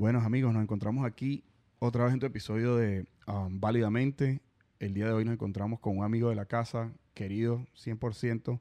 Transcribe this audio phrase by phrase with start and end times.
[0.00, 1.44] Buenos amigos, nos encontramos aquí
[1.78, 4.40] otra vez en tu episodio de um, Válidamente.
[4.78, 8.58] El día de hoy nos encontramos con un amigo de la casa, querido 100%.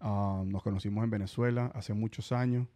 [0.00, 2.68] Um, nos conocimos en Venezuela hace muchos años.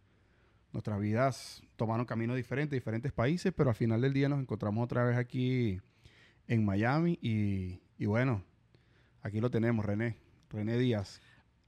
[0.73, 5.05] Nuestras vidas tomaron caminos diferentes, diferentes países, pero al final del día nos encontramos otra
[5.05, 5.79] vez aquí
[6.49, 8.43] en Miami y, y bueno,
[9.21, 10.17] aquí lo tenemos, René,
[10.49, 11.21] René Díaz.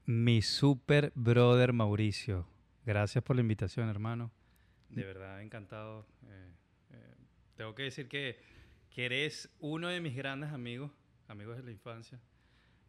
[0.04, 2.46] Mi super brother Mauricio.
[2.84, 4.30] Gracias por la invitación, hermano.
[4.94, 6.06] De verdad, encantado.
[6.26, 6.50] Eh,
[6.92, 7.14] eh,
[7.56, 8.38] tengo que decir que,
[8.90, 10.90] que eres uno de mis grandes amigos,
[11.28, 12.20] amigos de la infancia.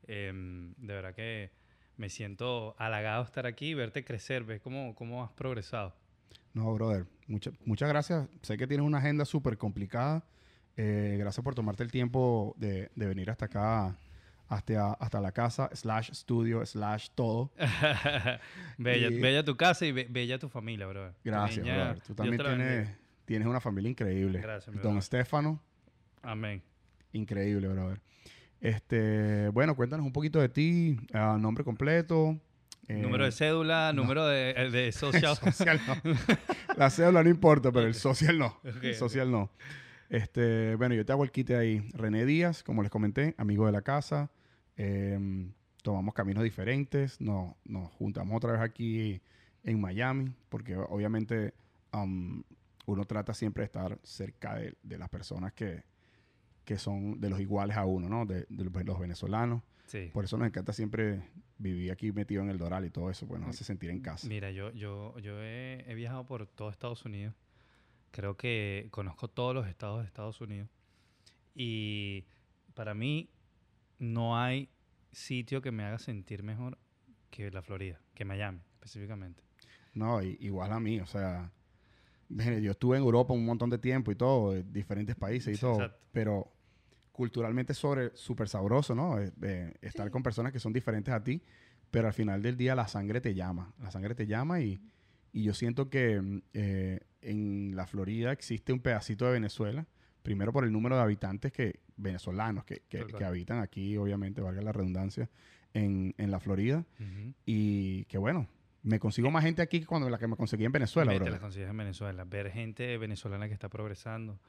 [0.08, 1.52] Em, de verdad que
[1.98, 5.96] me siento halagado estar aquí y verte crecer, ves cómo, cómo has progresado.
[6.54, 8.27] No, brother, muchas muchas gracias.
[8.41, 10.26] Sé que tienes una agenda súper complicada.
[10.77, 13.98] Eh, gracias por tomarte el tiempo de, de venir hasta acá
[14.48, 17.51] hasta, hasta la casa, slash estudio, slash todo.
[18.77, 21.13] bella, Y- bella tu casa y be- bella tu familia, bro.
[21.24, 21.99] Gracias, brother.
[22.01, 22.98] Tú también tienes, bendiga.
[23.26, 24.40] tienes una familia increíble.
[24.40, 24.99] Gracias, mi Don brother.
[24.99, 25.62] Estefano,
[26.21, 26.62] Amén.
[27.13, 27.99] increíble, brother.
[28.62, 32.40] Este, bueno, cuéntanos un poquito de ti, ah, nombre completo.
[32.88, 35.35] eh, número de cédula, número de, eh, de social.
[35.35, 35.96] social no.
[36.77, 38.60] La cédula no importa, pero el social no.
[38.63, 39.51] El social no.
[40.09, 41.87] Este, bueno, yo te hago el quite ahí.
[41.93, 44.29] René Díaz, como les comenté, amigo de la casa.
[44.77, 47.20] Em, tomamos caminos diferentes.
[47.21, 49.21] Nos, nos juntamos otra vez aquí
[49.63, 51.53] en Miami, porque obviamente
[51.93, 52.43] um,
[52.85, 55.83] uno trata siempre de estar cerca de, de las personas que,
[56.65, 58.26] que son de los iguales a uno, ¿no?
[58.26, 59.63] De, de los- los venezolanos.
[59.87, 60.09] Sí.
[60.13, 61.21] Por eso nos encanta siempre
[61.57, 64.28] vivir aquí metido en el Doral y todo eso, pues nos hace sentir en casa.
[64.28, 67.33] Mira, yo, yo, yo he, he viajado por todo Estados Unidos.
[68.16, 70.69] Creo que conozco todos los estados de Estados Unidos.
[71.53, 72.24] Y
[72.74, 73.30] para mí
[74.00, 74.69] no hay
[75.12, 76.78] sitio que me haga sentir mejor
[77.30, 79.44] que la Florida, que Miami específicamente.
[79.94, 81.51] No, i- igual a mí, o sea,
[82.29, 85.56] mire, yo estuve en Europa un montón de tiempo y todo, de diferentes países y
[85.56, 86.00] Sí, todo, exacto.
[86.13, 86.53] pero
[87.12, 89.19] culturalmente sobre súper sabroso, ¿no?
[89.19, 91.41] Eh, eh, estar con personas que son diferentes a ti,
[91.91, 94.79] pero al final del día la sangre te llama, la sangre te llama y,
[95.35, 99.85] y yo siento que mm, eh, en la Florida existe un pedacito de Venezuela,
[100.23, 104.72] primero por el número de habitantes que venezolanos que, que- habitan aquí, obviamente, valga la
[104.72, 105.29] redundancia,
[105.74, 106.85] en, en la Florida.
[107.45, 108.47] Y que bueno,
[108.81, 111.12] me consigo más gente aquí que cuando la que me conseguí en Venezuela.
[111.12, 112.24] Te las consigues en Venezuela.
[112.24, 114.40] Ver gente venezolana que está progresando.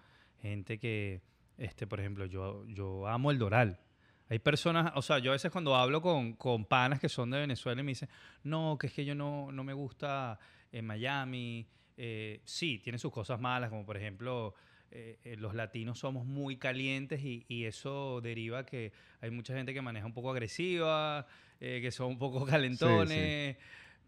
[0.40, 1.20] Gente que,
[1.58, 3.80] este, por ejemplo, yo, yo amo el Doral.
[4.28, 7.38] Hay personas, o sea, yo a veces cuando hablo con, con panas que son de
[7.38, 8.08] Venezuela y me dicen,
[8.44, 10.38] no, que es que yo no, no me gusta
[10.78, 11.66] en Miami.
[11.96, 14.54] Eh, sí, tiene sus cosas malas, como por ejemplo,
[14.90, 19.74] eh, eh, los latinos somos muy calientes y, y eso deriva que hay mucha gente
[19.74, 21.26] que maneja un poco agresiva,
[21.60, 23.56] eh, que son un poco calentones.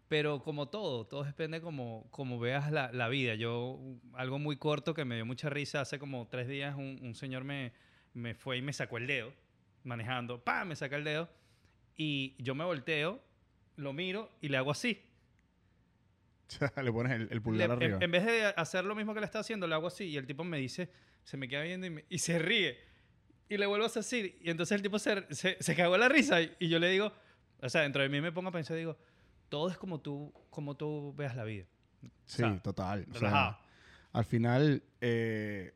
[0.07, 3.35] Pero como todo, todo depende como, como veas la, la vida.
[3.35, 3.79] Yo,
[4.13, 7.43] algo muy corto que me dio mucha risa, hace como tres días un, un señor
[7.43, 7.73] me,
[8.13, 9.31] me fue y me sacó el dedo,
[9.83, 10.69] manejando, ¡pam!
[10.69, 11.29] Me saca el dedo.
[11.95, 13.21] Y yo me volteo,
[13.75, 14.99] lo miro y le hago así.
[16.83, 17.97] le pones el, el Le- pulgar en, arriba.
[18.01, 20.05] en vez de hacer lo mismo que le está haciendo, le hago así.
[20.05, 20.89] Y el tipo me dice,
[21.23, 22.77] se me queda viendo y, me- y se ríe.
[23.49, 24.37] Y le vuelvo a así.
[24.41, 26.41] Y entonces el tipo se, se, se cagó en la risa.
[26.41, 27.11] Y, y yo le digo,
[27.61, 28.97] o sea, dentro de mí me pongo a pensar, digo,
[29.49, 31.65] todo es como tú, como tú veas la vida.
[32.25, 33.05] sí, o sea, total.
[33.13, 33.59] O sea,
[34.13, 35.73] al final, eh,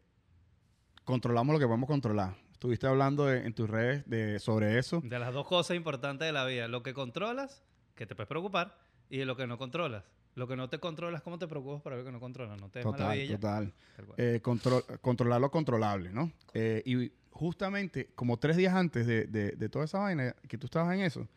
[1.03, 2.35] controlamos lo que podemos controlar.
[2.51, 5.01] Estuviste hablando de- en tus redes de, sobre eso.
[5.03, 6.67] De las dos cosas importantes de la vida.
[6.67, 7.63] Lo que controlas,
[7.95, 8.77] que te puedes preocupar,
[9.09, 10.03] y de lo que no controlas.
[10.35, 12.59] Lo que no te controlas, ¿cómo te preocupas para lo que no controlas?
[12.59, 13.73] No te Total, total.
[14.17, 16.31] Eh, contro- controlar lo controlable, ¿no?
[16.53, 20.65] Eh, y justamente, como tres días antes de, de- de toda esa vaina, que tú
[20.65, 21.27] estabas en eso,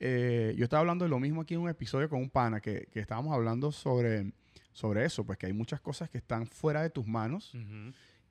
[0.00, 2.86] eh, yo estaba hablando de lo mismo aquí en un episodio con un pana, que,
[2.92, 4.32] que estábamos hablando sobre,
[4.72, 7.52] sobre eso, pues que hay muchas cosas que están fuera de tus manos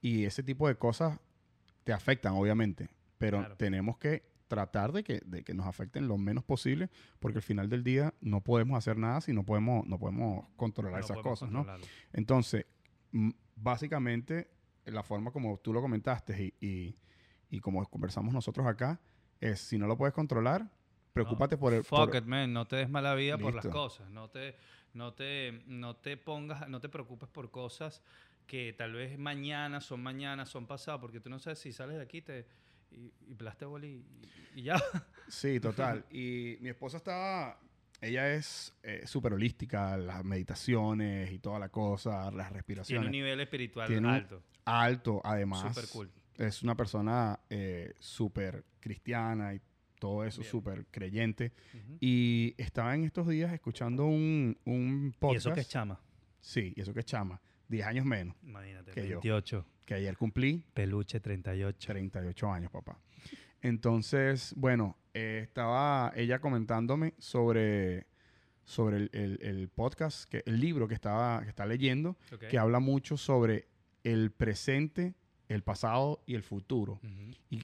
[0.01, 1.19] y ese tipo de cosas
[1.83, 3.55] te afectan, obviamente, pero Claro.
[3.55, 6.89] tenemos que tratar de que, de que nos afecten lo menos posible,
[7.19, 10.99] porque al final del día no podemos hacer nada si no podemos, no podemos controlar
[10.99, 11.65] No esas podemos cosas, ¿no?
[12.13, 12.65] Entonces,
[13.55, 14.49] básicamente,
[14.85, 16.95] la forma como tú lo comentaste y, y-
[17.49, 18.99] y como conversamos nosotros acá,
[19.39, 20.69] es si no lo puedes controlar,
[21.13, 21.83] preocúpate No, por el...
[21.83, 22.51] Fuck por- it, man.
[22.53, 23.77] No te des mala vida por las Listo.
[23.79, 24.09] cosas.
[24.09, 24.55] No te,
[24.93, 28.01] no te, no te pongas, no te preocupes por cosas
[28.47, 32.03] que tal vez mañana son mañana, son pasado, porque tú no sabes si sales de
[32.03, 32.45] aquí te,
[32.91, 34.03] y, y plaste boli
[34.53, 34.75] y, y ya.
[35.27, 36.05] Sí, total.
[36.11, 37.59] Y mi esposa estaba...
[38.01, 43.11] Ella es eh, súper holística, las meditaciones y toda la cosa, las Tiene un respiraciones.
[43.11, 44.43] nivel espiritual Tiene alto.
[44.65, 45.73] Alto, además.
[45.73, 46.11] Súper cool.
[46.37, 49.61] Es una persona eh, súper cristiana y
[49.97, 51.53] todo eso, súper creyente.
[51.73, 51.97] Ujú.
[52.01, 55.45] Y estaba en estos días escuchando un, un Y podcast.
[55.47, 55.99] eso que es chama.
[56.41, 57.41] Sí, y eso que es chama.
[57.69, 59.19] 10 años menos Imagínate, Que yo.
[59.85, 59.87] 28.
[59.87, 61.77] que ayer cumplí Peluche 38.
[61.93, 62.97] 38 años, papá.
[63.61, 68.05] Entonces, bueno, eh, estaba ella comentándome sobre,
[68.63, 72.17] sobre el, el- el podcast, que, el libro que, estaba, que está leyendo,
[72.49, 73.67] que habla mucho sobre
[74.03, 75.13] el presente,
[75.49, 76.99] el pasado y el futuro.
[77.03, 77.59] Ujú,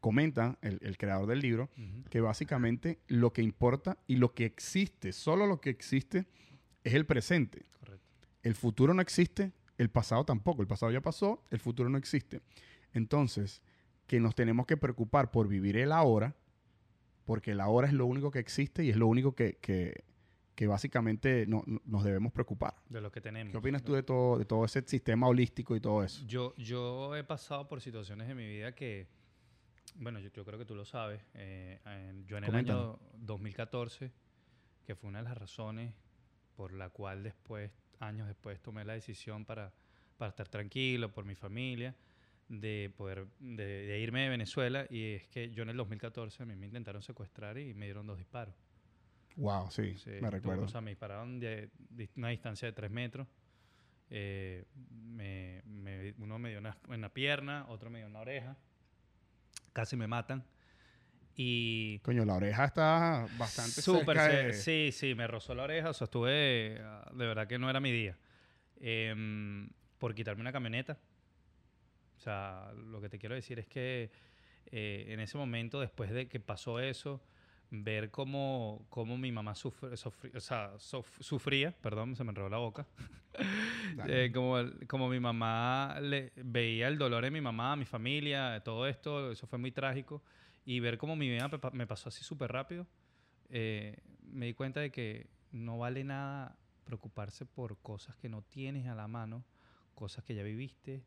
[0.00, 1.68] Comenta el, el creador del libro
[2.10, 6.26] que básicamente lo que importa y lo que existe, solo lo que existe,
[6.84, 7.64] es el presente.
[7.80, 8.04] Correcto.
[8.44, 10.62] El futuro no existe, el pasado tampoco.
[10.62, 12.40] El pasado ya pasó, el futuro no existe.
[12.92, 13.62] Entonces,
[14.06, 16.34] que nos tenemos que preocupar por vivir el ahora,
[17.24, 20.04] porque el ahora es lo único que existe y es lo único que, que-
[20.54, 22.74] que básicamente no- no- nos debemos preocupar.
[22.88, 23.50] De lo que tenemos.
[23.52, 26.24] ¿Qué opinas tú de todo, de todo ese sistema holístico y todo eso?
[26.26, 29.06] Yo, yo he pasado por situaciones en mi vida que,
[29.96, 31.20] bueno, yo, yo creo que tú lo sabes.
[31.34, 32.96] eh, en- yo en el Coméntanos.
[32.98, 34.12] año 2014,
[34.86, 35.92] que fue una de las razones
[36.54, 37.70] por la cual después,
[38.00, 39.72] años después, tomé la decisión para,
[40.16, 41.94] para estar tranquilo, por mi familia,
[42.48, 44.86] de poder, de, de irme de Venezuela.
[44.90, 48.06] Y es que yo en el 2014 a mí me intentaron secuestrar y me dieron
[48.06, 48.54] dos disparos.
[49.36, 50.64] Wow, sí, Sí, me recuerdo.
[50.64, 53.26] O sea, me dispararon de, de una distancia de 3 metros.
[54.08, 58.20] Eh, me- me- uno me dio una, en la pierna, otro me dio en la
[58.20, 58.56] oreja.
[59.72, 60.42] Casi me matan.
[61.36, 64.52] Y Coño, la oreja está bastante súper cerca de...
[64.54, 65.90] Sí, sí, me rozó la oreja.
[65.90, 66.80] O sea, estuve...
[66.82, 68.16] ah, De verdad que no era mi día.
[68.80, 69.68] Em,
[69.98, 70.98] por quitarme una camioneta.
[72.16, 74.10] O sea, lo que te quiero decir es que
[74.72, 77.20] eh, en ese momento, después de que pasó eso,
[77.70, 82.48] ver cómo, cómo mi mamá sufre- sufri- o sea, sof- sufría, perdón, se me enredó
[82.48, 82.86] la boca.
[84.08, 84.56] Eh, como,
[84.88, 89.46] como mi mamá le, veía el dolor en mi mamá, mi familia, todo esto, eso
[89.46, 90.22] fue muy trágico.
[90.66, 92.86] Y ver cómo mi vida me pa- me pasó así súper rápido,
[93.48, 93.96] eh,
[94.32, 98.94] me di cuenta de que no vale nada preocuparse por cosas que no tienes a
[98.94, 99.44] la mano,
[99.94, 101.02] cosas que ya viviste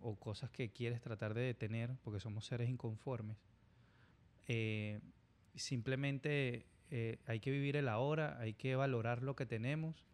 [0.00, 3.36] o cosas que quieres tratar de detener, porque somos seres inconformes.
[4.48, 5.00] Eh,
[5.54, 10.04] simplemente eh, hay que vivir el ahora, hay que valorar lo que tenemos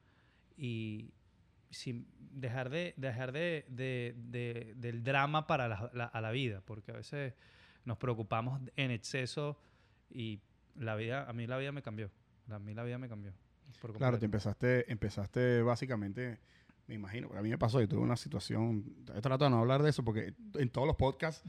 [0.57, 1.13] y
[1.71, 6.63] sin dejar de dejar de, de- de- del drama para la, la- a la vida,
[6.65, 7.35] porque a veces
[7.87, 9.57] nos preocupamos en exceso
[10.11, 10.41] y
[10.75, 12.11] la vida, a mí la vida me cambió,
[12.51, 13.33] a mí la vida me cambió.
[13.97, 16.39] Claro, te empezaste, empezaste básicamente,
[16.87, 18.85] me imagino, a mí me pasó, yo tuve una situación,
[19.15, 21.43] he tratado de no hablar de eso porque en todos los podcasts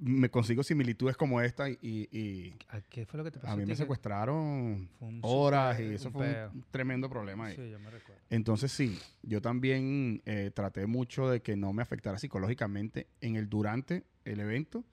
[0.00, 3.52] me consigo similitudes como esta y, y- ¿A ¿Qué fue lo que te pasó?
[3.52, 4.88] a mí me secuestraron
[5.22, 6.50] horas súper- y eso fue peo.
[6.54, 7.56] un tremendo problema ahí.
[7.56, 8.22] Sí, yo me recuerdo.
[8.30, 13.48] Entonces sí, yo también eh, traté mucho de que no me afectara psicológicamente en el
[13.48, 14.84] durante el evento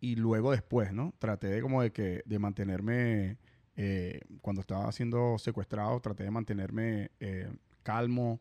[0.00, 1.14] y luego después, ¿no?
[1.18, 3.36] Traté de como de que de mantenerme
[3.76, 7.50] eh, cuando estaba siendo secuestrado, traté de mantenerme eh,
[7.82, 8.40] calmo,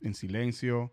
[0.00, 0.92] en silencio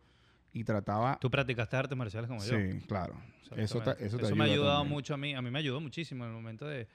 [0.51, 1.17] y trataba.
[1.19, 2.57] Tú practicaste artes marciales como yo.
[2.57, 3.15] Sí, claro.
[3.55, 4.05] Eso Exactamente.
[4.05, 4.93] eso te me ha ayuda ayudado también.
[4.93, 5.33] mucho a mí.
[5.35, 6.87] A mí me ayudó muchísimo en el momento de,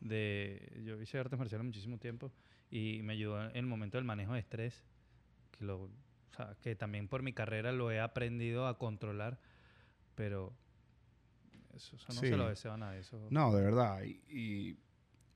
[0.00, 0.82] de...
[0.84, 2.32] Yo hice artes marciales muchísimo tiempo
[2.70, 4.82] y me ayudó en el momento del manejo de estrés,
[5.52, 5.90] que, lo, o
[6.36, 9.38] sea, que también por mi carrera lo he aprendido a controlar,
[10.14, 10.52] pero
[11.74, 12.28] eso, eso no Sí.
[12.28, 13.00] se lo deseo a nadie.
[13.00, 14.02] Eso, No, de verdad.
[14.02, 14.76] Y, y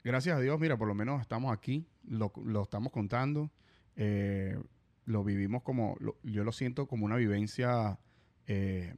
[0.04, 3.50] gracias a Dios, mira, por lo menos estamos aquí, lo, lo estamos contando,
[3.96, 4.58] eh,
[5.04, 7.98] lo vivimos como, lo- yo lo siento como una vivencia
[8.46, 8.94] eh,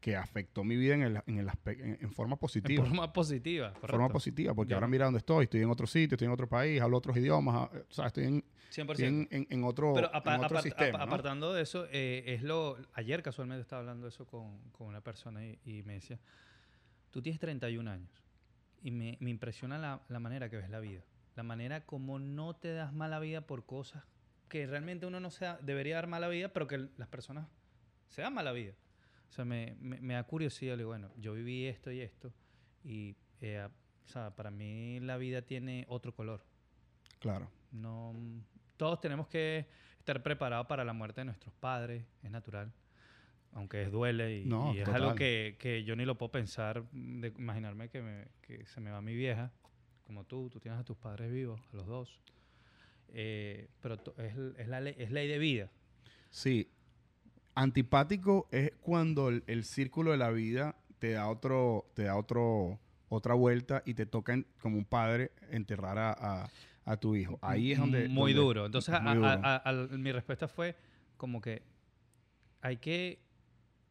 [0.00, 2.84] que afectó mi vida en, el, en, el en, en forma en positiva.
[2.84, 3.88] forma positiva, correcto.
[3.88, 6.48] forma positiva, porque Ya ahora mira dónde estoy, estoy en otro sitio, estoy en otro
[6.48, 8.92] país, hablo otros idiomas, ah, o sea, estoy en, 100%.
[8.92, 10.88] estoy en, en- en otro, Pero apa- en otro apart- sistema.
[10.90, 11.04] apa- ¿no?
[11.04, 12.76] apartando de eso, eh, es lo.
[12.94, 16.20] Ayer casualmente estaba hablando de eso con, con una persona y, y me decía:
[17.16, 18.10] Tú tienes 31 años
[18.82, 21.02] y me, me impresiona la, la manera que ves la vida.
[21.34, 24.04] La manera como no te das mala vida por cosas
[24.50, 27.48] que realmente uno no se da- debería dar mala vida, pero que las personas
[28.08, 28.74] se dan mala vida.
[29.30, 30.72] O sea, me, me, me da curiosidad.
[30.74, 32.34] Le digo, bueno, yo viví esto y esto
[32.84, 33.16] y.
[33.40, 33.66] eh,
[34.04, 36.44] o sea, para mí la vida tiene otro color.
[37.18, 37.50] Claro.
[37.72, 38.14] No,
[38.76, 39.66] todos tenemos que
[40.00, 42.74] estar preparados para la muerte de nuestros padres, es natural.
[43.56, 45.02] Aunque es duele y, No, y es total.
[45.02, 48.90] algo que, que yo ni lo puedo pensar, de imaginarme que, me- que se me
[48.90, 49.50] va mi vieja,
[50.06, 52.20] como tú, tú tienes a tus padres vivos, a los dos.
[53.08, 55.70] Eh, pero es, es la ley, es ley de vida.
[56.30, 56.68] Sí.
[57.54, 62.78] Antipático es cuando el, el círculo de la vida te da otro, te da otro,
[63.08, 66.50] otra vuelta y te toca en- como un padre enterrar a, a-
[66.84, 67.38] a tu hijo.
[67.40, 68.08] Ahí es donde.
[68.08, 68.66] Muy donde- duro.
[68.66, 69.98] Entonces, muy a- duro.
[69.98, 70.76] mi respuesta fue
[71.16, 71.62] como que
[72.60, 73.18] hay que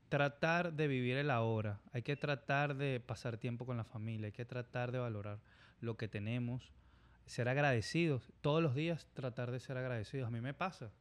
[0.09, 4.31] tratar de vivir el ahora, hay que tratar de pasar tiempo con la familia, hay
[4.31, 5.39] que tratar de valorar
[5.81, 6.71] lo que tenemos,
[7.25, 10.27] ser agradecidos, todos los días tratar de ser agradecidos.
[10.27, 10.91] A mí me pasa.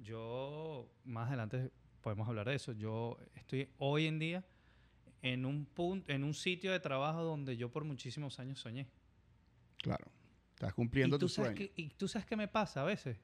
[0.00, 2.72] Yo más adelante podemos hablar de eso.
[2.72, 4.44] Yo estoy hoy en día
[5.22, 8.86] en un punto, en un sitio de trabajo donde yo por muchísimos años soñé.
[9.78, 10.06] Claro.
[10.54, 11.72] Estás cumpliendo tu sabes sueño.
[11.74, 13.18] que- y tú sabes qué me pasa a veces,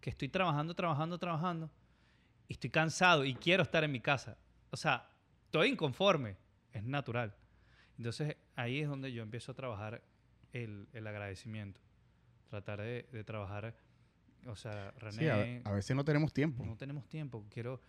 [0.00, 1.70] que estoy trabajando, trabajando, trabajando
[2.48, 4.36] y estoy cansado y quiero estar en mi casa.
[4.74, 5.08] O sea,
[5.44, 6.36] estoy inconforme,
[6.72, 7.32] es natural.
[7.96, 10.02] Entonces ahí es donde yo empiezo a trabajar
[10.52, 11.80] el, el agradecimiento,
[12.50, 13.76] tratar de, de trabajar,
[14.48, 16.64] o sea, René, Sí, a, a veces no tenemos tiempo.
[16.66, 17.80] no tenemos tiempo, quiero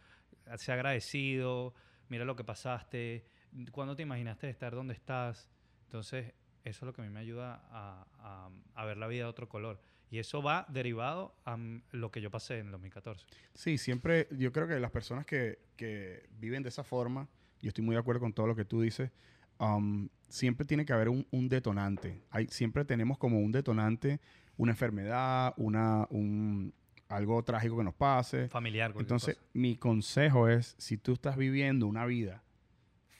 [0.58, 1.74] ser agradecido,
[2.08, 3.26] mira lo que pasaste,
[3.72, 5.50] cuándo te imaginaste estar donde estás.
[5.86, 9.24] Entonces, eso es lo que a mí me ayuda a, a- a ver la vida
[9.24, 9.82] de otro color.
[10.12, 11.58] Y eso va derivado a
[11.92, 13.26] lo que yo pasé en 2014.
[13.54, 17.28] Sí, siempre, yo creo que las personas que, que viven de esa forma,
[17.62, 19.12] yo estoy muy de acuerdo con todo lo que tú dices,
[19.60, 22.22] um, siempre tiene que haber un, un detonante.
[22.30, 24.20] Hay, siempre tenemos como un detonante,
[24.58, 26.74] una enfermedad, una, un,
[27.10, 28.48] algo trágico que nos pase.
[28.50, 29.48] Familiar, Entonces, cosa.
[29.54, 32.44] mi consejo es, si tú estás viviendo una vida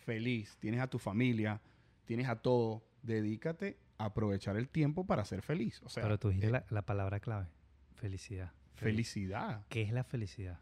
[0.06, 1.62] feliz, tienes a tu familia,
[2.06, 5.82] tienes a todo, dedícate aprovechar el tiempo para ser feliz.
[5.84, 7.48] O sea, Pero tú dijiste eh, la, la palabra clave,
[7.96, 8.52] felicidad.
[8.74, 9.64] felicidad.
[9.70, 10.60] ¿Qué es la felicidad?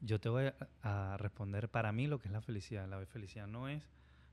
[0.00, 0.46] Yo te voy
[0.82, 2.88] a, a responder para mí lo que es la felicidad.
[2.88, 3.82] La felicidad no es,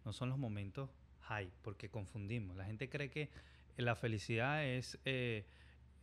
[0.06, 0.90] no son los momentos
[1.22, 2.56] high, porque confundimos.
[2.56, 3.30] La gente cree que
[3.78, 5.46] la felicidad es eh,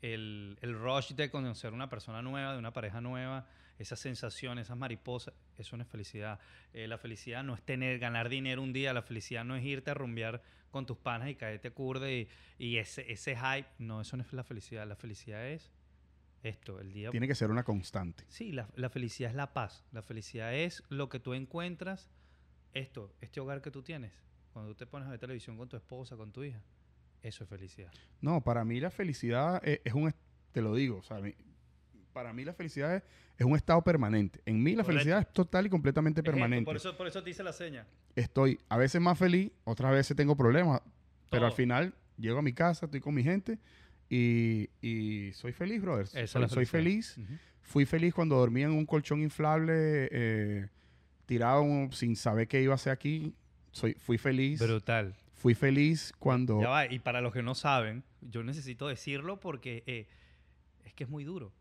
[0.02, 3.46] el, el rush de conocer una persona nueva, de una pareja nueva,
[3.78, 5.34] esa sensación, esas mariposas.
[5.56, 6.38] Eso no es felicidad.
[6.72, 8.92] Eh, la felicidad no es tener, ganar dinero un día.
[8.92, 12.76] La felicidad no es irte a rumbear con tus panas y caerte curde y, y
[12.78, 13.68] ese, ese hype.
[13.78, 14.86] No, eso no es la felicidad.
[14.86, 15.70] La felicidad es
[16.42, 18.24] esto, el día Tiene que ser una constante.
[18.28, 19.84] Sí, la, la felicidad es la paz.
[19.92, 22.10] La felicidad es lo que tú encuentras,
[22.74, 24.12] esto, este hogar que tú tienes.
[24.52, 26.60] Cuando tú te pones a ver televisión con tu esposa, con tu hija.
[27.22, 27.92] Eso es felicidad.
[28.20, 30.12] No, para mí la felicidad es, es un,
[30.50, 31.34] te lo digo, o sea, mi-
[32.12, 33.02] para mí la felicidad es,
[33.38, 34.40] es un estado permanente.
[34.47, 34.92] En mí la Correcto.
[34.92, 36.64] felicidad es total y completamente permanente.
[36.64, 37.87] por, eso, por eso te hice la seña.
[38.14, 40.83] Estoy a veces más feliz, otras veces tengo problemas,
[41.31, 43.59] pero al final llego a mi casa, estoy con mi gente
[44.09, 46.04] y, y soy feliz, brother.
[46.04, 47.16] Esa es soy, soy feliz.
[47.62, 50.69] Fui feliz cuando dormía en un colchón inflable, eh,
[51.26, 53.35] tirado sin saber qué iba a hacer aquí.
[53.71, 54.61] Soy, fui feliz.
[54.61, 55.14] Brutal.
[55.33, 56.61] Fui feliz cuando...
[56.61, 60.07] Ya va, y para los que no saben, yo necesito decirlo porque eh,
[60.85, 61.52] es que es muy duro.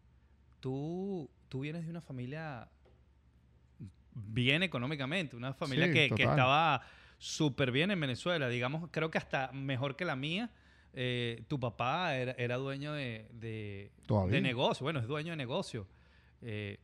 [0.61, 2.69] Tú, tú vienes de una familia
[4.15, 6.81] bien económicamente, una familia Sí, que, estaba
[7.17, 10.49] súper bien en Venezuela, digamos, creo que hasta mejor que la mía.
[10.93, 15.87] Eh, tu papá era, era dueño de, de negocio, bueno, es dueño de negocio.
[16.41, 16.79] Eh,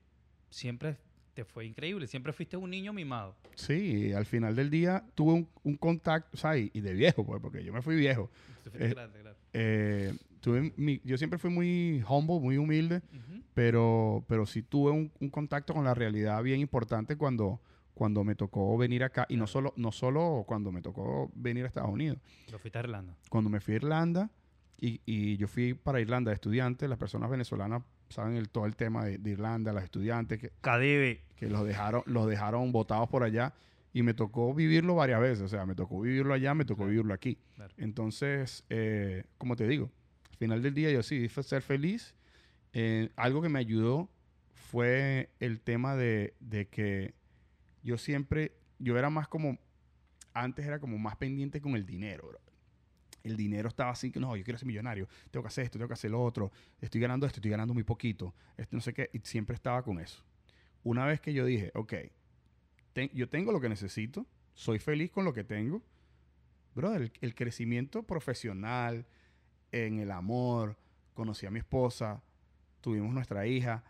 [0.49, 0.97] siempre
[1.37, 3.35] te fue increíble, siempre fuiste un niño mimado.
[3.53, 7.23] Sí, al final del día tuve un, un contacto, o sea, y, y de viejo,
[7.23, 8.31] pues, porque yo me fui viejo.
[8.73, 9.19] Eh, grande.
[9.53, 13.03] Eh, tuve mi- yo siempre fui muy humble, muy humilde,
[13.53, 17.61] pero, pero sí tuve un, un contacto con la realidad bien importante cuando,
[17.93, 19.27] cuando me tocó venir acá.
[19.29, 22.17] Y no solo, no solo cuando me tocó venir a Estados Unidos.
[22.51, 23.15] Lo fuiste a Irlanda.
[23.29, 24.31] Cuando me fui a Irlanda,
[24.79, 28.75] y, y yo fui para Irlanda de estudiante, las personas venezolanas saben el, todo el
[28.75, 31.19] tema de, de Irlanda, las estudiantes que, Cadivi.
[31.35, 33.53] que los dejaron, los dejaron botados por allá.
[33.93, 35.41] Y me tocó vivirlo varias veces.
[35.41, 36.89] O sea, me tocó vivirlo allá, me tocó Claro.
[36.91, 37.37] vivirlo aquí.
[37.55, 37.73] Claro.
[37.77, 39.89] Entonces, eh, como te digo,
[40.29, 42.13] al final del día yo sí, ser feliz.
[42.73, 44.09] Eh, algo que me ayudó
[44.53, 47.13] fue el tema de, de que
[47.81, 49.57] yo siempre, yo era más como,
[50.33, 52.39] antes era como más pendiente con el dinero, bro.
[53.23, 55.87] El dinero estaba así que no, yo quiero ser millonario, tengo que hacer esto, tengo
[55.87, 59.09] que hacer lo otro, estoy ganando esto, estoy ganando muy poquito, esto no sé qué,
[59.13, 60.23] y siempre estaba con eso.
[60.83, 61.93] Una vez que yo dije, ok,
[63.13, 65.81] yo tengo lo que necesito, soy feliz con lo que tengo,
[66.73, 69.05] brother, el, el crecimiento profesional,
[69.71, 70.77] en el amor,
[71.13, 72.23] conocí a mi esposa,
[72.81, 73.83] tuvimos nuestra hija,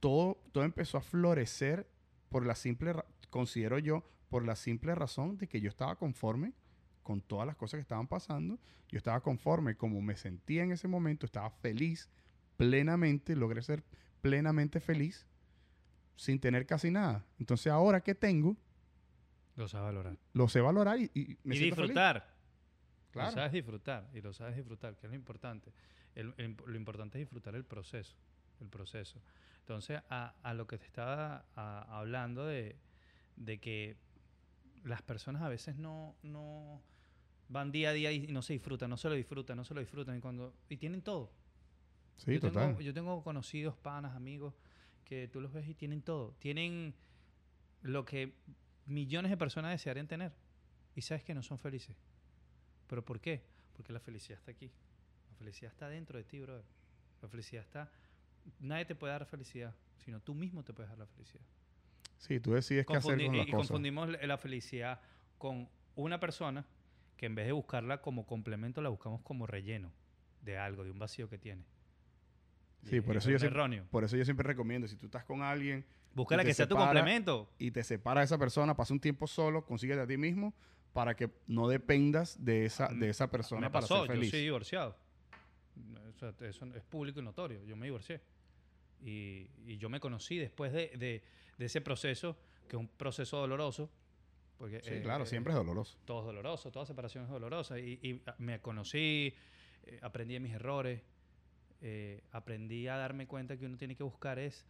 [0.00, 1.86] todo, todo empezó a florecer
[2.28, 2.94] por la simple,
[3.30, 6.52] considero yo, por la simple razón de que yo estaba conforme
[7.02, 10.88] con todas las cosas que estaban pasando, yo estaba conforme como me sentía en ese
[10.88, 12.08] momento, estaba feliz
[12.56, 13.82] plenamente, logré ser
[14.20, 15.26] plenamente feliz
[16.16, 17.24] sin tener casi nada.
[17.38, 18.56] Entonces ahora que tengo,
[19.56, 20.16] Lo sabes valorar.
[20.32, 21.88] lo sé valorar y, y me y siento feliz.
[21.90, 22.32] disfrutar.
[23.10, 23.28] Claro.
[23.30, 24.08] Lo sabes disfrutar.
[24.14, 25.72] Y lo sabes disfrutar, que es lo importante.
[26.14, 28.14] El- el imp- lo importante es disfrutar el proceso.
[28.60, 29.20] El proceso.
[29.60, 32.76] Entonces, a, a lo que te estaba a- hablando de,
[33.36, 33.96] de que
[34.84, 36.80] las personas a veces no, no
[37.52, 39.80] van día a día y no se disfrutan, no se lo disfrutan, no se lo
[39.80, 40.16] disfrutan.
[40.16, 41.30] Y, cuando, y tienen todo.
[42.16, 42.68] Sí, yo, total.
[42.68, 44.54] Tengo, yo tengo conocidos, panas, amigos,
[45.04, 46.34] que tú los ves y tienen todo.
[46.38, 46.94] Tienen
[47.82, 48.34] lo que
[48.86, 50.32] millones de personas desearían tener.
[50.94, 51.96] Y sabes que no son felices.
[52.86, 53.42] ¿Pero por qué?
[53.74, 54.70] Porque la felicidad está aquí.
[55.30, 56.64] La felicidad está dentro de ti, brother.
[57.20, 57.90] La felicidad está...
[58.60, 61.44] Nadie te puede dar felicidad, sino tú mismo te puedes dar la felicidad.
[62.18, 63.68] Sí, tú decides qué hacer con y las y cosas.
[63.68, 65.00] confundimos la felicidad
[65.38, 66.66] con una persona
[67.22, 69.92] que en vez de buscarla como complemento, la buscamos como relleno
[70.40, 71.62] de algo, de un vacío que tiene.
[72.82, 73.86] Sí, Y por es eso yo siempre- erróneo.
[73.92, 75.84] Por eso yo siempre recomiendo, si tú estás con alguien
[76.16, 77.48] Busca la que sea tu complemento.
[77.60, 80.52] y te separa de esa persona, pasa un tiempo solo, consíguete a ti mismo
[80.92, 84.26] para que no dependas de esa, de esa persona Me para pasó, ser feliz.
[84.26, 84.96] yo soy divorciado.
[86.16, 87.62] O sea, eso es público y notorio.
[87.64, 88.20] Yo me divorcié.
[89.00, 91.22] Y, y yo me conocí después de, de-
[91.56, 92.36] de ese proceso,
[92.68, 93.92] que es un proceso doloroso.
[94.62, 95.98] Porque, Sí, eh, claro, eh, siempre es doloroso.
[96.04, 97.80] todo es doloroso, toda separación es dolorosa.
[97.80, 99.34] Y, y, ah, me conocí,
[99.86, 101.02] eh, aprendí de mis errores,
[101.80, 104.64] eh, aprendí a darme cuenta que uno tiene que buscar es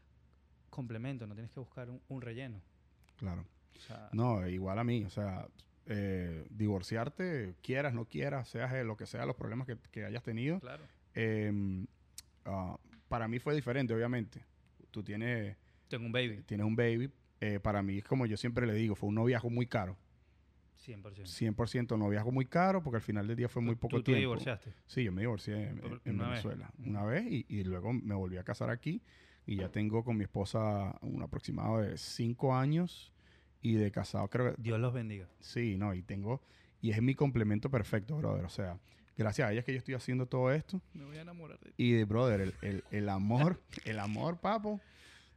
[0.70, 2.62] complemento, no tienes que buscar un, un relleno.
[3.18, 3.44] Claro.
[3.76, 5.46] O sea, No, igual a mí, o sea,
[6.50, 10.84] divorciarte, quieras, no quieras, seas lo que sea los problemas que, que hayas tenido, claro.
[11.14, 11.84] eh,
[12.46, 14.42] ah, para mí fue diferente, obviamente.
[14.90, 15.56] Tú tienes,
[15.88, 17.10] Tengo un baby, tienes un baby,
[17.44, 19.96] eh, para mí es como yo siempre le digo, fue un noviazgo muy caro.
[20.86, 21.26] 100%.
[21.26, 24.06] 100% noviazgo muy caro porque al final del día fue muy ¿Tú- poco tú te
[24.06, 24.20] tiempo.
[24.20, 24.72] divorciaste?
[24.86, 26.44] Sí, yo me divorcié en, Por- en una vez.
[26.44, 29.00] Venezuela una vez y, y luego me volví a casar aquí
[29.46, 33.12] y ya tengo con mi esposa un aproximado de cinco años
[33.60, 35.28] y de casado creo que Dios los bendiga.
[35.40, 36.42] sí, no, y tengo
[36.80, 38.44] y es mi complemento perfecto, brother.
[38.44, 38.78] O sea,
[39.16, 41.70] gracias a ella es que yo estoy haciendo todo esto Me voy a enamorar de
[41.70, 41.74] ti.
[41.76, 44.80] y de brother, el, el- el amor, el amor, papo,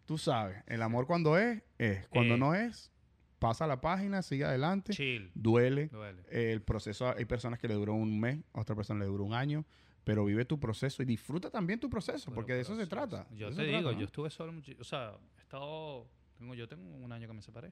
[0.05, 2.37] tú sabes, el amor cuando es, es, cuando Eh.
[2.37, 2.91] no es,
[3.39, 5.31] pasa la página, sigue adelante, Chill.
[5.35, 6.23] duele, Duele.
[6.29, 9.33] el proceso, hay personas que le duró un mes, a otra persona le duró un
[9.33, 9.65] año,
[10.03, 13.27] pero vive tu proceso y disfruta también tu proceso, Pero- porque de eso se trata.
[13.31, 16.07] Yo te digo, yo estuve solo mucho, o sea, he estado,
[16.37, 17.71] tengo, yo tengo un año que me separé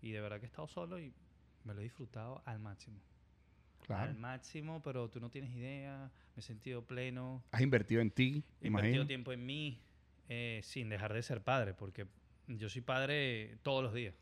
[0.00, 1.12] y de verdad que he estado solo y
[1.64, 3.00] me lo he disfrutado al máximo.
[3.86, 4.02] Claro.
[4.10, 8.42] Al máximo, pero tú no tienes idea, me he sentido pleno, Has invertido en ti,
[8.62, 8.88] he imagino.
[8.88, 9.80] invertido tiempo en mí
[10.28, 12.06] eh, sin dejar de ser padre, porque
[12.48, 14.14] yo soy padre todos los días,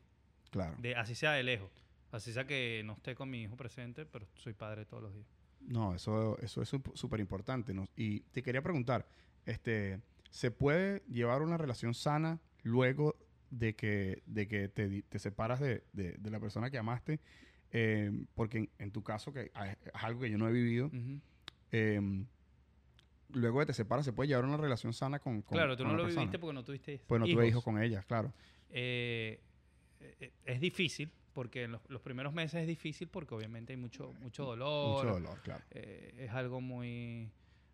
[0.51, 0.77] Claro.
[0.79, 1.71] de, así sea de lejos,
[2.11, 5.27] así sea que no esté con mi hijo presente, pero soy padre todos los días.
[5.61, 7.73] No, eso, eso es súper importante.
[7.73, 7.87] ¿no?
[7.97, 9.07] Y te quería preguntar,
[9.47, 13.17] este, ¿se puede llevar una relación sana luego
[13.51, 17.21] de que, de que te, te separas de, de- de la persona que amaste?
[17.71, 21.21] Eh, porque en, en tu caso, que es algo que yo no he vivido, Ujú.
[21.71, 22.25] eh,
[23.35, 25.93] luego de te separas, ¿se puede llevar una relación sana con, con claro, tú con
[25.93, 26.21] no lo persona?
[26.23, 28.33] viviste porque no tuviste Pues no tuve hijos con ella, claro.
[28.71, 29.41] Eh,
[30.01, 34.13] eh, es difícil, porque en los, los primeros meses es difícil porque obviamente hay mucho,
[34.21, 34.97] mucho dolor.
[35.05, 35.63] Mucho dolor, claro.
[35.71, 37.31] eh, es algo muy,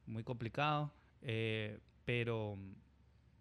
[0.07, 0.93] muy complicado,
[1.23, 2.59] eh, pero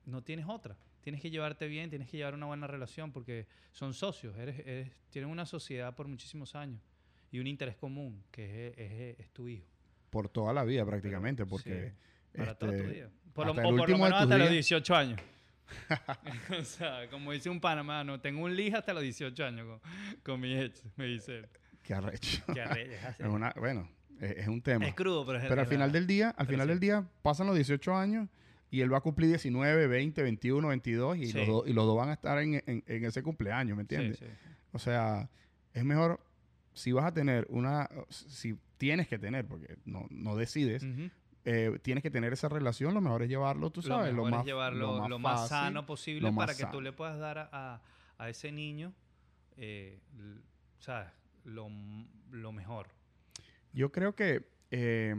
[0.05, 0.77] no tienes otra.
[1.01, 4.91] Tienes que llevarte bien, tienes que llevar una buena relación porque son socios, eres, eres-
[5.09, 6.81] tienen una sociedad por muchísimos años
[7.31, 9.67] y un interés común que es, es- es tu hijo.
[10.17, 11.93] Por toda la vida prácticamente, porque...
[12.33, 13.09] sí, para toda tu este, vida.
[13.33, 14.51] Por lo, hasta o por lo menos hasta los días.
[14.51, 15.19] 18 años.
[16.59, 19.91] o sea, como dice un panamá, no tengo un lija hasta los 18 años con,
[20.23, 21.47] con mi ex, me dice él.
[21.83, 22.41] Qué arrecho.
[22.53, 23.87] Qué arrecho, es una, bueno,
[24.19, 24.87] es, es un tema.
[24.87, 26.69] Es crudo, pero es Pero al final del día, al Pero final sí.
[26.71, 28.27] del día, pasan los 18 años
[28.71, 31.37] y él va a cumplir 19, 20, 21, 22 y, Sí.
[31.37, 34.17] los, dos- y los dos van a estar en, en- en ese cumpleaños, ¿me entiendes?
[34.19, 34.25] sí.
[34.73, 35.29] O sea,
[35.73, 36.19] es mejor,
[36.73, 40.85] si vas a tener una, si tienes que tener, porque no, no decides,
[41.45, 44.41] eh, tienes que tener esa relación, lo mejor es llevarlo, tú sabes, lo lo, más
[44.41, 47.37] es llevarlo lo, más más fácil, sano posible más para que tú le puedas dar
[47.37, 47.81] a, a-
[48.17, 48.93] a ese niño,
[49.57, 49.99] eh,
[50.79, 51.09] ¿sabes?
[51.45, 51.69] Lo,
[52.31, 52.87] lo mejor.
[53.73, 55.15] Yo creo que, eh,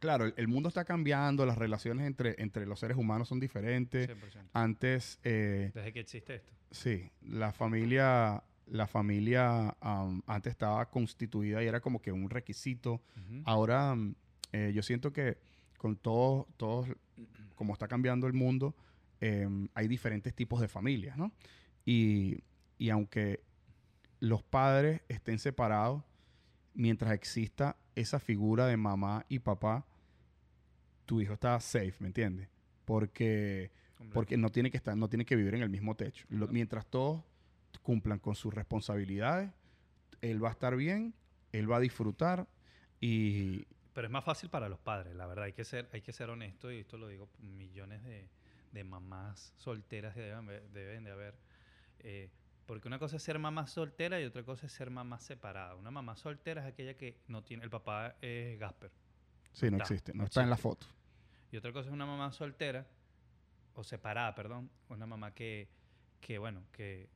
[0.00, 4.08] claro, el, el mundo está cambiando, las relaciones entre, entre los seres humanos son diferentes.
[4.08, 4.48] 100%.
[4.52, 6.52] Antes, eh, Desde que existe esto.
[6.70, 13.02] sí, la familia, la familia am, antes estaba constituida y era como que un requisito.
[13.44, 14.14] Ahora, am,
[14.52, 15.38] eh, yo siento que
[15.78, 16.88] con todo, todos,
[17.54, 18.74] como está cambiando el mundo,
[19.20, 21.32] em, hay diferentes tipos de familias, ¿no?
[21.84, 22.38] Y,
[22.78, 23.40] y aunque
[24.20, 26.02] los padres estén separados,
[26.74, 29.84] mientras exista esa figura de mamá y papá,
[31.06, 32.48] tu hijo está safe, ¿me entiendes?
[32.84, 33.70] Porque,
[34.12, 36.26] porque no tiene que estar, no tiene que vivir en el mismo techo.
[36.30, 37.22] Lo- mientras todos
[37.80, 39.50] cumplan con sus responsabilidades,
[40.20, 41.14] él va a estar bien,
[41.52, 42.46] él va a disfrutar
[43.00, 45.44] y Pero es más fácil para los padres, la verdad.
[45.44, 48.28] Hay que ser, hay que ser honesto y esto lo digo millones de,
[48.72, 51.34] de mamás solteras deben, de haber.
[52.00, 52.30] eh,
[52.66, 55.74] porque una cosa es ser mamá soltera y otra cosa es ser mamá separada.
[55.76, 57.62] Una mamá soltera es aquella que no tiene...
[57.64, 58.90] El papá es Gasper.
[59.52, 60.86] sí, no está, existe, no no está en la foto.
[61.50, 62.86] Y otra cosa es una mamá soltera,
[63.74, 65.68] o separada, perdón, una mamá que,
[66.20, 67.08] que bueno, que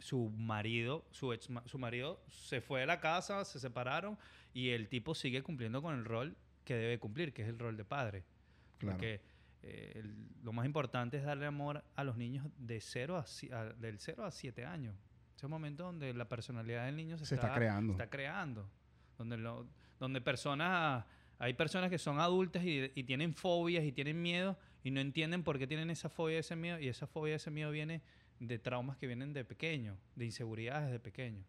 [0.00, 4.18] su marido, su ex, su marido se fue de la casa, se separaron
[4.52, 7.76] y el tipo sigue cumpliendo con el rol que debe cumplir, que es el rol
[7.76, 8.24] de padre.
[8.78, 8.96] Claro.
[8.96, 9.20] Porque
[9.62, 13.24] eh, el- lo más importante es darle amor a los niños de cero a,
[13.56, 14.94] a- del 0 a 7 años.
[15.36, 17.92] Ese momento donde la personalidad del niño se, Se está creando.
[17.92, 18.68] está creando.
[19.18, 19.66] Donde, lo-
[19.98, 21.04] donde personas,
[21.38, 25.42] hay personas que son adultas y, y tienen fobias y tienen miedo y no entienden
[25.42, 26.78] por qué tienen esa fobia ese miedo.
[26.78, 28.00] Y esa fobia ese miedo viene
[28.40, 31.44] de traumas que vienen de pequeño, de inseguridades de pequeño.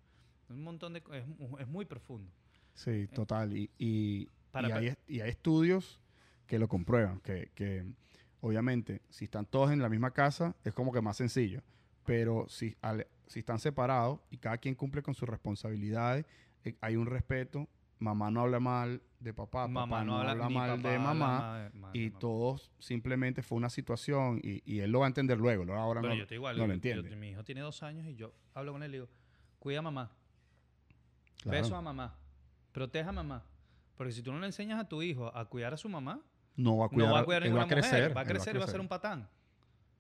[0.50, 1.00] Un montón de...
[1.14, 1.26] Es,
[1.60, 2.32] es muy profundo.
[2.76, 3.56] Sí, total.
[3.58, 6.00] Y, y, Para y hay, y hay estudios
[6.46, 7.86] que lo comprueban, que, que
[8.42, 11.62] obviamente si están todos en la misma casa es como que más sencillo,
[12.06, 16.26] pero si, al- si están separados y cada quien cumple con sus responsabilidades,
[16.66, 17.70] eh, hay un respeto,
[18.02, 21.40] mamá no habla mal de papá, papá no, habla, ni mal papá de habla mamá,
[21.40, 22.20] mal de- mal de y mamá.
[22.20, 25.76] todos simplemente fue una situación y, y él lo va a entender luego, ¿no?
[25.76, 26.58] ahora Pero no, yo estoy igual.
[26.58, 27.10] no lo entiende.
[27.10, 29.10] yo- mi hijo tiene dos años y yo hablo con él y digo,
[29.60, 30.12] cuida a mamá,
[31.44, 31.58] Claro.
[31.62, 32.16] beso a mamá,
[32.72, 33.46] proteja a mamá.
[33.96, 36.22] Porque si tú no le enseñas a tu hijo a cuidar a su mamá,
[36.56, 38.18] No va a cuidar, no va a cuidar ninguna va a crecer, mujer.
[38.18, 39.30] Va a crecer y va a ser un patán.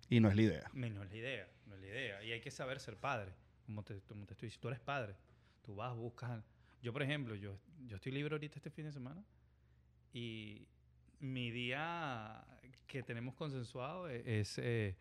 [0.09, 0.69] Y no es la idea.
[0.73, 2.23] No es la idea, no es la idea.
[2.23, 3.33] Y hay que saber ser padre.
[3.65, 5.15] Como te, como te estoy diciendo, tú eres padre.
[5.61, 6.43] Tú vas, buscas.
[6.81, 9.23] Yo, por ejemplo, yo, yo estoy libre ahorita este fin de semana
[10.13, 10.67] y
[11.19, 12.43] mi día
[12.87, 14.95] que tenemos consensuado e- es eh,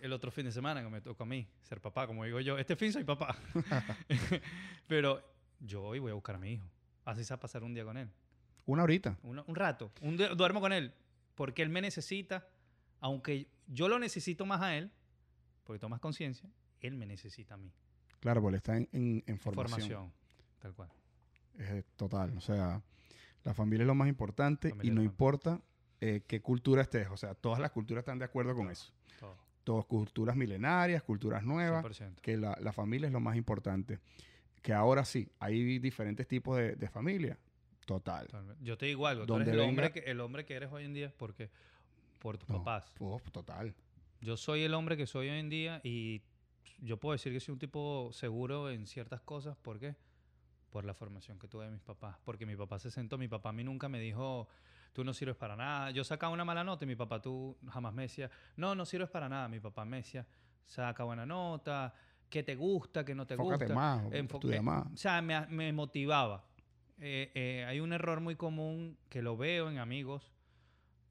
[0.00, 2.58] el otro fin de semana que me toca a mí ser papá, como digo yo.
[2.58, 3.36] Este fin soy papá.
[4.88, 5.22] Pero
[5.60, 6.68] yo hoy voy a buscar a mi hijo.
[7.04, 8.10] Así sea pasar un día con él.
[8.66, 9.18] Una horita.
[9.22, 9.92] Un, un rato.
[10.00, 10.92] Un duermo con él.
[11.34, 12.48] Porque él me necesita.
[13.00, 14.90] Aunque yo lo necesito más a él,
[15.64, 16.48] porque tomas conciencia,
[16.80, 17.70] él me necesita a mí.
[18.20, 19.80] Claro, porque está en, en- en formación.
[19.80, 20.12] Formación.
[20.60, 20.88] Tal cual.
[21.58, 22.36] Es total.
[22.36, 22.82] O sea,
[23.44, 25.60] la familia es lo más importante Familia y es no importa
[26.00, 27.08] eh, qué cultura estés.
[27.10, 28.92] O sea, todas las culturas están de acuerdo con eso.
[29.20, 29.36] Todo.
[29.64, 32.20] Todas culturas milenarias, culturas nuevas, 100%.
[32.20, 33.98] que la, la familia es lo más importante.
[34.62, 37.38] Que ahora sí, hay diferentes tipos de, de familia.
[37.86, 38.26] Total.
[38.26, 38.64] Totalmente.
[38.64, 39.26] Yo te digo algo.
[39.26, 41.50] Tú eres el hombre, que, el hombre que eres hoy en día porque
[42.18, 42.92] por tus No, papás.
[43.30, 43.74] total.
[44.22, 46.22] Yo soy el hombre que soy hoy en día y
[46.78, 49.56] yo puedo decir que soy un tipo seguro en ciertas cosas.
[49.58, 49.96] ¿Por qué?
[50.74, 52.16] Por la formación que tuve de mis papás.
[52.24, 54.48] Porque mi papá se sentó, mi papá a mí nunca me dijo,
[54.92, 55.92] tú no sirves para nada.
[55.92, 59.08] Yo sacaba una mala nota y mi papá tú jamás me decía, no, no sirves
[59.08, 59.46] para nada.
[59.46, 60.26] Mi papá me decía,
[60.64, 61.94] saca buena nota,
[62.28, 63.74] qué te gusta, qué no te Enfócate gusta.
[63.76, 64.86] más, eh, más.
[64.92, 66.44] O sea, me, me motivaba.
[66.98, 70.32] Eh, eh, hay un error muy común que lo veo en amigos.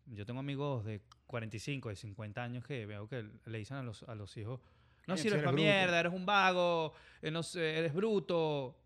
[0.07, 4.03] Yo tengo amigos de 45, de 50 años que veo que le dicen a los,
[4.03, 4.59] a los hijos,
[5.07, 5.63] no si sirves para bruto".
[5.63, 8.82] mierda, eres un vago, eh, no eres bruto.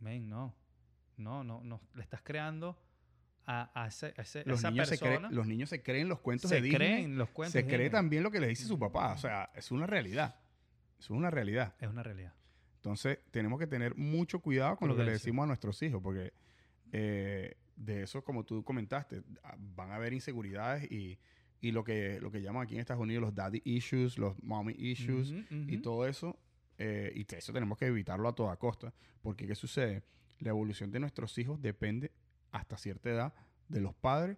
[0.00, 0.54] Men, no.
[1.16, 1.80] No, no, no.
[1.94, 2.78] Le estás creando
[3.46, 5.30] a, a ese- a ese- a Los esa niños, se persona.
[5.30, 6.76] los niños se creen los cuentos se de Disney.
[6.78, 7.52] creen los cuentos.
[7.52, 7.90] se cree Disney.
[7.90, 9.12] también lo que le dice su papá.
[9.12, 10.36] O sea, es una realidad.
[10.98, 11.74] Es una realidad.
[11.80, 12.34] Es una realidad.
[12.76, 15.80] Entonces, tenemos que tener mucho cuidado con Lo lo que que le decimos a nuestros
[15.82, 16.32] hijos, porque
[16.92, 21.18] eh, de eso, como tú comentaste, ah, van a haber inseguridades y,
[21.60, 24.74] y lo, que, lo que llaman aquí en Estados Unidos los daddy issues, los mommy
[24.78, 26.38] issues y todo eso.
[26.78, 30.02] Eh, y eso tenemos que evitarlo a toda costa, porque ¿qué sucede?
[30.38, 32.12] La evolución de nuestros hijos depende
[32.52, 33.34] hasta cierta edad
[33.68, 34.36] de los padres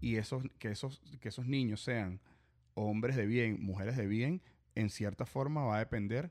[0.00, 2.20] y esos, que, esos, que esos niños sean
[2.74, 4.40] hombres de bien, mujeres de bien,
[4.74, 6.30] en cierta forma va a depender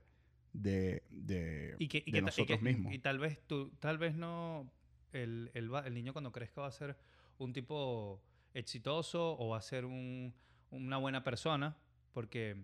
[0.54, 2.94] de, de, y que, y de que ta- y nosotros que- mismos.
[2.94, 4.72] Y tal vez tú, tal vez no,
[5.12, 6.98] el, el, el niño cuando crezca va a ser
[7.40, 8.22] un tipo
[8.54, 10.34] exitoso o va a ser un-
[10.72, 11.76] una buena persona,
[12.14, 12.56] porque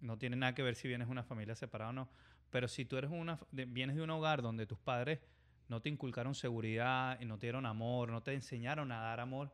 [0.00, 2.08] no tiene nada que ver si vienes de una familia separada o no.
[2.50, 5.20] Pero si tú eres una, vienes de un hogar donde tus padres
[5.68, 9.52] no te inculcaron seguridad y no te dieron amor, no te enseñaron a dar amor,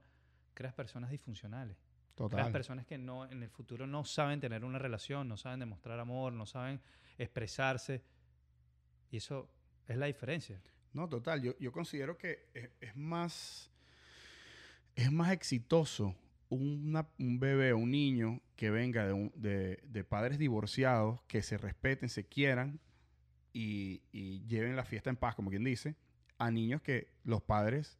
[0.55, 1.77] creas personas disfuncionales.
[2.15, 2.53] Creas Total.
[2.53, 6.33] personas que no, en el futuro no saben tener una relación, no saben demostrar amor,
[6.33, 6.81] no saben
[7.17, 8.05] expresarse.
[9.11, 9.51] Y eso
[9.89, 10.61] es la diferencia.
[10.93, 11.43] No, total.
[11.43, 13.71] Yo, yo considero que es, es más.
[14.95, 16.15] Es más exitoso
[16.61, 21.43] una- un bebé o un niño que venga de, un- de- de padres divorciados, que
[21.43, 22.79] se respeten, se quieran
[23.53, 25.97] y, y lleven la fiesta en paz, como quien dice,
[26.39, 27.99] a niños que los padres,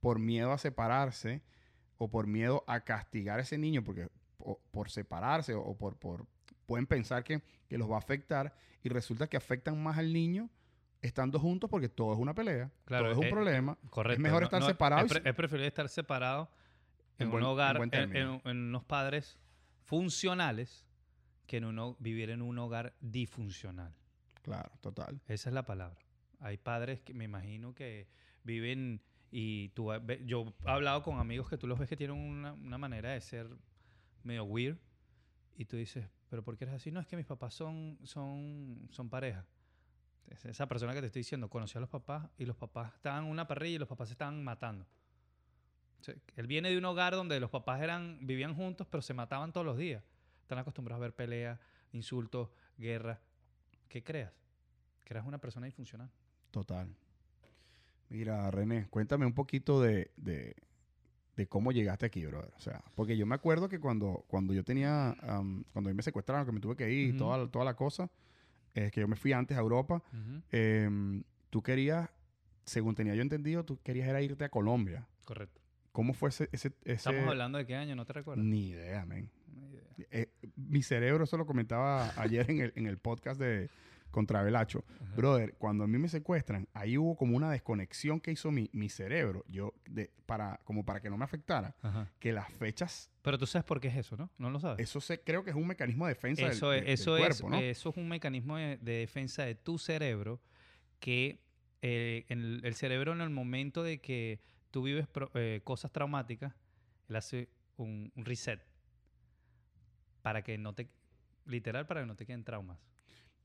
[0.00, 1.42] por miedo a separarse
[1.98, 6.26] o por miedo a castigar a ese niño, porque o- por separarse o por, por
[6.66, 10.48] pueden pensar que, que los va a afectar y resulta que afectan más al niño
[11.02, 13.78] estando juntos porque todo es una pelea, Claro, todo es un eh, problema.
[13.90, 14.22] Correcto.
[14.22, 16.48] mejor estar separado Es, pre- es preferible estar separado
[17.18, 18.40] en, En buen- un hogar, en, término.
[18.44, 19.38] en- en unos padres
[19.84, 20.84] funcionales,
[21.46, 23.94] que en uno, vivir en un hogar disfuncional.
[24.42, 25.20] Claro, total.
[25.26, 25.98] Esa es la palabra.
[26.40, 28.08] Hay padres que me imagino que
[28.42, 29.00] viven
[29.30, 29.90] y tú
[30.26, 33.20] yo he hablado con amigos que tú los ves que tienen una, una manera de
[33.20, 33.48] ser
[34.22, 34.76] medio weird
[35.56, 36.90] y tú dices, pero ¿por qué eres así?
[36.90, 39.46] No, es que mis papás son son son pareja.
[40.26, 43.24] Es esa persona que te estoy diciendo conoció a los papás y los papás estaban
[43.24, 44.86] en una parrilla y los papás se estaban matando.
[46.36, 49.66] Él viene de un hogar donde los papás eran, vivían juntos, pero se mataban todos
[49.66, 50.02] los días.
[50.42, 51.58] Están acostumbrados a ver peleas,
[51.92, 53.20] insultos, guerra.
[53.88, 54.32] ¿Qué creas?
[55.04, 56.10] Creas una persona disfuncional.
[56.50, 56.94] Total.
[58.08, 60.56] Mira, René, cuéntame un poquito de, de,
[61.36, 62.52] de cómo llegaste aquí, brother.
[62.56, 65.96] O sea, porque yo me acuerdo que cuando, cuando yo tenía, am, cuando a mí
[65.96, 67.18] me secuestraron, que me tuve que ir, Ujú.
[67.18, 68.10] toda, toda la cosa,
[68.74, 70.02] es que yo me fui antes a Europa,
[70.50, 72.10] em, tú querías,
[72.64, 75.06] según tenía yo entendido, tú querías era irte a Colombia.
[75.24, 75.63] Correcto.
[75.94, 76.48] ¿Cómo fue ese...?
[76.50, 78.44] ese, ese- Estamos hablando de qué año, ¿no te recuerdas?
[78.44, 79.30] Ni idea, men.
[80.10, 80.26] Eh,
[80.56, 83.70] mi cerebro, eso lo comentaba ayer en el, en el podcast de
[84.10, 84.84] Contra Velacho.
[85.16, 88.88] Brother, cuando a mí me secuestran, ahí hubo como una desconexión que hizo mi, mi
[88.88, 92.10] cerebro, yo, de, para, como para que no me afectara, Ajá.
[92.18, 94.30] que las fechas, Pero tú sabes por qué es eso, ¿no?
[94.36, 94.80] ¿No lo sabes?
[94.88, 97.58] eso se, creo que es un mecanismo de defensa Eso, del, es, del cuerpo, ¿no?
[97.60, 100.40] eso es un mecanismo de, de defensa de tu cerebro
[100.98, 101.38] que
[101.82, 104.40] eh, en el, el cerebro en el momento de que
[104.74, 106.52] tú vives eh, cosas traumáticas,
[107.08, 108.60] él hace un, un reset
[110.20, 110.88] para que no te,
[111.46, 112.76] literal, para que no te queden traumas.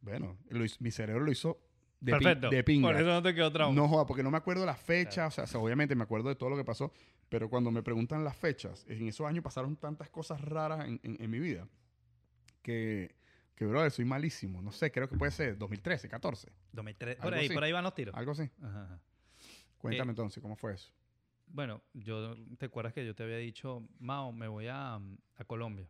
[0.01, 1.61] Bueno, lo hizo- mi cerebro lo hizo
[1.99, 2.49] de, Perfecto.
[2.49, 2.87] de pinga.
[2.87, 3.75] Por eso no te quedó trauma.
[3.75, 6.29] No joda, porque no me acuerdo las fechas, o sea, o sea, obviamente me acuerdo
[6.29, 6.91] de todo lo que pasó,
[7.29, 11.21] pero cuando me preguntan las fechas, en esos años pasaron tantas cosas raras en, en-
[11.21, 11.67] en mi vida
[12.63, 13.13] que,
[13.55, 14.63] que, brother, soy malísimo.
[14.63, 17.53] No sé, creo que puede ser 2013, 14, 2003, por ahí, así.
[17.53, 18.15] por ahí van los tiros.
[18.15, 18.49] algo así.
[18.63, 18.99] Ajá, ajá.
[19.77, 20.91] Cuéntame Eh, entonces, ¿cómo fue eso?
[21.51, 25.89] Bueno, yo te acuerdas que yo te había dicho, Mao, me voy a, a Colombia.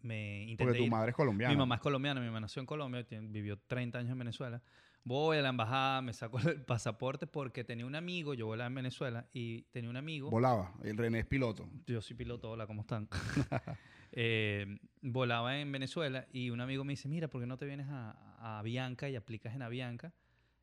[0.00, 0.90] Me intenté Porque tu ir.
[0.90, 1.52] madre es colombiana.
[1.54, 4.62] Mi mamá es colombiana, mi mamá nació en Colombia, tiene- vivió 30 años en Venezuela.
[5.04, 8.74] Voy a la embajada, me saco el pasaporte porque tenía un amigo, yo volaba en
[8.74, 10.30] Venezuela y tenía un amigo.
[10.30, 11.68] Volaba, el René es piloto.
[11.86, 13.08] yo soy piloto, hola, ¿cómo están?
[14.12, 17.88] Eh, volaba en Venezuela y un amigo me dice, mira, ¿por qué no te vienes
[17.90, 20.14] a, a Avianca y aplicas en Avianca?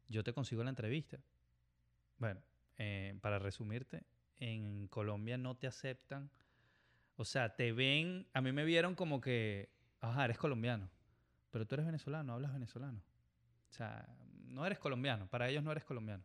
[0.10, 1.20] Yo te consigo la entrevista.
[2.18, 2.42] Bueno,
[2.78, 4.04] eh, para resumirte,
[4.38, 6.30] en Colombia no te aceptan.
[7.18, 9.70] O sea, te ven, a mí me vieron como que,
[10.02, 10.90] ajá, eres colombiano,
[11.52, 13.02] pero tú eres venezolano, hablas venezolano.
[13.70, 14.08] O sea,
[14.48, 16.24] no eres colombiano, para ellos no eres colombiano.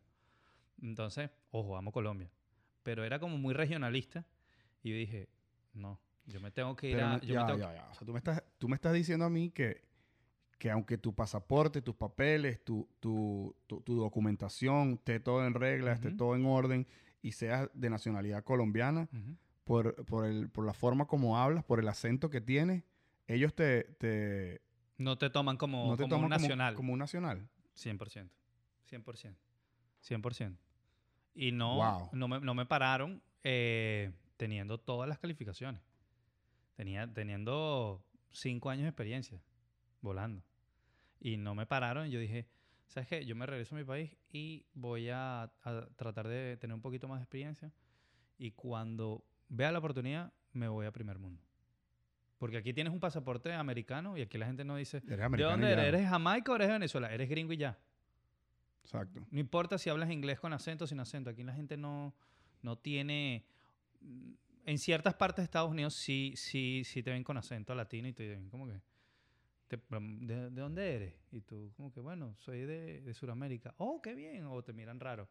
[0.82, 2.30] Entonces, ojo, amo Colombia.
[2.82, 4.24] Pero era como muy regionalista
[4.82, 5.28] y yo dije,
[5.74, 7.18] no, yo me tengo que ir Pero a...
[7.18, 7.88] me ya, tengo ya, ya.
[7.90, 9.82] O sea, tú me estás, tú me estás diciendo a mí que,
[10.60, 15.92] que aunque tu pasaporte, tus papeles, tu, tu, tu, tu documentación esté todo en regla,
[15.92, 16.86] esté todo en orden
[17.22, 19.08] y seas de nacionalidad colombiana,
[19.64, 22.84] por, por, el, por la forma como hablas, por el acento que tienes,
[23.26, 24.60] ellos te, te,
[24.98, 26.74] No te toman como, no te como toman un como- nacional.
[26.74, 27.48] Como, un nacional.
[27.76, 28.28] 100%.
[28.90, 29.34] 100%.
[30.02, 30.56] 100%.
[31.34, 32.10] Y no, Wow.
[32.12, 35.80] no, me, no me pararon eh, teniendo todas las calificaciones.
[36.76, 39.40] Tenía, teniendo cinco años de experiencia
[40.02, 40.42] volando.
[41.20, 42.08] Y no me pararon.
[42.08, 42.46] Yo dije,
[42.86, 43.24] ¿sabes qué?
[43.24, 47.06] Yo me regreso a mi país y voy a, a tratar de tener un poquito
[47.06, 47.72] más de experiencia.
[48.38, 51.42] Y cuando vea la oportunidad, me voy a primer mundo.
[52.38, 55.84] Porque aquí tienes un pasaporte americano y aquí la gente no dice, ¿de dónde eres?
[55.84, 57.12] ¿Eres Jamaica o eres Venezuela?
[57.12, 57.78] Eres gringo y ya.
[58.82, 59.20] Exacto.
[59.30, 61.28] No importa si hablas inglés con acento o sin acento.
[61.28, 62.14] Aquí la gente no,
[62.62, 63.44] no tiene...
[64.64, 68.14] En ciertas partes de Estados Unidos sí, sí, sí te ven con acento latino y
[68.14, 68.80] te ven como que...
[69.78, 71.14] te- ¿de, de dónde eres?
[71.30, 73.74] Y tú como que, bueno, soy de, de Sudamérica.
[73.78, 74.44] Oh, qué bien.
[74.46, 75.28] O te miran raro.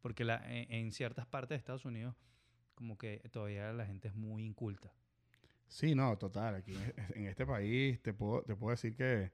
[0.00, 2.14] Porque la, en, en ciertas partes de Estados Unidos
[2.74, 4.92] como que todavía la gente es muy inculta.
[5.68, 6.56] Sí, no, total.
[6.56, 6.72] Aquí
[7.14, 9.30] en, este país te puedo, te puedo decir que,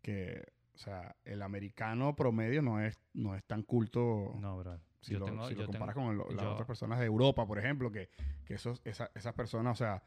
[0.00, 0.42] que,
[0.74, 4.80] o sea, el americano promedio no es, no es tan culto No, bro.
[5.00, 6.98] si Yo lo, tengo- si lo yo tengo- comparas con lo- las yo- otras personas
[7.00, 8.08] de Europa, por ejemplo, que,
[8.46, 10.02] que esos, esa- esas personas, o sea,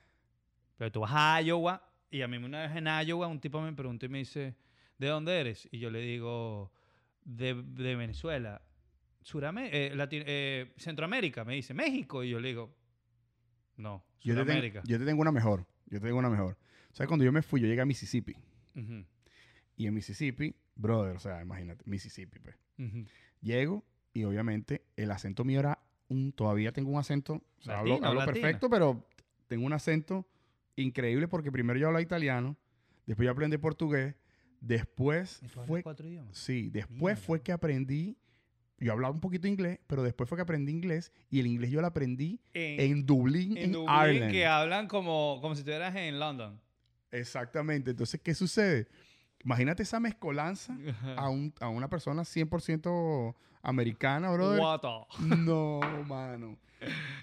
[0.77, 3.73] Pero tú vas a Iowa y a mí una vez en Iowa un tipo me
[3.73, 4.55] preguntó y me dice,
[4.97, 5.67] ¿de dónde eres?
[5.71, 6.71] Y yo le digo,
[7.25, 8.61] de, de Venezuela.
[9.21, 12.23] Surame eh, Latino- eh, Centroamérica, me dice, México.
[12.23, 12.75] Y yo le digo,
[13.77, 14.81] no, yo Sudamérica.
[14.85, 15.65] yo te tengo una mejor.
[15.87, 16.57] Yo te tengo una mejor.
[16.91, 18.35] O sea, cuando yo me fui, yo llegué a Mississippi.
[19.75, 22.55] Y en Mississippi, brother, o sea, imagínate, Mississippi, pues.
[23.41, 27.95] Llego y obviamente el acento mío era un, todavía tengo un acento, o sea, hablo,
[27.95, 28.33] hablo latino.
[28.33, 29.07] perfecto, pero
[29.47, 30.27] tengo un acento
[30.75, 32.55] increíble porque primero yo hablaba italiano,
[33.05, 34.15] después yo aprendí portugués,
[34.61, 36.37] después ¿Y tú hablas fue, cuatro idiomas?
[36.37, 38.17] sí, después fue que aprendí,
[38.79, 41.81] yo hablaba un poquito inglés, pero después fue que aprendí inglés y el inglés yo
[41.81, 44.31] lo aprendí en Dublín, en, en Dublín, Ireland.
[44.31, 46.59] que hablan como, como si estuvieras en London.
[47.11, 48.87] Exactamente, entonces, ¿qué sucede?
[49.43, 50.75] Imagínate esa mezcolanza
[51.17, 54.59] a, un- a una persona 100% americana, brother.
[54.61, 56.57] What the- No, mano.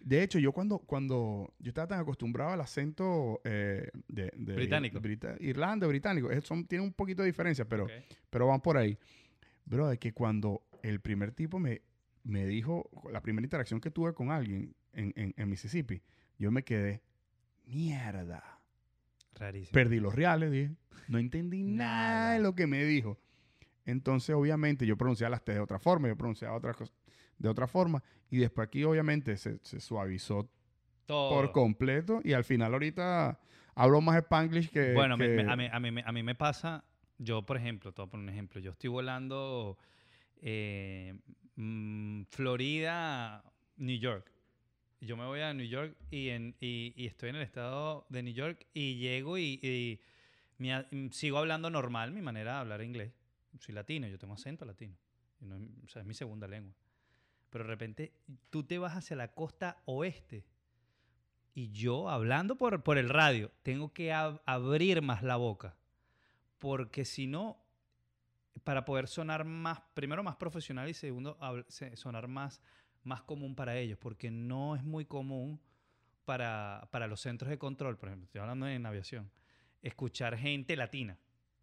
[0.03, 5.01] De hecho, yo cuando, cuando yo estaba tan acostumbrado al acento eh, de, de- Británico.
[5.01, 7.87] Brita- Irlanda, británico, son, tienen un poquito de diferencia, pero,
[8.31, 8.99] pero van por ahí.
[9.65, 11.83] Bro, es que cuando el primer tipo me,
[12.25, 16.03] me dijo, la primera interacción que tuve con alguien en, en- en Mississippi,
[16.39, 17.03] yo me quedé,
[17.67, 18.43] mierda.
[19.35, 19.73] Rarísimo.
[19.73, 20.71] Perdí los reales, dije.
[21.09, 22.33] No entendí nada, Nada.
[22.35, 23.19] de lo que me dijo.
[23.87, 26.95] Entonces, obviamente, yo pronunciaba las T de otra forma, yo pronunciaba otras cosas
[27.41, 28.03] de otra forma.
[28.31, 30.49] Y después aquí, obviamente, se, se suavizó
[31.07, 31.31] Todo.
[31.31, 32.21] por completo.
[32.23, 33.41] Y al final, ahorita
[33.75, 34.93] hablo más Spanglish que.
[34.93, 36.85] Bueno, me- que- me- a, mí, a, mí, me- a mí me pasa,
[37.19, 39.77] yo por ejemplo, te voy a poner un ejemplo, yo estoy volando
[40.43, 41.19] eh,
[41.57, 43.43] mm, Florida,
[43.79, 44.31] New York.
[45.01, 48.23] Yo me voy a New York y, en, y, y estoy en el estado de
[48.23, 49.99] New York y llego y,
[50.71, 53.13] a- mm, sigo hablando normal, mi manera de hablar inglés.
[53.59, 54.95] Soy latino, yo tengo acento latino.
[55.41, 56.75] no o sea, es mi segunda lengua.
[57.51, 58.13] Pero de repente
[58.49, 60.47] tú te vas hacia la costa oeste
[61.55, 65.77] y yo hablando por, por el radio, tengo que ab- abrir más la boca.
[66.59, 67.59] Porque si no,
[68.65, 71.39] para poder sonar más, primero más profesional y segundo,
[71.95, 72.61] sonar más,
[73.03, 73.99] más común para ellos.
[73.99, 75.61] Porque no es muy común
[76.25, 79.31] para, para los centros de control, por ejemplo, estoy hablando en aviación,
[79.83, 81.19] escuchar gente latina.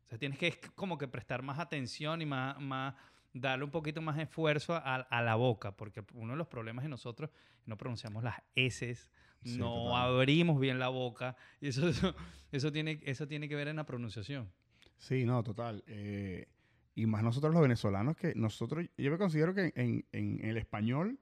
[0.06, 2.95] O sea, tienes que como que prestar más atención y más, más
[3.41, 6.89] darle un poquito más esfuerzo a, a la boca, porque uno de los problemas de
[6.89, 7.30] nosotros
[7.65, 8.95] no pronunciamos las S,
[9.43, 12.15] Sí, no abrimos bien la boca, y eso, eso,
[12.52, 14.52] eso tiene, eso tiene que ver en la pronunciación.
[14.97, 15.84] Sí, no, total.
[15.88, 16.47] Eh,
[16.95, 21.19] y más nosotros los venezolanos, que nosotros, yo me considero que en, en el español,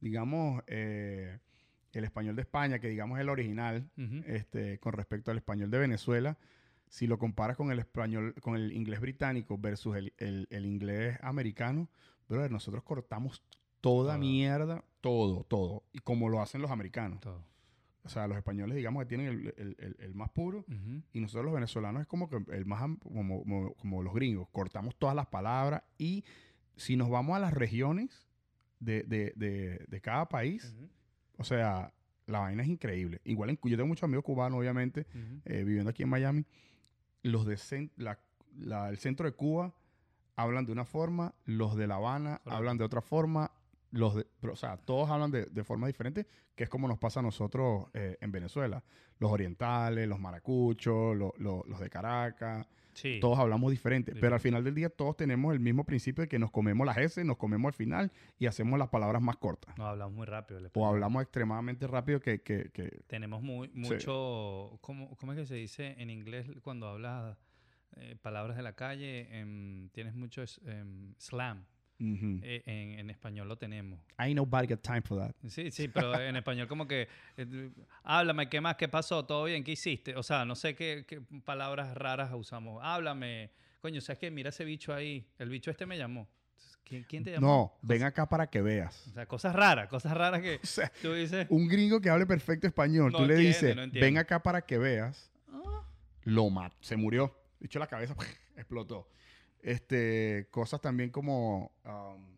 [0.00, 1.38] digamos, eh,
[1.92, 3.88] el español de España, que digamos es el original,
[4.26, 6.36] este, con respecto al español de Venezuela,
[6.94, 11.18] si lo comparas con el español, con el inglés británico versus el, el- el inglés
[11.22, 11.88] americano,
[12.28, 13.42] brother, nosotros cortamos
[13.80, 14.20] toda Todo.
[14.20, 17.18] mierda, todo, todo, y como lo hacen los americanos.
[17.20, 17.42] Todo.
[18.04, 20.64] O sea, los españoles, digamos, que tienen el, el- el- más puro,
[21.12, 24.94] y nosotros los venezolanos es como que el más como, como, como los gringos, cortamos
[24.96, 26.22] todas las palabras y
[26.76, 28.28] si nos vamos a las regiones
[28.78, 30.76] de, de- de- de cada país,
[31.38, 31.92] o sea,
[32.26, 33.20] la vaina es increíble.
[33.24, 35.06] Igual en, yo tengo muchos amigos cubanos, obviamente,
[35.44, 36.44] eh, viviendo aquí en Miami.
[37.24, 38.20] Los de la-
[38.56, 39.72] la- el centro de Cuba
[40.36, 42.56] hablan de una forma, los de La Habana Correcto.
[42.56, 43.50] hablan de otra forma,
[43.90, 47.20] los de, o sea, todos hablan de, de forma diferente, que es como nos pasa
[47.20, 48.84] a nosotros eh, en Venezuela.
[49.18, 53.18] Los orientales, los maracuchos, lo- lo- los de Caracas, Sí.
[53.20, 54.18] todos hablamos diferente, Sí.
[54.20, 56.96] pero al final del día todos tenemos el mismo principio de que nos comemos las
[56.98, 59.76] S, nos comemos al final y hacemos las palabras más cortas.
[59.76, 60.60] No, hablamos muy rápido.
[60.74, 64.78] O hablamos extremadamente rápido que, que, que- Tenemos muy, mucho.
[64.80, 67.36] ¿cómo, cómo es que se dice en inglés cuando hablas
[67.96, 69.28] eh, palabras de la calle?
[69.38, 71.14] Em, tienes mucho em,
[71.98, 74.00] Eh, en, en español lo tenemos.
[74.16, 75.34] Ain't nobody got time for that.
[75.48, 77.70] Sí, sí, pero en español como que, eh,
[78.02, 78.76] háblame, ¿qué más?
[78.76, 79.24] ¿Qué pasó?
[79.24, 79.62] ¿Todo bien?
[79.64, 80.16] ¿Qué hiciste?
[80.16, 82.80] O sea, no sé qué, qué palabras raras usamos.
[82.82, 83.50] Háblame.
[83.80, 84.30] Coño, ¿sabes qué?
[84.30, 85.26] Mira ese bicho ahí.
[85.38, 86.28] El bicho este me llamó.
[86.84, 87.46] ¿Quién, quién te llamó?
[87.46, 89.06] No, ven acá para que veas.
[89.08, 91.46] O sea, cosas raras, cosas raras que O sea, tú dices...
[91.48, 94.76] un gringo que hable perfecto español, No tú le dices, no ven acá para que
[94.76, 95.82] veas, "Ah".
[96.24, 97.34] lo mató, se murió.
[97.60, 98.14] Dicho la cabeza,
[98.56, 99.08] explotó.
[99.64, 102.36] Este, cosas también como, um,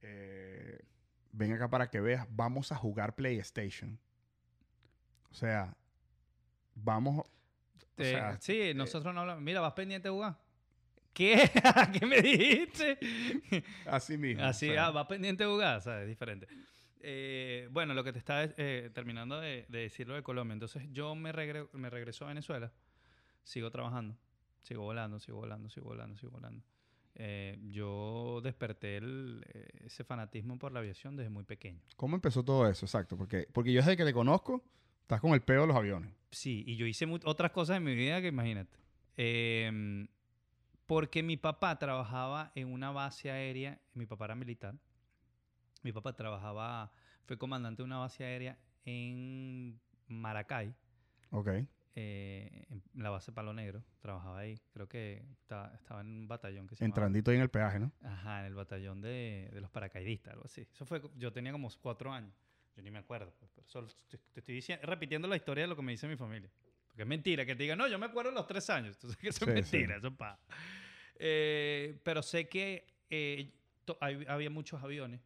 [0.00, 0.80] eh,
[1.32, 3.98] ven acá para que veas, vamos a jugar PlayStation.
[5.30, 5.76] O sea,
[6.74, 7.28] vamos, o
[7.98, 9.42] Eh, sea, sí, nosotros no hablamos.
[9.42, 10.38] Mira, vas pendiente a jugar.
[11.12, 11.50] ¿Qué?
[12.00, 12.98] ¿Qué me dijiste?
[13.86, 14.42] así mismo.
[14.44, 16.02] Así, o sea, ah, vas pendiente a jugar, ¿sabes?
[16.04, 16.48] Es diferente.
[17.00, 20.54] Eh, bueno, lo que te estaba eh, terminando de, de decir lo de Colombia.
[20.54, 22.72] Entonces, yo me, regre- me regreso a Venezuela,
[23.42, 24.16] sigo trabajando,
[24.64, 26.64] sigo volando, sigo volando, sigo volando, sigo volando.
[27.16, 31.80] Eh, yo desperté el, eh, ese fanatismo por la aviación desde muy pequeño.
[31.96, 32.86] ¿Cómo empezó todo eso?
[32.86, 34.64] Exacto, porque, porque yo desde que te conozco,
[35.02, 36.12] estás con el pedo de los aviones.
[36.30, 38.76] Sí, y yo hice otras cosas en mi vida que imagínate.
[39.16, 40.08] Em,
[40.86, 44.74] porque mi papá trabajaba en una base aérea, mi papá era militar.
[45.82, 46.90] Mi papá trabajaba,
[47.26, 50.74] fue comandante de una base aérea en Maracay,
[51.30, 51.48] Ok.
[51.96, 53.82] Eh, en la base Palo Negro.
[54.00, 54.58] Trabajaba ahí.
[54.72, 57.92] Creo que estaba, estaba en un batallón que se Entrandito ahí en el peaje, ¿no?
[58.02, 60.66] Ajá, en el batallón de, de los paracaidistas, algo así.
[60.72, 62.34] Eso fue, yo tenía como cuatro años.
[62.76, 63.32] Yo ni me acuerdo.
[63.38, 66.08] pues, pero solo te, te estoy diciendo, repitiendo la historia de lo que me dice
[66.08, 66.50] mi familia.
[66.88, 68.96] Porque es mentira que te digan, no, yo me acuerdo de los tres años.
[68.96, 69.98] Entonces, que eso Sí, es mentira, sí.
[69.98, 70.40] eso es pa.
[71.16, 73.52] Eh, pero sé que eh,
[73.84, 75.20] to- hay- había muchos aviones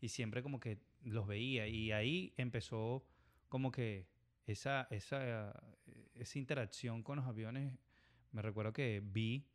[0.00, 1.66] y siempre como que los veía.
[1.66, 3.04] Y ahí empezó
[3.48, 4.06] como que
[4.46, 5.50] esa, esa,
[5.86, 7.72] eh, esa interacción con los aviones.
[8.32, 9.46] Me recuerdo que vi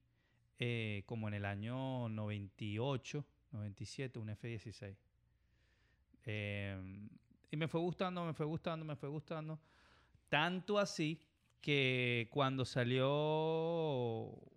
[0.60, 4.96] eh, como en el año 98, 97, un F-16.
[6.26, 7.08] Eh,
[7.50, 9.60] y me fue gustando, me fue gustando, me fue gustando.
[10.30, 11.20] Tanto así
[11.62, 13.10] que cuando salió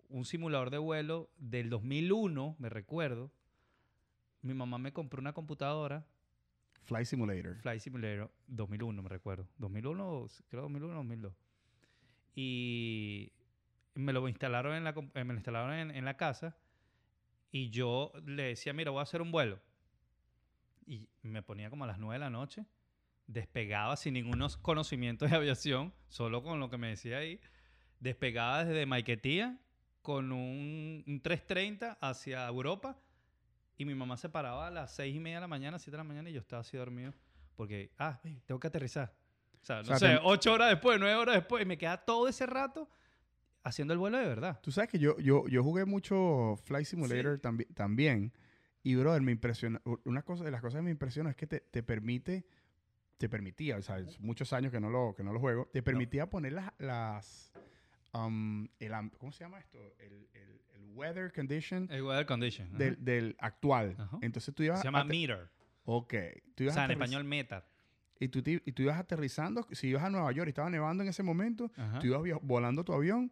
[0.09, 3.31] un simulador de vuelo del 2001, me recuerdo,
[4.41, 6.05] mi mamá me compró una computadora,
[6.85, 7.55] Flight Simulator.
[7.61, 9.47] Flight Simulator 2001, me recuerdo.
[9.57, 11.33] 2001, o- creo 2001 o 2002.
[12.35, 13.31] Y
[13.95, 16.57] me lo instalaron en la, eh, me lo instalaron en, en la casa
[17.51, 19.59] y yo le decía, mira, voy a hacer un vuelo.
[20.85, 22.65] Y me ponía como a las 9 de la noche,
[23.27, 27.39] despegaba sin ningún conocimiento de aviación, solo con lo que me decía ahí,
[27.99, 29.57] despegaba desde Maiquetía
[30.01, 32.99] con un, un 330 hacia Europa
[33.77, 35.97] y mi mamá se paraba a las 6 y media de la mañana, 7 de
[35.97, 37.13] la mañana y yo estaba así dormido
[37.55, 39.13] porque, ah, tengo que aterrizar.
[39.61, 41.97] O sea, no sea, sé, te- 8 horas después, 9 horas después y me queda
[41.97, 42.89] todo ese rato
[43.63, 44.59] haciendo el vuelo de verdad.
[44.61, 48.31] Tú sabes que yo, yo, yo jugué mucho Flight Simulator tambi- también.
[48.83, 49.81] Y, brother, me impresiona.
[50.03, 52.45] Una cosa de las cosas que me impresiona es que te, te permite.
[53.17, 55.67] Te permitía, o sea, muchos años que no lo, que no lo juego.
[55.73, 56.71] Te permitía poner las.
[56.77, 57.51] las
[58.15, 59.95] um, el ¿Cómo se llama esto?
[59.99, 62.77] El, el- el weather condition El weather condition.
[62.77, 63.95] del, del actual.
[63.97, 64.17] Ajá.
[64.21, 64.79] Entonces tú ibas.
[64.79, 65.49] Se llama meter.
[65.83, 66.13] Ok.
[66.55, 67.63] Tú O sea, en español meter.
[68.19, 69.67] Y tú, y tú ibas aterrizando.
[69.71, 71.99] Si ibas a Nueva York y estaba nevando en ese momento, Ajá.
[71.99, 73.31] tú ibas volando tu avión.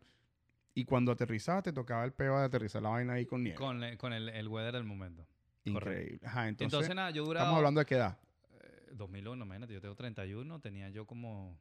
[0.76, 3.58] Y cuando aterrizabas, te tocaba el peo de aterrizar la vaina ahí con nieve.
[3.58, 5.26] Con, el- con el, el weather del momento.
[5.66, 6.20] Increíble.
[6.26, 7.46] Ajá, entonces, Entonces, nada, yo duraba...
[7.46, 8.18] estamos hablando de qué edad.
[8.62, 11.58] eh, 2001, imagínate, yo tengo 31, tenía yo como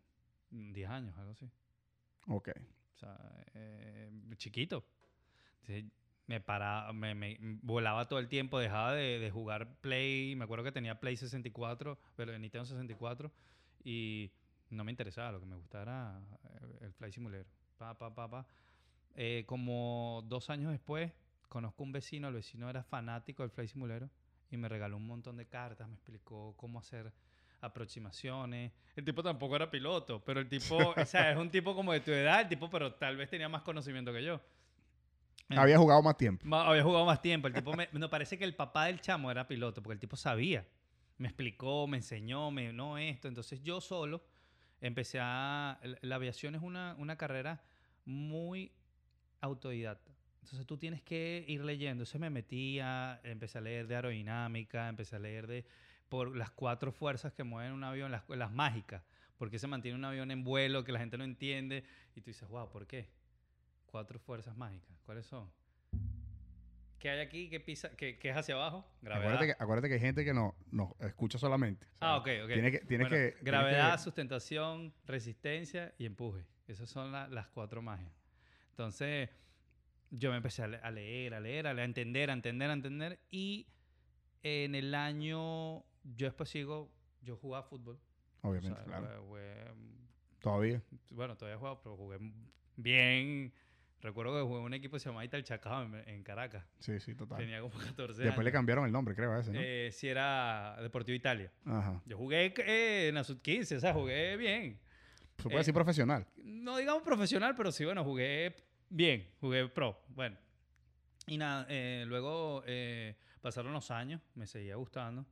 [0.50, 1.48] 10 años, algo así.
[2.26, 2.48] Ok.
[3.55, 4.84] Eh, chiquito.
[6.26, 10.36] Me paraba, me, volaba todo el tiempo, dejaba de, jugar Play.
[10.36, 13.30] Me acuerdo que tenía Play 64, pero Nintendo 64,
[13.84, 14.30] y
[14.70, 15.32] no me interesaba.
[15.32, 17.47] Lo que me gustaba era eh, el Flight Simulator.
[17.76, 18.47] Pa, pa, pa, pa.
[19.14, 21.12] Eh, como dos años después,
[21.49, 22.28] conozco un vecino.
[22.28, 24.09] El vecino era fanático del Flight Simulator
[24.51, 25.88] y me regaló un montón de cartas.
[25.88, 27.12] Me explicó cómo hacer
[27.62, 28.72] aproximaciones.
[28.94, 32.00] El tipo tampoco era piloto, pero el tipo, o sea, es un tipo como de
[32.00, 34.40] tu edad, el tipo, pero tal vez tenía más conocimiento que yo.
[35.48, 36.54] Eh, Había jugado más tiempo.
[36.56, 37.48] había jugado más tiempo.
[37.48, 40.16] El tipo me, no parece que el papá del chamo era piloto, porque el tipo
[40.16, 40.66] sabía.
[41.18, 43.28] Me explicó, me enseñó, me no esto.
[43.28, 44.24] Entonces yo solo
[44.80, 45.78] empecé a.
[45.82, 47.62] La, la aviación es una, una carrera
[48.04, 48.72] muy
[49.40, 50.10] autodidacta.
[50.42, 52.02] Entonces tú tienes que ir leyendo.
[52.02, 55.64] Entonces me metía, empecé a leer de aerodinámica, empecé a leer de
[56.12, 59.02] por las cuatro fuerzas que mueven un avión, las, las mágicas.
[59.38, 61.84] ¿Por qué se mantiene un avión en vuelo que la gente no entiende?
[62.14, 63.08] Y tú dices, wow, ¿por qué?
[63.86, 64.94] Cuatro fuerzas mágicas.
[65.06, 65.50] ¿Cuáles son?
[66.98, 67.48] ¿Qué hay aquí?
[67.48, 68.86] ¿Qué, pisa, qué, qué es hacia abajo?
[69.00, 69.22] Gravedad.
[69.32, 71.86] Acuérdate que, acuérdate que hay gente que no, no escucha solamente.
[71.94, 72.48] O sea, Ah, ok, ok.
[72.52, 76.44] Tiene que, tiene Bueno, que, gravedad, que- sustentación, resistencia y empuje.
[76.68, 78.12] Esas son la- las cuatro magias.
[78.68, 79.30] Entonces,
[80.10, 83.18] yo me empecé a leer, a leer, a, leer, a entender, a entender, a entender.
[83.30, 83.66] Y
[84.42, 86.90] en el año, yo después sigo,
[87.22, 87.98] yo jugaba fútbol.
[88.42, 89.24] obviamente, O sea, claro.
[89.26, 89.72] jugué-
[90.40, 90.82] Todavía.
[91.11, 92.18] bueno, todavía he jugado, pero jugué
[92.76, 93.53] bien.
[94.00, 96.64] Recuerdo que jugué en un equipo que se llamaba Italchacao en, en Caracas.
[96.80, 97.38] Sí, sí, total.
[97.38, 98.53] Tenía como 14 Después le años.
[98.53, 99.61] cambiaron el nombre, creo, a ese, ¿no?
[99.62, 101.53] Eh, sí era Deportivo Italia.
[101.64, 102.03] Ajá.
[102.05, 104.80] Yo jugué eh, en la sub-15, o sea, jugué bien.
[105.36, 106.26] Se puede eh, decir profesional.
[106.42, 108.57] No digamos profesional, pero sí, bueno, jugué
[108.90, 110.00] bien, jugué pro.
[110.09, 110.36] Bueno.
[111.28, 112.64] Y nada, eh, luego
[113.40, 115.24] pasaron los años, me seguía gustando.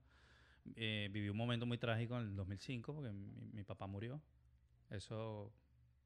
[0.77, 4.21] Eh, viví un momento muy trágico en el 2005 porque mi, mi papá murió.
[4.91, 5.53] Eso, o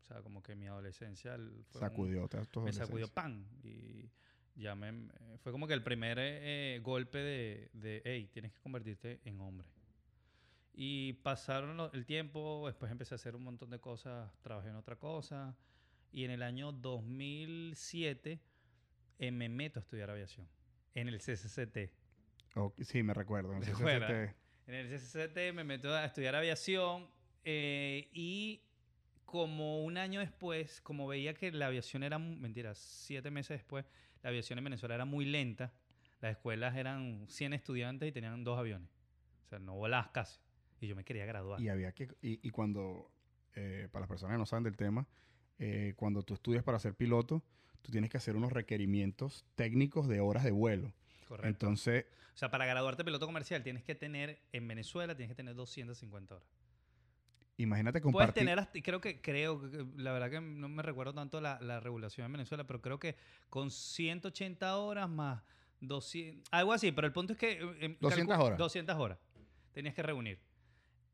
[0.07, 2.29] sea, como que mi adolescencia el- fue Sacudió.
[2.65, 4.11] me sacudió pan y
[4.57, 8.61] ya me eh, fue como que el primer eh, golpe de, de hey tienes que
[8.61, 9.67] convertirte en hombre
[10.73, 14.97] y pasaron el tiempo después empecé a hacer un montón de cosas trabajé en otra
[14.97, 15.57] cosa
[16.13, 18.41] y en el año 2007
[19.19, 20.49] eh, me meto a estudiar aviación
[20.95, 21.91] en el CCCT
[22.79, 23.51] sí, me recuerdo.
[23.51, 24.35] ¿Te Entonces, acuerdas?
[24.67, 27.09] En el CCCT me meto a estudiar aviación
[27.45, 28.63] eh, y
[29.25, 33.85] como un año después, como veía que la aviación era, mentira, siete meses después,
[34.23, 35.73] la aviación en Venezuela era muy lenta.
[36.21, 38.89] Las escuelas eran 100 estudiantes y tenían dos aviones.
[39.47, 40.41] O sea, no volabas casi.
[40.81, 41.61] Y yo me quería graduar.
[41.61, 42.09] Y había que.
[42.23, 43.11] Y, y cuando.
[43.57, 45.07] eh, para las personas que no saben del tema,
[45.59, 47.43] eh, cuando tú estudias para ser piloto,
[47.83, 50.93] tú tienes que hacer unos requerimientos técnicos de horas de vuelo.
[51.27, 51.49] Correcto.
[51.49, 55.55] Entonces, o sea, para graduarte piloto comercial tienes que tener, en Venezuela tienes que tener
[55.55, 56.49] 250 horas.
[57.57, 58.41] imagínate Puedes compartir.
[58.43, 59.61] tener, hasta- creo que, creo,
[59.97, 63.17] la verdad que no me recuerdo tanto la, la regulación en Venezuela, pero creo que
[63.49, 65.43] con 180 horas más
[65.81, 67.53] 200, algo así, pero el punto es que...
[67.53, 68.59] eh, em, 200 calcu- horas.
[68.59, 69.19] 200 horas.
[69.73, 70.39] Tenías que reunir.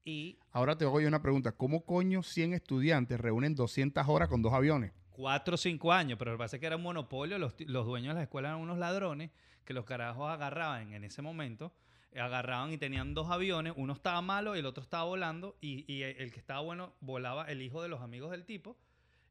[0.05, 1.53] Y Ahora te hago yo una pregunta.
[1.53, 4.93] ¿Cómo coño 100 estudiantes reúnen 200 horas con dos aviones?
[5.21, 7.87] Cuatro o cinco años, pero lo que pasa es que era un monopolio, los, los
[7.87, 9.31] dueños de la escuela eran unos ladrones
[9.65, 11.73] que los carajos agarraban en ese momento,
[12.13, 15.85] eh, agarraban y tenían dos aviones, uno estaba malo y el otro estaba volando, y,
[15.93, 18.77] y el que estaba bueno volaba el hijo de los amigos del tipo,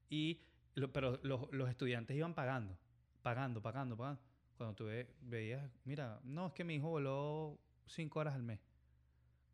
[0.10, 0.42] y
[0.94, 2.78] pero los, los estudiantes iban pagando,
[3.22, 4.22] pagando, pagando, pagando.
[4.58, 8.60] Cuando tú ve- veías, mira, no, es que mi hijo voló cinco horas al mes.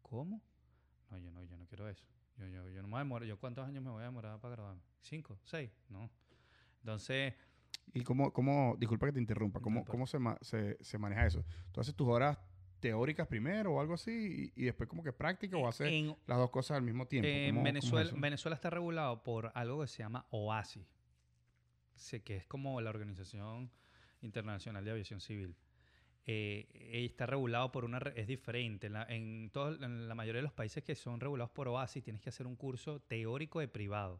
[0.01, 0.41] ¿Cómo?
[1.09, 2.05] No, yo no, yo no quiero eso.
[2.37, 3.27] Yo, yo, yo no me voy a demorar.
[3.27, 4.81] ¿Yo cuántos años me voy a demorar para graduarme?
[5.01, 5.39] ¿Cinco?
[5.43, 5.71] ¿Seis?
[5.89, 6.09] No.
[6.81, 7.33] Entonces,
[7.93, 11.45] ¿Y cómo, cómo disculpa que te interrumpa, cómo, cómo se, ma- se, se maneja eso?
[11.71, 12.37] ¿Tú haces tus horas
[12.79, 16.37] teóricas primero o algo así y, y después como que práctica o haces en, las
[16.37, 17.27] dos cosas al mismo tiempo?
[17.27, 18.11] en ¿Cómo- cómo es Venezuela?
[18.21, 20.85] Venezuela está regulado por algo que se llama OASI,
[21.95, 23.71] sé que es como la Organización
[24.21, 25.55] Internacional de Aviación Civil.
[26.27, 27.99] Eh, eh, está regulado por una...
[28.15, 28.87] Es diferente.
[28.87, 32.01] En la, en, todo- en la mayoría de los países que son regulados por OASI
[32.01, 34.19] tienes que hacer un curso teórico de privado,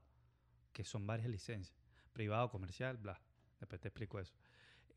[0.72, 1.76] que son varias licencias.
[2.14, 3.20] Privado, comercial, bla.
[3.60, 4.34] Después te explico eso.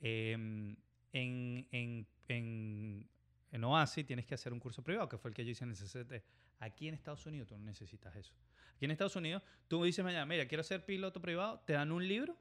[0.00, 0.76] Em,
[1.12, 3.08] en, en, en,
[3.52, 5.70] en OASI tienes que hacer un curso privado, que fue el que yo hice en
[5.70, 6.22] el CCT.
[6.60, 8.34] Aquí en Estados Unidos tú no necesitas eso.
[8.76, 12.06] Aquí en Estados Unidos tú dices mañana, mira, quiero ser piloto privado, te dan un
[12.06, 12.36] libro,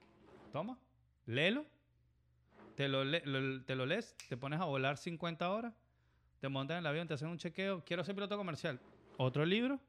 [0.52, 0.78] toma,
[1.26, 1.66] léelo,
[2.78, 5.74] te lo, le- lo- te lo lees, te pones a volar 50 horas,
[6.40, 8.80] te montas en el avión, te hacen un chequeo, quiero ser piloto comercial,
[9.18, 9.80] otro libro,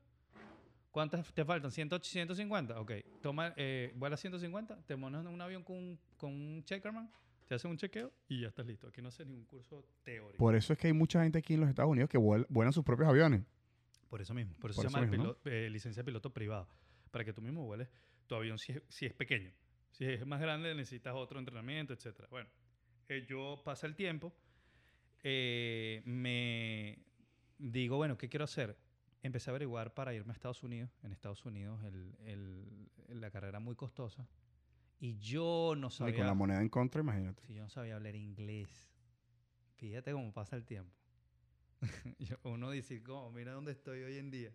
[0.91, 1.70] ¿cuántas te faltan?
[1.70, 2.80] ¿100, 150?
[2.80, 7.11] Ok, toma, eh, vuela 150, te montas en un avión con, un- con un checkerman,
[7.47, 8.89] te hacen un chequeo y ya estás listo.
[8.89, 10.39] Aquí no haces ningún curso teórico.
[10.39, 12.72] Por eso es que hay mucha gente aquí en los Estados Unidos que vuel- vuelan
[12.72, 13.43] sus propios aviones.
[14.09, 14.55] Por eso mismo.
[14.59, 16.66] Por eso Por se eso llama mismo, eh, licencia de piloto privado.
[17.11, 17.89] Para que tú mismo vueles
[18.26, 19.53] tu avión si es, si es pequeño.
[19.91, 22.26] Si es más grande necesitas otro entrenamiento, etc.
[22.30, 22.49] Bueno,
[23.09, 24.33] eh, yo pasa el tiempo,
[25.23, 26.99] eh, me
[27.59, 28.77] digo, bueno, ¿qué quiero hacer?
[29.23, 30.91] Empecé a averiguar para irme a Estados Unidos.
[31.03, 34.29] En Estados Unidos el- el- la carrera muy costosa.
[35.01, 36.17] Y yo no Y sabía...
[36.17, 37.43] con la moneda en contra, imagínate.
[37.47, 38.91] Si yo no sabía hablar inglés.
[39.77, 40.93] Fíjate cómo pasa el tiempo.
[42.43, 44.53] Uno dice, "Cómo, mira dónde estoy hoy en día.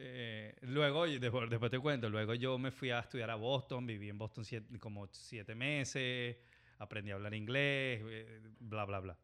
[0.00, 3.86] Eh, luego, y después, después te cuento, luego yo me fui a estudiar a Boston,
[3.86, 6.36] viví en Boston siete- como siete meses,
[6.78, 9.18] aprendí a hablar inglés, eh, bla, bla, bla.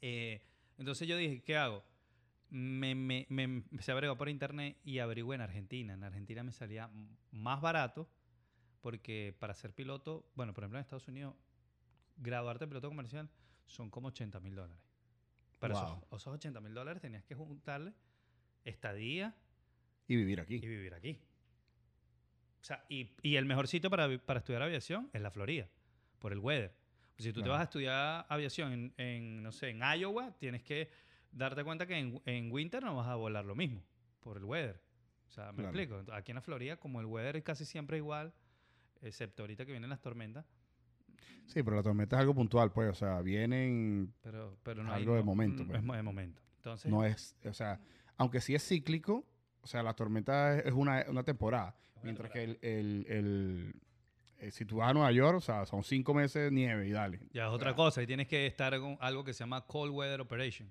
[0.00, 0.40] Eh,
[0.78, 1.84] entonces yo dije, ¿qué hago?
[2.48, 5.94] Me, me, me empecé a averiguar por internet y averigué en Argentina.
[5.94, 6.90] En Argentina me salía
[7.30, 8.08] más barato
[8.80, 11.34] porque para ser piloto, bueno, por ejemplo en Estados Unidos,
[12.16, 13.28] graduarte de piloto comercial
[13.66, 14.82] son como 80 mil dólares.
[15.62, 16.16] Esos, Wow.
[16.16, 17.92] esos 80 mil dólares tenías que juntarle
[18.64, 19.36] estadía
[20.08, 20.54] Y vivir aquí.
[20.56, 21.20] y vivir aquí.
[22.62, 25.68] O sea, y, y el mejor sitio para, para estudiar aviación es la Florida,
[26.20, 26.72] por el weather.
[27.18, 30.88] Si tú te vas a estudiar aviación en, en, no sé, en Iowa, tienes que
[31.32, 33.82] darte cuenta que en, en winter no vas a volar lo mismo,
[34.20, 34.80] por el weather.
[35.28, 35.78] O sea, me Claro.
[35.78, 36.12] explico.
[36.12, 38.32] Aquí en la Florida, como el weather es casi siempre igual,
[39.02, 40.46] excepto ahorita que vienen las tormentas,
[41.46, 42.90] Sí, pero la tormenta es algo puntual, pues.
[42.90, 44.14] O sea, vienen...
[44.22, 45.80] pero, pero no hay- Algo de no- momento, pues.
[45.80, 46.40] Es de momento.
[46.56, 47.36] Entonces, No es...
[47.44, 47.80] O sea,
[48.16, 49.26] aunque sí es cíclico,
[49.60, 51.74] o sea, la tormenta es, es una, una temporada.
[51.96, 52.58] una mientras temporada.
[52.60, 52.78] que el...
[52.78, 53.74] el- el-
[54.40, 56.90] eh, si tú vas a Nueva York, o sea, son cinco meses de nieve y
[56.92, 57.20] dale.
[57.32, 58.02] Ya es otra cosa.
[58.02, 60.68] Y tienes que estar con algo que se llama Cold Weather Operation.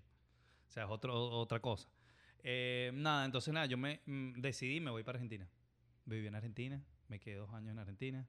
[0.67, 1.87] O sea, es otro, otra cosa.
[2.43, 5.47] Eh, nada, entonces nada, yo me mm, decidí, me voy para Argentina.
[6.05, 8.27] Viví en Argentina, me quedé dos años en Argentina.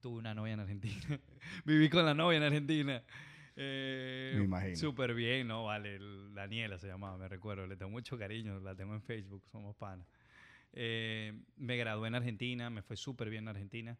[0.00, 1.20] Tuve una novia en Argentina.
[1.64, 3.02] Viví con la novia en Argentina.
[3.54, 4.76] Eh, Me imagino.
[4.76, 5.64] Súper bien, ¿no?
[5.64, 7.66] Vale, el- Daniela se llamaba, me recuerdo.
[7.66, 10.06] Le tengo mucho cariño, la tengo en Facebook, somos panas.
[10.72, 13.98] Eh, me gradué en Argentina, me fue súper bien en Argentina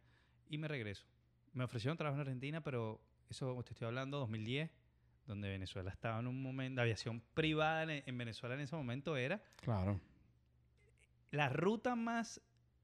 [0.53, 1.05] y me regreso.
[1.53, 4.69] Me ofrecieron trabajo en Argentina, pero eso te estoy hablando 2010,
[5.25, 9.15] donde Venezuela estaba en un momento, la aviación privada en, en Venezuela en ese momento
[9.17, 9.99] era Claro.
[11.31, 12.41] la ruta más,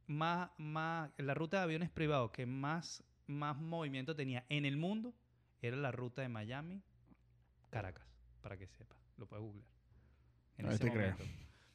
[0.08, 5.14] más, más, la ruta de aviones privados que más, más movimiento tenía en el mundo
[5.62, 6.82] era la ruta de Miami,
[7.70, 8.08] Caracas,
[8.42, 9.68] para que sepa, lo puedes googlear.
[10.58, 11.12] En Ahí ese te creo.
[11.12, 11.24] momento.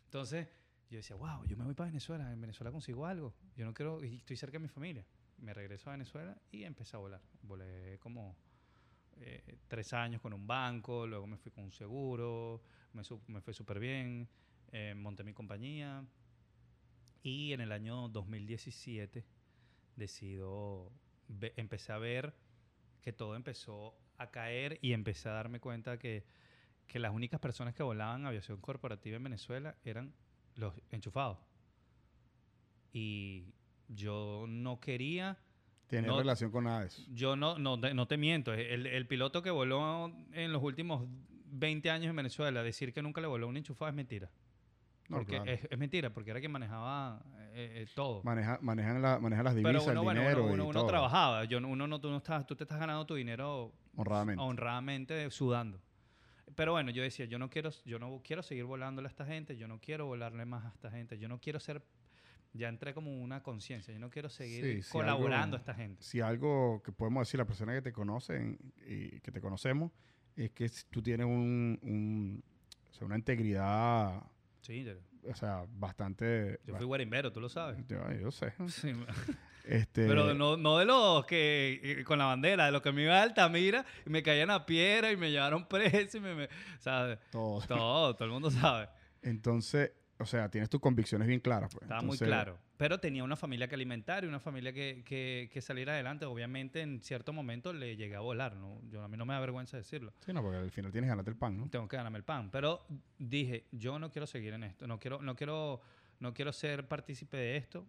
[0.07, 0.49] Entonces,
[0.91, 3.35] yo decía, wow, yo me voy para Venezuela, en Venezuela consigo algo.
[3.57, 5.05] Yo no quiero, y estoy cerca de mi familia.
[5.39, 7.21] Me regreso a Venezuela y empecé a volar.
[7.43, 8.37] Volé como
[9.21, 12.63] eh, tres años con un banco, luego me fui con un seguro,
[12.93, 14.29] me, me fue súper bien,
[14.73, 16.05] eh, monté mi compañía
[17.23, 19.25] y en el año 2017
[19.97, 20.93] decido,
[21.57, 22.35] empecé a ver
[23.01, 26.25] que todo empezó a caer y empecé a darme cuenta que,
[26.87, 30.13] que las únicas personas que volaban aviación corporativa en Venezuela eran
[30.55, 31.39] los enchufados.
[32.93, 33.55] Y
[33.89, 35.39] yo no quería...
[35.87, 37.03] Tiene No- relación con nada de eso.
[37.13, 38.53] Yo no, no, no te miento.
[38.55, 41.07] El, el piloto que voló en los últimos
[41.47, 44.31] 20 años en Venezuela, decir que nunca le voló un enchufado es mentira.
[45.09, 45.51] No, Porque claro.
[45.53, 47.23] es, es mentira, porque era quien manejaba
[47.53, 48.23] eh, eh, todo.
[48.25, 50.81] Maneja, manejan, la, manejan las divisas, Pero uno, el bueno, dinero uno, uno- y uno
[50.81, 51.45] todo, trabajaba.
[51.45, 54.43] Yo, no- uno no, tú, no estás, tú te estás ganando tu dinero honradamente.
[54.43, 55.79] honradamente sudando.
[56.57, 59.57] Pero bueno, yo decía, yo no quiero, yo no quiero seguir volándole a esta gente,
[59.59, 61.83] yo no quiero volarle más a esta gente, yo no quiero ser
[62.57, 63.93] Ya entré como una conciencia.
[63.93, 66.03] Yo no quiero seguir Sí, si colaborando algo- a esta gente.
[66.03, 69.91] Si algo que podemos decir, la persona que te conocen y que te conocemos,
[70.37, 72.45] es que tú tienes un, un-
[72.91, 74.23] o sea, una integridad,
[74.61, 74.95] Sí, yo,
[75.31, 76.59] o sea, bastante...
[76.65, 77.85] yo fui guarimbero, tú lo sabes.
[77.89, 78.53] yo, yo sé.
[78.69, 78.93] Sí,
[79.67, 83.03] Este, Pero no, no de los que eh, con la bandera, de los que me
[83.03, 86.49] iba a Altamira y me caían a piedra y me llevaron preso y me, me-
[86.79, 87.19] ¿sabes?
[87.31, 87.61] todo.
[87.67, 88.89] Todo, todo el mundo sabe.
[89.23, 91.73] Entonces, o sea, tienes tus convicciones bien claras.
[91.73, 91.83] Pues.
[91.83, 92.59] Estaba Entonces, muy claro.
[92.77, 96.25] Pero tenía una familia que alimentar y una familia que, que, que salir adelante.
[96.25, 98.57] Obviamente, en cierto momento le llegué a volar.
[98.57, 98.81] ¿no?
[98.89, 100.13] Yo, a mí no me da vergüenza decirlo.
[100.25, 101.69] Sí, no, porque al final tienes que ganarte el pan, ¿no?
[101.69, 102.51] Tengo que ganarme el pan.
[102.51, 102.87] Pero
[103.19, 104.87] dije, yo no quiero seguir en esto.
[104.87, 105.81] No quiero, no quiero,
[106.21, 107.87] no quiero ser partícipe de esto.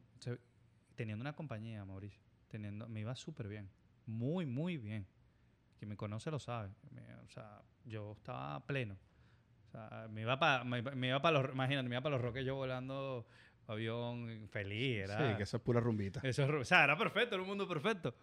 [0.96, 3.70] Teniendo una compañía, Mauricio, teniendo, me iba súper bien.
[4.08, 5.06] Muy, muy bien.
[5.78, 6.70] Quien me conoce lo sabe.
[7.24, 8.98] O sea, yo estaba pleno.
[9.76, 12.46] Sea, me iba para me, me iba para los, imagínate, me iba para los roques
[12.46, 13.26] yo volando
[13.68, 15.04] avión feliz.
[15.04, 16.20] Era, Sí, que eso es pura rumbita.
[16.24, 18.16] eso es o sea, era perfecto, era un mundo perfecto.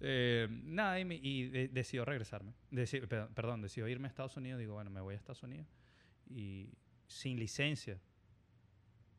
[0.00, 2.52] Eh, nada, y, me- y de- decidió regresarme.
[2.72, 4.58] Deci- pe- perdón, decidió irme a Estados Unidos.
[4.58, 5.66] Digo, bueno, me voy a Estados Unidos.
[6.28, 6.68] Y
[7.06, 8.00] sin licencia.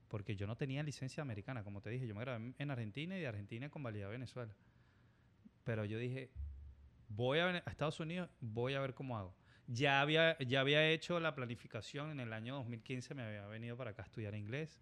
[0.09, 2.05] Porque yo no tenía licencia americana, como te dije.
[2.05, 4.53] Yo me grabé en Argentina y de Argentina convalidé a Venezuela.
[5.63, 6.29] Pero yo dije,
[7.07, 9.33] voy a, a Estados Unidos, voy a ver cómo hago.
[9.67, 13.91] Ya había, ya había hecho la planificación en el año 2015, me había venido para
[13.91, 14.81] acá a estudiar inglés.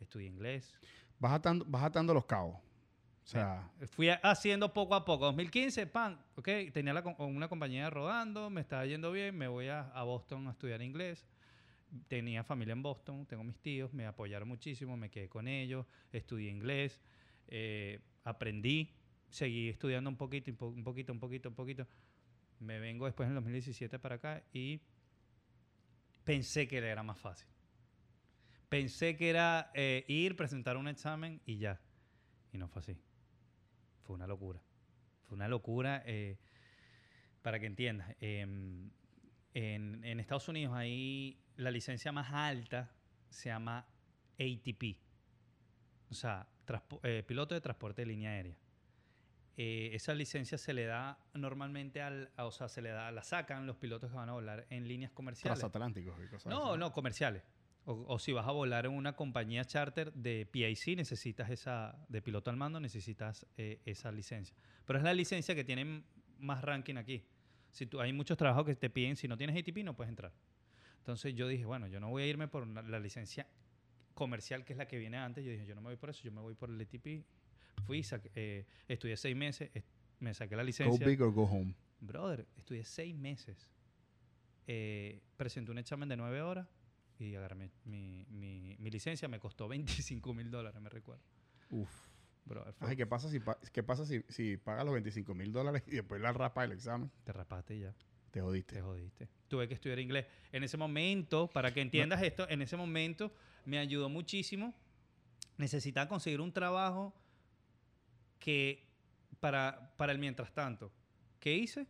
[0.00, 0.78] Estudié inglés.
[1.18, 2.56] Vas atando, vas atando los cabos.
[2.56, 5.24] O sea, Fui haciendo poco a poco.
[5.24, 9.80] 2015, pan, ok, tenía la una compañía rodando, me estaba yendo bien, me voy a,
[9.92, 11.26] a Boston a estudiar inglés.
[12.08, 16.50] Tenía familia en Boston, tengo mis tíos, me apoyaron muchísimo, me quedé con ellos, estudié
[16.50, 17.00] inglés,
[17.46, 18.92] eh, aprendí,
[19.30, 21.86] seguí estudiando un poquito, un po- un poquito, un poquito, un poquito.
[22.60, 24.80] Me vengo después en el 2017 para acá y
[26.24, 27.48] pensé que era más fácil.
[28.68, 31.80] Pensé que era eh, ir, presentar un examen y ya.
[32.52, 32.96] Y no fue así.
[34.02, 34.60] Fue una locura.
[35.24, 36.02] Fue una locura.
[36.06, 36.38] eh,
[37.44, 38.90] para que entiendas, em,
[39.52, 42.90] en, Estados Unidos hay la licencia más alta,
[43.28, 43.86] se llama
[44.38, 44.96] ATP.
[46.08, 46.48] O sea,
[47.02, 48.56] eh, piloto de transporte de línea aérea.
[49.56, 53.22] Eh, esa licencia se le da normalmente al, a- o sea, se le da, la
[53.22, 55.58] sacan los pilotos que van a volar en líneas comerciales.
[55.60, 56.80] transatlánticos y cosas No, así.
[56.80, 57.42] no, comerciales.
[57.86, 62.20] O, o si vas a volar en una compañía charter de PIC, necesitas esa, de
[62.22, 64.56] piloto al mando, necesitas eh, esa licencia.
[64.86, 66.02] Pero es la licencia que tiene
[66.38, 67.24] más ranking aquí.
[67.70, 70.32] Si tú, hay muchos trabajos que te piden, si no tienes ATP no puedes entrar.
[70.98, 73.46] Entonces yo dije, bueno, yo no voy a irme por una- la licencia
[74.14, 75.44] comercial, que es la que viene antes.
[75.44, 77.24] Yo dije, yo no me voy por eso, yo me voy por el ATP.
[77.86, 79.86] Fui, saqué- eh, estudié seis meses, est-
[80.20, 81.06] me saqué la Go licencia.
[81.06, 81.74] big or go home.
[82.00, 83.68] Brother, estudié seis meses.
[84.66, 86.66] Eh, presenté un examen de nueve horas
[87.18, 89.28] y agarré mi, mi- mi- mi licencia.
[89.28, 91.22] Me costó 25 mil dólares, me recuerdo.
[91.70, 91.90] Uf.
[92.46, 95.82] Brother, Ay, ¿qué pasa si, pa- qué pasa si, si pagas los 25 mil dólares
[95.86, 97.10] y después la rapa el examen?
[97.24, 97.94] te raspaste y ya,
[98.30, 98.74] Te jodiste.
[98.76, 99.28] te jodiste.
[99.48, 100.26] Tuve que estudiar inglés.
[100.52, 103.32] En ese momento, para que entiendas esto, en ese momento
[103.64, 104.74] me ayudó muchísimo.
[105.56, 107.14] Necesitaba conseguir un trabajo
[108.44, 108.84] que
[109.40, 110.92] para, para el mientras tanto.
[111.40, 111.86] ¿Qué hice?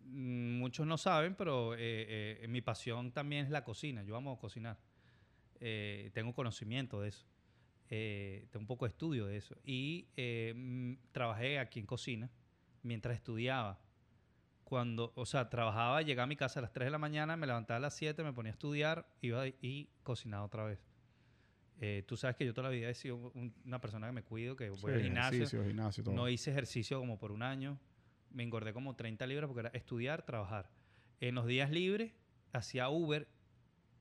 [0.00, 4.02] Mm, Muchos no saben, pero eh, eh, mi pasión también es la cocina.
[4.02, 4.78] Yo amo cocinar.
[5.60, 7.26] Eh, tengo conocimiento de eso.
[7.86, 9.54] Tengo un poco de estudio de eso.
[9.62, 10.08] Y
[10.54, 12.30] mm, trabajé aquí en cocina
[12.82, 13.78] mientras estudiaba.
[14.64, 17.46] Cuando, o sea, trabajaba, llegaba a mi casa a las 3 de la mañana, me
[17.46, 20.91] levantaba a las 7, me ponía a estudiar iba y cocinaba otra vez.
[21.84, 24.22] Eh, tú sabes que yo toda la vida he sido un- una persona que me
[24.22, 25.64] cuido, que voy Sí, al gimnasio.
[25.64, 26.14] gimnasio, todo.
[26.14, 27.76] No hice ejercicio como por un año.
[28.30, 30.70] Me engordé como 30 libras porque era estudiar, trabajar.
[31.20, 32.12] En los días libres
[32.52, 33.26] hacía Uber.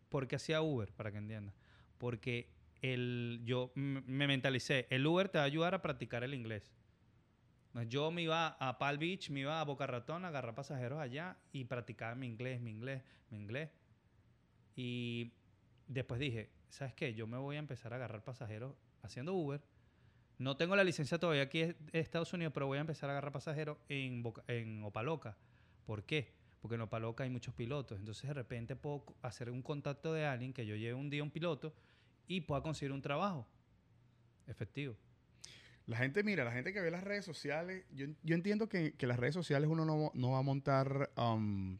[0.09, 0.91] ¿Por qué hacía Uber?
[0.93, 1.55] Para que entiendas.
[1.97, 2.51] Porque
[2.83, 6.71] el, yo me mentalicé, el Uber te va a ayudar a practicar el inglés.
[7.87, 11.37] Yo me iba a Palm Beach, me iba a Boca Ratón a agarrar pasajeros allá
[11.51, 13.01] y practicaba mi inglés, mi inglés,
[13.31, 13.69] mi inglés.
[14.75, 15.31] Y
[15.87, 17.13] después dije, ¿sabes qué?
[17.13, 19.61] Yo me voy a empezar a agarrar pasajeros haciendo Uber.
[20.39, 23.31] No tengo la licencia todavía aquí en Estados Unidos, pero voy a empezar a agarrar
[23.31, 25.37] pasajeros en, Boca- en Opaloca.
[25.85, 26.33] ¿Por qué?
[26.61, 27.99] Porque en Opaloca hay muchos pilotos.
[27.99, 31.29] Entonces, de repente puedo hacer un contacto de alguien que yo lleve un día un
[31.31, 31.73] piloto
[32.27, 33.47] y pueda conseguir un trabajo
[34.47, 34.95] efectivo.
[35.87, 39.07] La gente, mira, la gente que ve las redes sociales, yo, yo entiendo que, que
[39.07, 41.77] las redes sociales uno no, no va a montar um,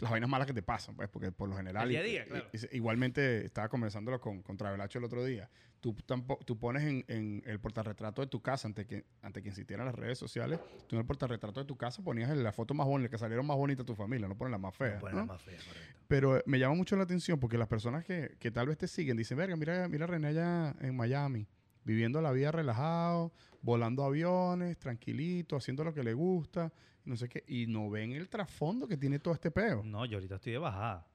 [0.00, 1.84] las vainas malas que te pasan, pues, porque por lo general...
[1.84, 2.46] El día a día, claro.
[2.72, 5.50] igualmente, estaba conversándolo con, con Travelacho el otro día.
[5.80, 9.50] Tú, tampo- tú pones en, en el portarretrato de tu casa, ante que, ante que
[9.76, 13.10] las redes sociales, tú en el portarretrato de tu casa ponías la foto más bonita,
[13.10, 14.98] que salieron más bonita tu familia, no pones la más fea.
[15.00, 15.08] ¿no?
[15.10, 15.98] la más fea, correcto.
[16.08, 18.88] Pero eh, me llama mucho la atención porque las personas que, que tal vez te
[18.88, 21.46] siguen dicen, verga, mira, mira a René allá en Miami,
[21.84, 23.32] viviendo la vida relajado,
[23.62, 26.72] volando aviones, tranquilito, haciendo lo que le gusta,
[27.04, 29.82] no sé qué, y no ven el trasfondo que tiene todo este peo.
[29.84, 31.06] No, yo ahorita estoy de bajada.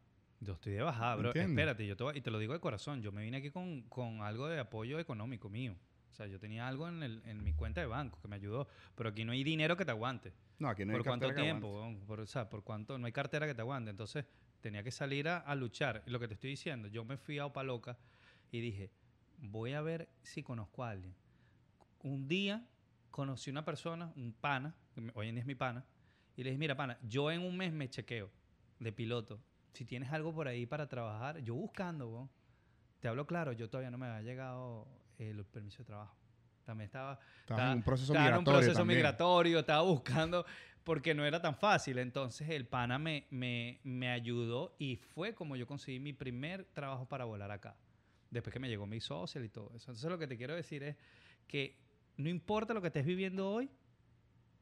[0.41, 1.31] Yo estoy de bajada, bro.
[1.33, 3.01] Espérate, yo te voy- y te lo digo de corazón.
[3.01, 5.75] Yo me vine aquí con, con algo de apoyo económico mío.
[6.11, 8.67] O sea, yo tenía algo en, el- en mi cuenta de banco que me ayudó.
[8.95, 10.33] Pero aquí no hay dinero que te aguante.
[10.59, 11.67] No, aquí no hay ¿Por cuánto que tiempo?
[11.77, 12.05] aguante.
[12.05, 12.97] Por, o sea, ¿por cuánto?
[12.97, 13.91] No hay cartera que te aguante.
[13.91, 14.25] Entonces,
[14.61, 16.03] tenía que salir a, a luchar.
[16.05, 17.97] Y lo que te estoy diciendo, yo me fui a Opaloca
[18.51, 18.91] y dije,
[19.39, 21.15] voy a ver si conozco a alguien.
[22.03, 22.65] Un día
[23.09, 24.75] conocí una persona, un pana,
[25.13, 25.85] hoy en día es mi pana,
[26.35, 28.29] y le dije, mira, pana, yo en un mes me chequeo
[28.79, 29.41] de piloto.
[29.73, 32.29] Si tienes algo por ahí para trabajar, yo buscando, weón.
[32.99, 34.87] Te hablo claro, yo todavía no me había llegado
[35.17, 36.15] el permiso de trabajo.
[36.65, 40.45] También estaba, Estabas en un proceso estaba en un migratorio proceso migratorio, estaba buscando,
[40.83, 41.99] porque no era tan fácil.
[41.99, 47.05] Entonces el pana me, me, me ayudó y fue como yo conseguí mi primer trabajo
[47.07, 47.75] para volar acá.
[48.31, 49.91] Después que me llegó mi social y todo eso.
[49.91, 50.95] Entonces lo que te quiero decir es
[51.47, 51.77] que
[52.17, 53.69] no importa lo que estés viviendo hoy,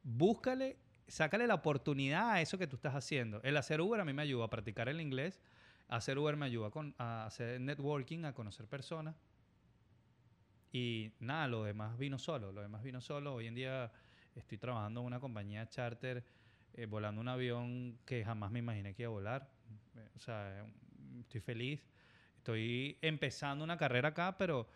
[0.03, 0.77] búscale,
[1.07, 3.41] sácale la oportunidad a eso que tú estás haciendo.
[3.43, 5.41] El hacer Uber a mí me ayuda a practicar el inglés.
[5.87, 9.15] Hacer Uber me ayuda con, a hacer networking, a conocer personas.
[10.71, 12.51] Y nada, lo demás vino solo.
[12.51, 13.35] Lo demás vino solo.
[13.35, 13.91] Hoy en día
[14.35, 16.25] estoy trabajando en una compañía charter,
[16.73, 19.49] eh, volando un avión que jamás me imaginé que iba a volar.
[20.15, 20.65] O sea,
[21.19, 21.87] estoy feliz.
[22.37, 24.67] Estoy empezando una carrera acá, pero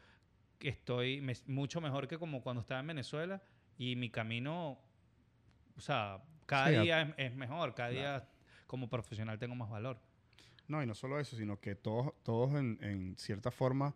[0.59, 3.41] estoy mucho mejor que como cuando estaba en Venezuela.
[3.79, 4.79] Y mi camino,
[5.77, 7.73] o sea, cada Sí, a- día es, es mejor.
[7.75, 8.27] Cada día
[8.65, 9.99] como profesional tengo más valor.
[10.67, 13.95] No, y no solo eso, sino que todos, todos en, en cierta forma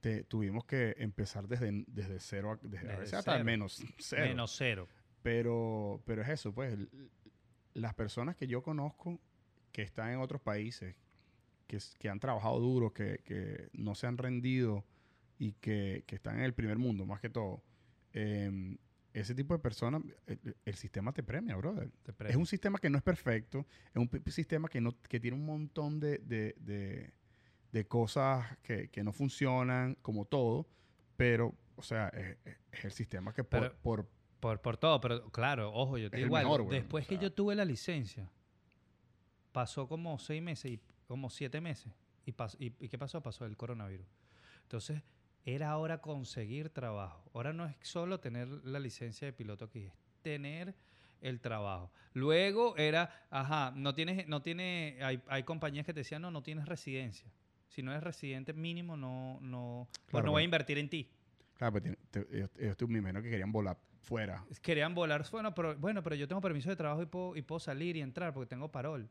[0.00, 3.44] te, tuvimos que empezar desde, desde cero, a, desde, a Desde hasta cero.
[3.44, 4.22] menos cero.
[4.24, 4.88] Menos cero.
[5.22, 6.78] Pero, pero es eso, pues,
[7.74, 9.18] las personas que yo conozco
[9.72, 10.94] que están en otros países,
[11.66, 14.84] que, que han trabajado duro, que, que no se han rendido
[15.38, 17.62] y que, que están en el primer mundo, más que todo,
[18.12, 18.78] em,
[19.20, 21.90] ese tipo de personas, el, el sistema te premia, brother.
[22.02, 25.36] Te Es un sistema que no es perfecto, es un sistema que, no, que tiene
[25.36, 27.12] un montón de, de, de-
[27.72, 30.66] de cosas que, que no funcionan, como todo,
[31.16, 34.08] pero, o sea, es, es- es el sistema que por, Pero- por
[34.40, 37.54] Por, por todo, pero claro, ojo, yo te digo weón, Después o que yo tuve
[37.54, 38.30] la licencia,
[39.52, 41.92] pasó como seis meses, y como siete meses.
[42.26, 43.22] ¿Y, pas- y, y qué pasó?
[43.22, 44.06] Pasó el coronavirus.
[44.62, 45.02] Entonces,
[45.46, 47.30] era ahora conseguir trabajo.
[47.32, 50.74] Ahora no es solo tener la licencia de piloto aquí, es tener
[51.20, 51.90] el trabajo.
[52.12, 56.42] Luego era, ajá, no tienes, no tiene, hay, hay compañías que te decían, no, no
[56.42, 57.30] tienes residencia.
[57.68, 60.44] Si no eres residente mínimo, no, no, pues no voy a bueno.
[60.44, 61.10] invertir en ti.
[61.54, 64.44] Claro, pues tiene- te- ellos, ellos tú- me imagino que querían volar fuera.
[64.62, 67.60] Querían volar, bueno pero, bueno, pero yo tengo permiso de trabajo y puedo, y puedo
[67.60, 69.08] salir y entrar porque tengo parol.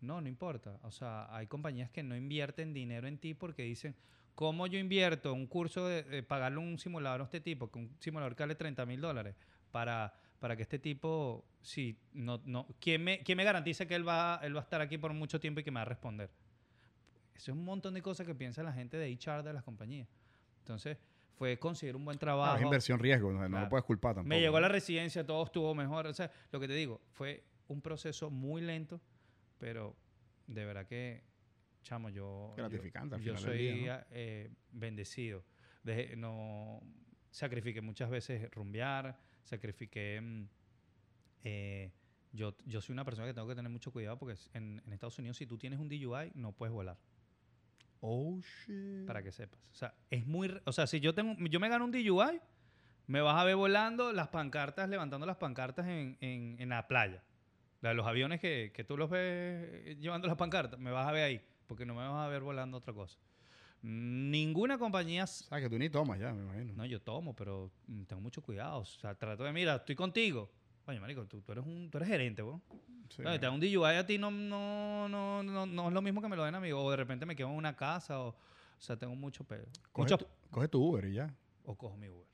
[0.00, 0.78] No, no importa.
[0.82, 3.94] O sea, hay compañías que no invierten dinero en ti porque dicen,
[4.36, 7.96] ¿cómo yo invierto un curso de, de pagarle un simulador a este tipo, que un
[7.98, 9.34] simulador que vale 30 mil dólares,
[9.72, 14.06] para, para que este tipo, si no, no, ¿quién me, quién me garantiza que él
[14.06, 16.30] va, él va a estar aquí por mucho tiempo y que me va a responder?
[17.34, 20.08] Eso es un montón de cosas que piensa la gente de HR de las compañías.
[20.60, 20.96] Entonces,
[21.36, 22.56] fue conseguir un buen Claro, trabajo.
[22.56, 23.64] es inversión riesgo, no, no Claro.
[23.64, 24.28] lo puedes culpar tampoco.
[24.28, 26.06] Me llegó la residencia, todo estuvo mejor.
[26.06, 29.00] O sea, lo que te digo, fue un proceso muy lento,
[29.58, 29.94] pero
[30.46, 31.24] de verdad que,
[31.86, 32.52] chamo, yo.
[32.56, 34.06] Gratificante al Yo, yo final del soy día, ¿no?
[34.10, 35.44] eh, bendecido.
[35.84, 36.80] Dejé- no,
[37.30, 40.20] sacrifiqué muchas veces rumbear, sacrifiqué.
[40.20, 40.48] mm,
[41.44, 41.92] eh,
[42.32, 45.18] yo, yo soy una persona que tengo que tener mucho cuidado porque en, en Estados
[45.18, 46.98] Unidos, si tú tienes un DUI, no puedes volar.
[48.00, 49.06] Oh, shit.
[49.06, 49.58] Para que sepas.
[49.70, 50.52] O sea, es muy...
[50.64, 52.40] O sea, si yo, tengo, yo me gano un DUI,
[53.06, 57.22] me vas a ver volando las pancartas, levantando las pancartas en, en, en la playa.
[57.80, 61.12] La de los aviones que, que tú los ves llevando las pancartas, me vas a
[61.12, 63.18] ver ahí, porque no me vas a ver volando otra cosa.
[63.82, 65.26] Ninguna compañía...
[65.26, 66.74] Sabes que tú ni tomas ya, me imagino.
[66.74, 68.78] No, yo tomo, pero mm, tengo mucho cuidado.
[68.78, 70.50] O sea, trato de, mira, estoy contigo.
[70.86, 72.62] Oye, marico, tú, tú eres un tú eres gerente, weón.
[73.08, 76.02] Sí, Oye, te da un DUI a ti no, no, no, no, no es lo
[76.02, 76.72] mismo que me lo den a mí.
[76.72, 78.20] O de repente me quedo en una casa.
[78.20, 78.34] O, o
[78.78, 79.66] sea, tengo mucho pedo.
[79.92, 81.32] coge, Mucho, tu, coge tu Uber y ya.
[81.64, 82.26] o cojo mi Uber.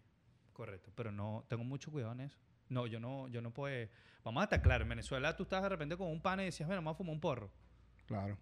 [0.52, 0.90] Correcto.
[0.94, 2.38] Pero no, tengo mucho cuidado en eso.
[2.68, 3.88] No, yo no, yo no puedo.
[4.24, 4.84] Vamos a estar claros.
[4.84, 7.14] En Venezuela tú estás de repente con un pan y decías, bueno, vamos a fumar
[7.14, 7.50] un porro.
[8.06, 8.38] Claro.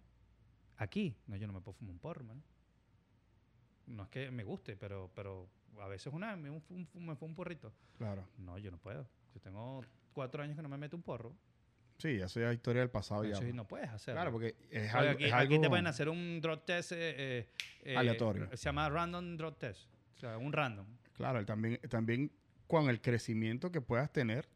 [0.81, 2.41] Aquí, no, yo no me puedo fumar un porro, man.
[3.85, 5.47] No es que me guste, pero, pero
[5.79, 7.71] a veces una me, un- un- me fue un porrito.
[7.99, 8.27] Claro.
[8.39, 9.07] No, yo no puedo.
[9.35, 11.35] Yo tengo cuatro años que no me meto un porro.
[11.99, 13.33] Sí, eso ya es historia del pasado ya.
[13.33, 13.53] Eso pues.
[13.53, 14.19] no puedes hacerlo.
[14.21, 16.97] Claro, porque es algo, aquí, es aquí te algo- pueden hacer un drug test eh,
[17.39, 17.49] eh,
[17.83, 18.49] eh, Aleatorio.
[18.57, 19.87] Se llama random drug test.
[20.15, 20.87] O sea, un random.
[21.13, 22.31] Claro, también, también
[22.65, 24.49] con el crecimiento que puedas tener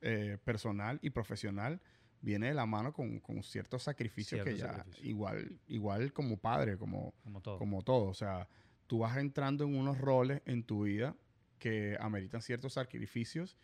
[0.00, 1.80] eh, personal y profesional,
[2.20, 7.14] viene de la mano con, con ciertos sacrificios que ya, igual, igual como padre, como,
[7.24, 7.58] Como todo.
[7.58, 8.06] como todo.
[8.08, 8.48] O sea,
[8.86, 11.14] tú vas entrando en unos roles en tu vida
[11.58, 13.56] que ameritan ciertos sacrificios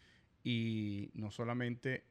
[0.42, 2.04] y no solamente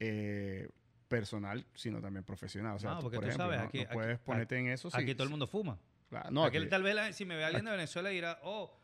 [0.00, 0.68] eh,
[1.08, 2.76] personal, sino también profesional.
[2.76, 4.58] O sea, No, tú, porque por tú ejemplo, sabes, no, aquí- no aquí- puedes ponerte
[4.58, 4.88] en eso.
[4.92, 5.78] Aquí todo el mundo fuma.
[6.08, 8.78] claro, no, Aquí aquí- tal vez la- si me ve alguien de Venezuela dirá, oh,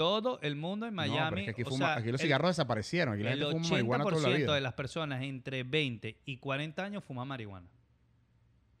[0.00, 1.40] todo el mundo en no, Miami.
[1.40, 3.14] es que aquí, fuma- sea, aquí los el- cigarros desaparecieron.
[3.14, 4.54] Aquí la gente fuma marihuana toda la 80% vida.
[4.54, 7.68] de las personas entre 20 y 40 años fuman marihuana.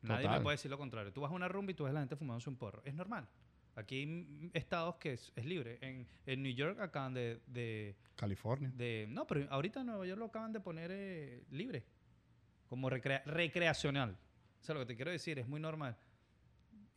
[0.02, 1.12] Nadie me puede decir lo contrario.
[1.12, 2.80] Tú vas a una rumba y tú ves a la gente fumándose un porro.
[2.86, 3.28] Es normal.
[3.76, 5.78] Aquí hay estados que es, es libre.
[5.82, 8.72] En, en New York acaban de, de, California.
[8.74, 11.84] de- No, pero ahorita en Nueva York lo acaban de poner eh, libre.
[12.66, 14.16] Como recrea- recreacional.
[14.60, 15.96] O sea, lo que te quiero decir es muy normal.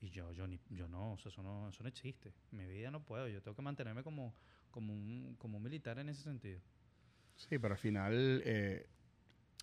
[0.04, 2.34] Y yo, yo, ni, yo no, o sea, eso no, eso no existe.
[2.52, 3.26] Mi vida no puedo.
[3.30, 4.36] Yo tengo que mantenerme como,
[4.70, 6.60] como, un, como un militar en ese sentido.
[7.38, 8.86] Sí, pero al final eh,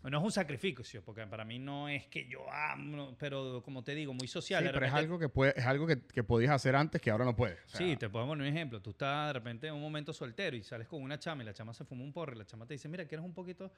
[0.03, 3.95] No es un sacrificio, porque para mí no es que yo amo, pero como te
[3.95, 4.62] digo, muy social.
[4.62, 7.11] Sí, de pero es algo que puede, es algo que, que podías hacer antes que
[7.11, 7.59] ahora no puedes.
[7.66, 8.80] O sea, Sí, te puedo poner un ejemplo.
[8.80, 11.53] Tú estás de repente en un momento soltero y sales con una chama y la
[11.53, 13.70] chama se fuma un porro y la chama te dice, mira, ¿quieres un poquito?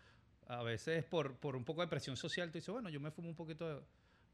[0.47, 3.29] A veces por, por un poco de presión social tú dices, bueno, yo me fumo
[3.29, 3.83] un poquito de...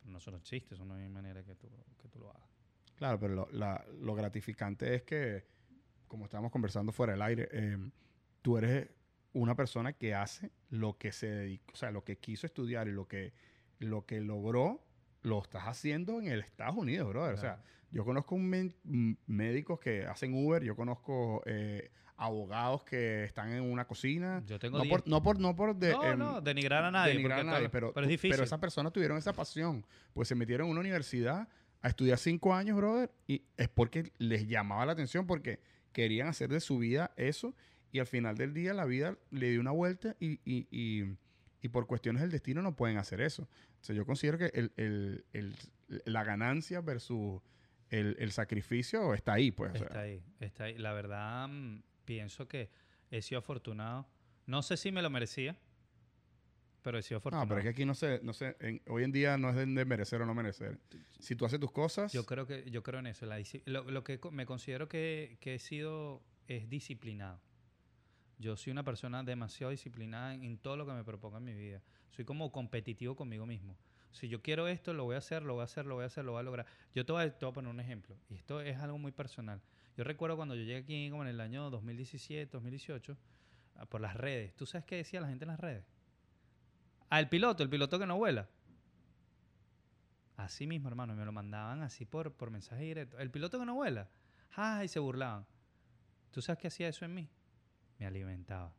[0.09, 1.69] No, eso no existe, eso no hay manera que tú,
[2.01, 2.49] que tú lo hagas.
[2.97, 5.45] Claro, pero lo, la- lo gratificante es que,
[6.09, 7.77] como estábamos conversando fuera del aire, eh,
[8.43, 8.89] tú eres
[9.35, 12.93] una persona que hace lo que se dedicó, o sea, lo que quiso estudiar y
[12.93, 13.33] lo que,
[13.79, 14.83] lo que logró,
[15.23, 17.35] lo estás haciendo en el Estados Unidos, brother.
[17.35, 18.77] O sea, yo conozco un
[19.27, 24.43] médicos que hacen Uber, yo conozco eh, abogados que están en una cocina.
[24.47, 27.13] Yo tengo No 10 por, no por, no por de- no, no, denigrar a nadie.
[27.13, 28.31] denigrar a porque nadie, todo- pero, pero es difícil.
[28.33, 31.49] pero esas personas tuvieron esa pasión, pues se metieron en una universidad
[31.81, 35.61] a estudiar cinco años, brother, y es porque les llamaba la atención, porque
[35.93, 37.55] querían hacer de su vida eso,
[37.93, 41.17] y al final del día la vida le dio una vuelta y, y- y-
[41.63, 43.45] y por cuestiones del destino no pueden hacer eso.
[43.81, 45.55] O sea, yo considero que el- el- el-
[46.05, 47.41] la ganancia versus
[47.91, 49.71] el, el sacrificio está ahí, pues.
[49.71, 49.87] o sea.
[49.87, 50.77] Está ahí, está ahí.
[50.79, 52.71] La verdad, mm, pienso que
[53.11, 54.07] he sido afortunado.
[54.47, 55.59] No sé si me lo merecía,
[56.81, 57.45] pero he sido afortunado.
[57.45, 59.57] No, pero es que aquí no sé, no sé, en- hoy en día no es
[59.57, 60.79] de, de merecer o no merecer.
[61.21, 63.27] Si tú haces tus cosas, Yo creo que yo creo en eso.
[63.27, 67.43] La lo, lo que me considero que, que he sido es disciplinado.
[68.39, 71.53] Yo soy una persona demasiado disciplinada en, en todo lo que me proponga en mi
[71.55, 71.83] vida.
[72.11, 73.77] Soy como competitivo conmigo mismo.
[74.13, 76.07] Si yo quiero esto, lo voy a hacer, lo voy a hacer, lo voy a
[76.07, 76.65] hacer, lo voy a lograr.
[76.95, 78.17] Yo te voy a, te voy a poner un ejemplo.
[78.31, 79.61] Y esto es algo muy personal.
[79.99, 83.19] Yo recuerdo cuando yo llegué aquí como en el año 2017, 2018,
[83.75, 84.55] ah, por las redes.
[84.55, 85.85] ¿Tú sabes qué decía la gente en las redes?
[87.11, 88.49] Al piloto, el piloto que no vuela.
[90.37, 93.19] Así mismo, hermano, me lo mandaban así por, por mensaje directo.
[93.19, 94.09] El piloto que no vuela.
[94.53, 94.87] ¡Ay!
[94.87, 95.45] se burlaban.
[96.31, 97.29] ¿Tú sabes qué hacía eso en mí?
[97.99, 98.73] Me alimentaba.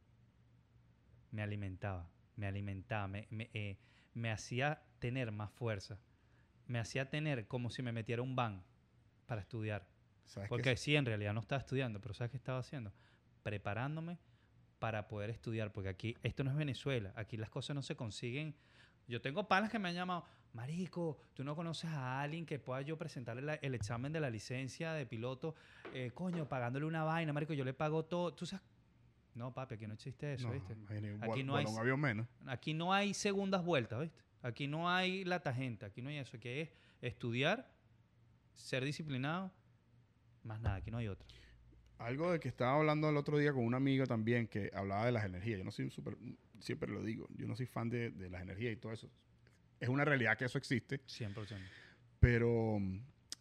[1.31, 2.09] Me alimentaba.
[2.37, 3.09] Me alimentaba.
[3.09, 3.77] Me, me, eh,
[4.13, 5.99] me hacía tener más fuerza.
[6.65, 8.63] Me hacía tener como si me metiera un van
[9.25, 9.98] para estudiar.
[10.49, 12.93] Porque sí, en realidad no estaba estudiando, pero ¿sabes qué estaba haciendo?
[13.43, 14.17] Preparándome
[14.79, 18.55] para poder estudiar, porque aquí, esto no es Venezuela, aquí las cosas no se consiguen.
[19.07, 20.23] Yo tengo panas que me han llamado,
[20.53, 24.29] Marico, tú no conoces a alguien que pueda yo presentarle la- el examen de la
[24.29, 25.55] licencia de piloto,
[25.93, 28.33] eh, coño, pagándole una vaina, Marico, yo le pago todo.
[28.33, 28.65] ¿Tú sabes?
[29.35, 30.73] No, papi, aquí no existe eso, No, ¿viste?
[30.73, 32.27] imagínate, Aquí no hay- un avión menos.
[32.45, 34.19] Aquí no hay segundas vueltas, ¿viste?
[34.41, 36.37] Aquí no hay la tangente, aquí no hay eso.
[36.37, 36.69] Aquí es
[37.01, 37.69] estudiar,
[38.53, 39.51] ser disciplinado,
[40.49, 41.25] más nada, aquí no hay otra.
[41.99, 45.11] Algo de que estaba hablando el otro día con un amigo también que hablaba de
[45.11, 45.57] las energías.
[45.59, 46.17] Yo no soy un super,
[46.59, 49.09] siempre lo digo, yo no soy fan de, de las energías y todo eso.
[49.79, 51.33] Es una realidad que eso existe, 100%.
[52.19, 52.79] pero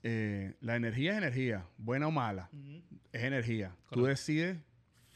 [0.02, 2.48] eh, la energía es energía, buena o mala,
[3.12, 3.70] es energía.
[3.90, 4.06] Tú Correcto.
[4.08, 4.58] decides,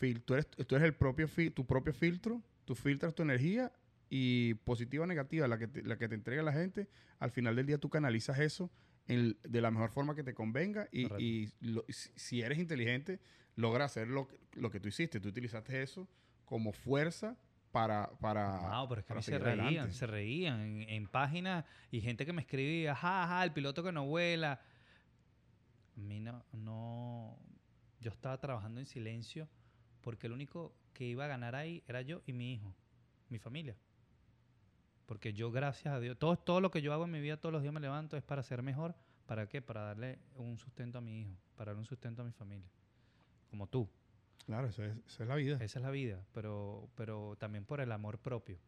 [0.00, 3.72] fil- tú eres, tú eres el propio tu propio filtro, tú filtras tu energía
[4.10, 6.88] y positiva o negativa, la que te, la que te entrega la gente,
[7.18, 8.70] al final del día tú canalizas eso
[9.12, 13.20] en- de la mejor forma que te convenga y, y lo- si, eres inteligente,
[13.56, 15.20] logra hacer lo, lo que tú hiciste.
[15.20, 16.08] Tú utilizaste eso
[16.44, 17.36] como fuerza
[17.70, 18.10] para...
[18.20, 19.92] para No, pero es que a mí se reían, adelante.
[19.94, 23.92] se reían en, en páginas y gente que me escribía, ajá, ajá, el piloto que
[23.92, 24.60] no vuela.
[25.96, 27.38] A mí no, no,
[28.00, 29.48] yo estaba trabajando en silencio
[30.00, 32.74] porque el único que iba a ganar ahí era yo y mi hijo,
[33.28, 33.76] mi familia.
[35.06, 37.52] Porque yo, gracias a Dios, todo, todo lo que yo hago en mi vida, todos
[37.52, 38.94] los días me levanto, es para ser mejor.
[39.26, 39.62] ¿Para qué?
[39.62, 42.68] Para darle un sustento a mi hijo, para darle un sustento a mi familia.
[43.50, 43.88] Como tú.
[44.46, 45.56] Claro, esa es, esa es la vida.
[45.60, 48.58] Esa es la vida, pero, pero también por el amor propio.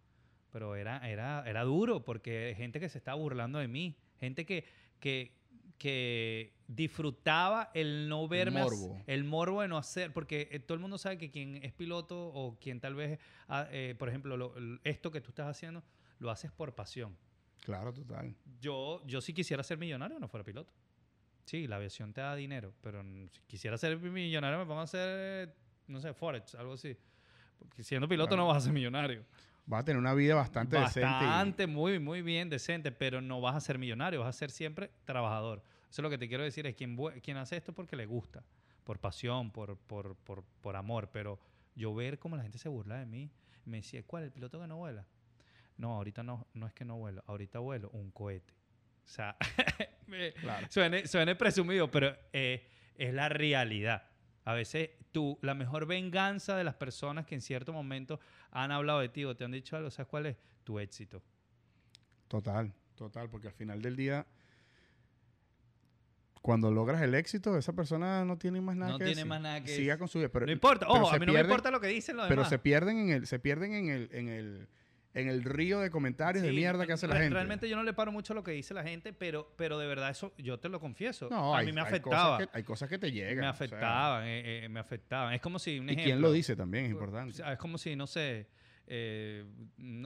[0.51, 4.65] pero era, era, era duro porque gente que se estaba burlando de mí, gente que,
[5.01, 5.33] que,
[5.79, 9.03] que disfrutaba el no verme, as- morbo.
[9.09, 12.29] el morbo de no hacer, porque eh, todo el mundo sabe que quien es piloto
[12.29, 13.19] o quien tal vez,
[13.49, 14.55] ah, eh, por ejemplo, lo-
[14.85, 15.83] esto que tú estás haciendo,
[16.25, 17.17] lo haces por pasión.
[17.61, 18.35] Claro, total.
[18.61, 20.73] Yo, yo si quisiera ser millonario no fuera piloto.
[21.45, 25.55] Sí, la aviación te da dinero, pero si quisiera ser millonario me pongo a hacer,
[25.87, 26.97] no sé, Forex, algo así.
[27.59, 28.43] Porque siendo piloto Claro.
[28.43, 29.25] no vas a ser millonario.
[29.67, 31.01] Vas a tener una vida bastante, decente.
[31.09, 34.91] Bastante, muy, muy bien, decente, pero no vas a ser millonario, vas a ser siempre
[35.05, 35.63] trabajador.
[35.91, 38.43] Eso es lo que te quiero decir, es quien, quien hace esto porque le gusta,
[38.83, 41.39] por pasión, por, por, por, por amor, pero
[41.75, 43.31] yo ver cómo la gente se burla de mí,
[43.65, 44.25] me decía, ¿cuál?
[44.25, 45.07] ¿El piloto que no vuela?
[45.77, 48.55] No, ahorita no, no es que no vuelo, ahorita vuelo un cohete.
[49.05, 49.37] O sea,
[50.41, 50.67] Claro.
[50.71, 52.67] suene, suene presumido, pero eh,
[52.97, 54.05] es la realidad.
[54.45, 58.21] A veces tú, la mejor venganza de las personas que en cierto momento
[58.51, 60.37] han hablado de ti o te han dicho algo, ¿sabes cuál es?
[60.63, 61.23] Tu éxito.
[62.29, 64.27] Total, total, porque al final del día,
[66.43, 69.29] cuando logras el éxito, esa persona no tiene más nada No que tiene decir.
[69.29, 69.99] más nada que Siga decir.
[69.99, 70.29] con su vida.
[70.29, 72.43] Pero, no importa, pero ojo, a mí no me importa lo que dicen los Pero
[72.43, 72.51] demás.
[72.51, 74.69] se pierden en el, se pierden en el, en el,
[75.15, 77.35] en el río de comentarios de mierda que hace la gente.
[77.35, 79.87] Realmente yo no le paro mucho a lo que dice la gente, pero, pero de
[79.87, 81.29] verdad eso yo te lo confieso.
[81.31, 82.37] no, a hay, mí me hay afectaba.
[82.39, 83.37] cosas que, hay cosas que te llegan.
[83.37, 85.33] me o sea, afectaban, eh, eh, me afectaban.
[85.35, 86.05] Es como si un y ejemplo.
[86.05, 87.43] quién lo dice también es O importante.
[87.53, 88.49] es como si, no sé,
[88.89, 89.45] eh,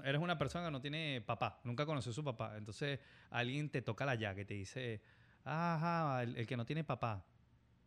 [0.05, 2.57] eres una persona que no tiene papá, nunca conoció a su papá.
[2.59, 3.01] Entonces
[3.31, 5.01] alguien te toca la llaga y te dice,
[5.45, 7.25] ajá, el, el que no tiene papá.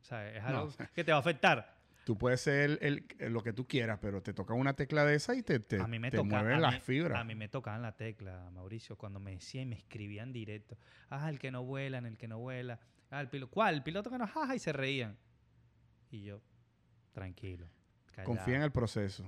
[0.01, 1.80] O sea, es algo que te va a afectar.
[2.03, 5.15] Tú puedes ser el, el- lo que tú quieras, pero te toca una tecla de
[5.15, 7.19] esa y te, te, a mí me te toca, mueven a las mí- fibras.
[7.19, 10.77] A mí me tocaban la tecla, Mauricio, cuando me decían y me escribían directo.
[11.09, 12.79] Ah, el que no vuela, el que no vuela.
[13.11, 13.51] Ah, el piloto.
[13.51, 13.75] ¿Cuál?
[13.75, 15.17] El piloto que no, jaja, y se reían.
[16.09, 16.41] Y yo,
[17.13, 17.67] tranquilo.
[18.07, 18.25] callado.
[18.25, 19.23] Confía en el proceso.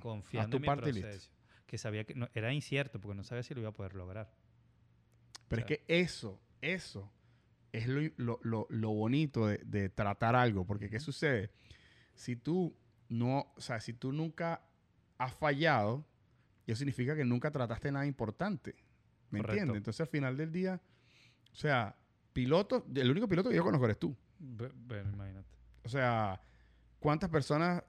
[0.50, 1.08] tu en mi parte y listo.
[1.08, 1.32] proceso.
[1.68, 4.32] Que sabía que no- era incierto porque no sabía si lo iba a poder lograr.
[5.48, 7.12] Pero O sea, es que eso, eso
[7.72, 10.66] es lo, lo- lo- lo bonito de, de tratar algo.
[10.66, 11.52] Porque ¿qué sucede?
[12.16, 12.76] Si tú
[13.10, 14.62] no, o sea, si tú nunca
[15.18, 16.06] has fallado,
[16.68, 18.76] eso significa que nunca trataste nada importante.
[19.30, 19.52] ¿Me Correcto.
[19.54, 19.78] entiendes?
[19.78, 20.82] Entonces al final del día,
[21.52, 21.96] o sea,
[22.34, 24.16] piloto, el único piloto que yo conozco eres tú.
[24.40, 25.48] Bueno, imagínate.
[25.84, 26.40] O sea,
[27.00, 27.84] ¿cuántas personas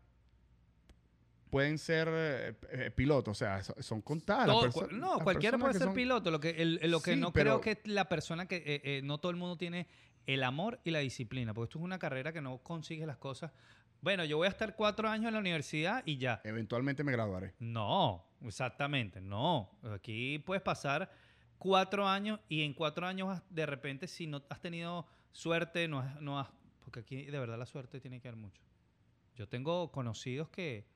[1.51, 3.33] pueden ser eh, eh, pilotos?
[3.33, 4.47] O sea, so- son contadas.
[4.47, 6.31] Todo- no, las cualquiera puede ser son- piloto.
[6.31, 9.01] Lo que, el- el- lo que Sí, no pero- creo que la persona que eh,
[9.03, 9.87] no todo el mundo tiene
[10.27, 13.53] el amor y la disciplina, porque esto es una carrera que no consigues las cosas.
[14.05, 16.43] Bueno, yo voy a estar cuatro años en la universidad y ya.
[16.45, 17.55] Eventualmente me graduaré.
[17.59, 19.71] No, exactamente, no.
[19.95, 21.11] Aquí puedes pasar
[21.57, 26.21] cuatro años y en cuatro años de repente si no has tenido suerte, no has,
[26.21, 26.51] no has-
[26.81, 28.61] porque aquí de verdad la suerte tiene que ver mucho.
[29.37, 30.87] Yo tengo conocidos que,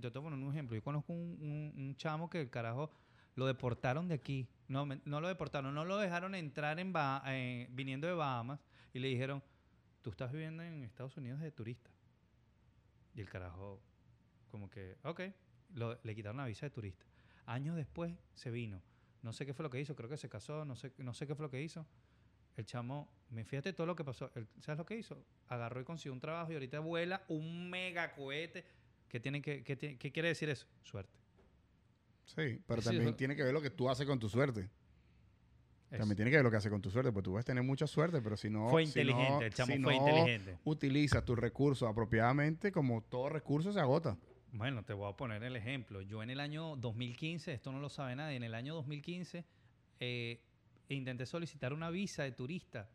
[0.00, 2.90] yo te poner un ejemplo, yo conozco un, un- un chamo que el carajo
[3.36, 7.22] lo deportaron de aquí, no, me- no lo deportaron, no lo dejaron entrar en Ba-
[7.28, 8.58] eh, viniendo de Bahamas
[8.92, 9.40] y le dijeron,
[10.02, 11.92] tú estás viviendo en Estados Unidos de turista.
[13.16, 13.82] Y el carajo,
[14.50, 15.20] como que, ok,
[15.74, 17.04] lo- le quitaron la visa de turista.
[17.46, 18.80] Años después se vino.
[19.22, 21.26] No sé qué fue lo que hizo, creo que se casó, no sé, no sé
[21.26, 21.84] qué fue lo que hizo.
[22.56, 24.30] El chamo, me fíjate todo lo que pasó.
[24.34, 25.24] El- ¿Sabes lo que hizo?
[25.48, 28.64] Agarró y consiguió un trabajo y ahorita vuela un mega cohete.
[29.08, 29.76] ¿Qué, tiene que, qué,
[30.12, 30.66] quiere decir eso?
[30.82, 31.18] Suerte.
[32.26, 34.68] Sí, pero Sí, también eso- tiene que ver lo que tú haces con tu suerte.
[35.98, 37.62] También tiene que ver lo que haces con tu suerte, pues tú vas a tener
[37.62, 38.68] mucha suerte, pero si no...
[38.68, 40.58] Fue si inteligente, no- el chamo si fue no inteligente.
[40.64, 44.16] utilizas tus recursos apropiadamente, como todo recurso se agota.
[44.52, 46.00] Bueno, te voy a poner el ejemplo.
[46.00, 49.44] Yo en el año 2015, esto no lo sabe nadie, en el año 2015
[50.00, 50.40] eh,
[50.88, 52.88] intenté solicitar una visa de turista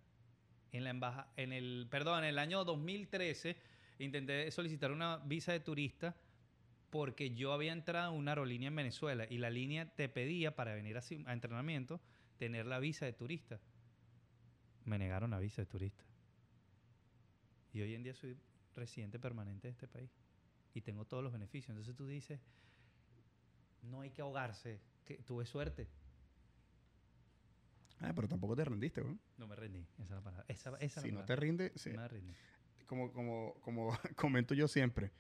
[0.72, 3.58] en la embajada, en el, perdón, en el año 2013
[4.00, 6.16] intenté solicitar una visa de turista
[6.90, 10.74] porque yo había entrado en una aerolínea en Venezuela y la línea te pedía para
[10.74, 12.02] venir a, a entrenamiento
[12.42, 13.60] tener la visa de turista.
[14.86, 16.04] Me negaron la visa de turista.
[17.72, 18.36] Y hoy en día soy
[18.76, 20.10] residente permanente de este país
[20.74, 21.70] y tengo todos los beneficios.
[21.70, 22.40] Entonces tú dices,
[23.84, 25.88] no hay que ahogarse, que tuve suerte.
[28.00, 29.20] Ah, pero tampoco te rendiste, güey.
[29.38, 30.46] No me rendí, esa es la palabra.
[30.48, 32.34] Esa, esa la Si no te rindes, sí, me rendí.
[32.88, 35.12] como, como, como comento yo siempre,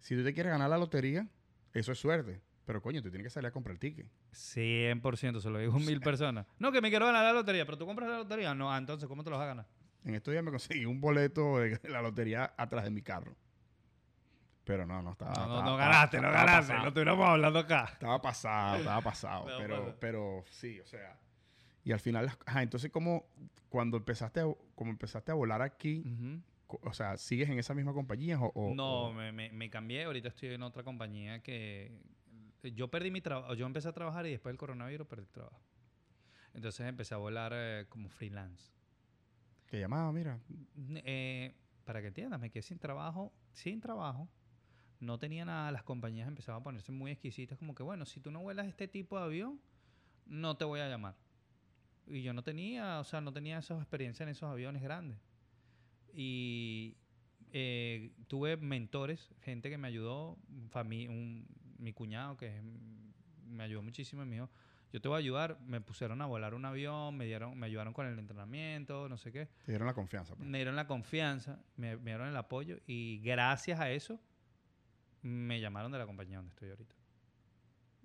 [0.00, 1.28] si tú te quieres ganar la lotería,
[1.72, 2.42] eso es suerte.
[2.64, 4.06] Pero coño, tú tienes que salir a comprar el ticket.
[4.32, 6.46] 100%, se lo digo a mil personas.
[6.58, 8.54] No, que me quiero ganar la lotería, pero tú compras la lotería.
[8.54, 9.66] No, ah, entonces, ¿cómo te lo vas a ganar?
[10.04, 13.36] En estos días me conseguí un boleto de la lotería atrás de mi carro.
[14.64, 15.32] Pero no, no estaba.
[15.34, 16.60] No, no, estaba- no ganaste, no estaba ganaste.
[16.68, 16.82] pasado.
[16.84, 17.88] Lo estuviéramos hablando acá.
[17.92, 19.46] Estaba pasado, estaba pasado.
[19.58, 21.18] Pero, pero sí, o sea.
[21.84, 23.26] Y al final, ajá, entonces como
[23.68, 24.44] cuando empezaste a,
[24.74, 26.02] como empezaste a volar aquí,
[26.66, 30.04] o sea, ¿sigues en esa misma compañía o, o- no, o- me, me- me cambié.
[30.04, 31.92] Ahorita estoy en otra compañía que
[32.72, 35.60] yo perdí mi trabajo, yo empecé a trabajar y después del coronavirus perdí el trabajo.
[36.54, 38.72] Entonces empecé a volar eh, como freelance.
[39.66, 40.38] Que llamaba, mira.
[41.04, 41.54] Eh,
[41.84, 44.28] para que entiendas, me quedé sin trabajo, sin trabajo.
[45.00, 48.30] No tenía nada, las compañías empezaban a ponerse muy exquisitas, como que, bueno, si tú
[48.30, 49.60] no vuelas este tipo de avión,
[50.26, 51.16] no te voy a llamar.
[52.06, 55.18] Y yo no tenía, o sea, no tenía esa experiencia en esos aviones grandes.
[56.12, 56.96] Y
[57.52, 60.38] eh, tuve mentores, gente que me ayudó,
[61.08, 61.46] un-
[61.78, 62.62] mi cuñado que es-
[63.46, 64.50] me ayudó muchísimo, y me dijo,
[64.92, 67.92] yo te voy a ayudar, me pusieron a volar un avión, me, dieron, me ayudaron
[67.92, 70.34] con el entrenamiento, no sé qué Te dieron la confianza.
[70.36, 70.48] pues.
[70.48, 74.20] me dieron la confianza, me, me dieron el apoyo y gracias a eso
[75.22, 76.94] me llamaron de la compañía donde estoy ahorita.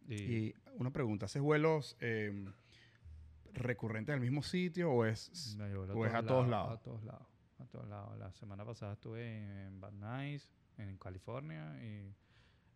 [0.07, 2.45] Y, Y una pregunta, ¿haces vuelos eh,
[3.53, 5.55] recurrentes al mismo sitio o es...
[5.93, 6.79] o es a todos lados?
[6.79, 7.27] A todos lados.
[7.59, 8.17] A todos lados.
[8.17, 12.15] La semana pasada estuve en Van Nuys, en California, y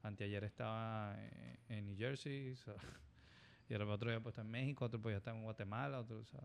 [0.03, 2.75] anteayer estaba en, en New Jersey, o sea,
[3.69, 6.19] y el otro día pues está en México, otro pues ya está en Guatemala, otro,
[6.19, 6.41] o sea,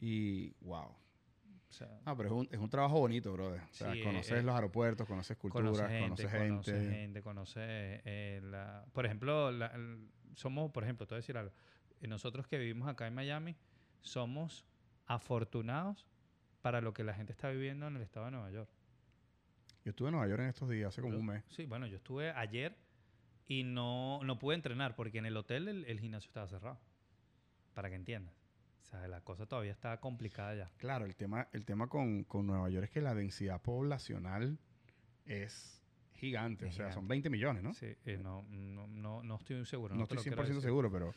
[0.00, 0.86] Y, wow.
[0.88, 3.60] o sea, Ah, pero es un, es un trabajo bonito, brother.
[3.62, 6.48] O sea, Sí, conoces eh, los aeropuertos, conoces culturas, conoce conoces gente, gente.
[6.72, 7.60] conoce gente, conoce,
[8.04, 11.52] eh, la- por ejemplo, la- el- somos, por ejemplo, te voy a decir algo,
[12.00, 13.56] Eh, nosotros que vivimos acá en Miami
[14.02, 14.64] somos
[15.06, 16.06] afortunados
[16.62, 18.70] para lo que la gente está viviendo en el estado de Nueva York.
[19.88, 21.42] Yo estuve en Nueva York en estos días, hace como un mes.
[21.48, 22.76] Sí, bueno, yo estuve ayer
[23.46, 26.78] y no, no pude entrenar porque en el hotel el, el gimnasio estaba cerrado,
[27.72, 28.34] para que entiendas.
[28.82, 30.70] O sea, la cosa todavía está complicada ya.
[30.76, 34.58] Claro, el tema, el tema con, con Nueva York es que la densidad poblacional
[35.24, 35.82] es
[36.12, 36.66] gigante.
[36.66, 37.30] Es o sea, son gigante.
[37.30, 37.72] 20 millones, ¿no?
[37.72, 39.94] Sí, eh, no, no, no, no estoy seguro.
[39.94, 40.60] No, estoy lo quiero 100% decir.
[40.60, 41.14] seguro, pero...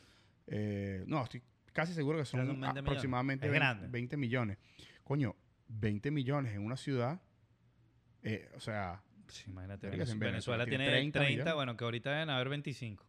[0.47, 1.43] eh, no, estoy
[1.73, 2.81] casi seguro que son son 20 millones.
[2.83, 3.87] aproximadamente Es 20, grande.
[3.89, 4.57] 20 millones.
[5.03, 5.35] Coño,
[5.67, 7.21] 20 millones en una ciudad...
[8.23, 9.89] eh, o sea, Sí, imagínate.
[9.89, 11.53] Venezuela, Venezuela tiene tiene 30, 30 millones.
[11.55, 13.05] bueno, que ahorita deben haber 25.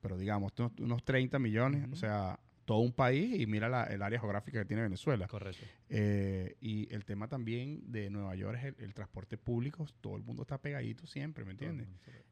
[0.00, 4.00] pero digamos, unos, unos 30 millones, o sea, todo un país y mira la- el
[4.02, 5.26] área geográfica que tiene Venezuela.
[5.26, 5.64] Correcto.
[5.88, 9.84] Eh, y el tema también de Nueva York es el, el transporte público.
[10.00, 11.88] Todo el mundo está pegadito siempre, ¿me entiendes?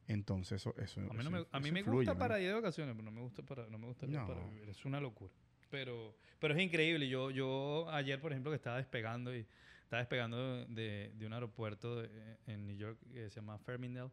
[0.07, 2.19] Entonces, eso, eso A mí, no me, a mí me influye, gusta ¿no?
[2.19, 4.25] para ir de vacaciones, pero no me gusta para, no me gusta No.
[4.27, 4.69] para vivir.
[4.69, 5.33] Es una locura.
[5.69, 7.09] Pero, pero es increíble.
[7.09, 9.45] Yo, yo ayer, por ejemplo, que estaba despegando y
[9.87, 14.11] estaba despegando de, de un aeropuerto de- en New York que se llama Fermindale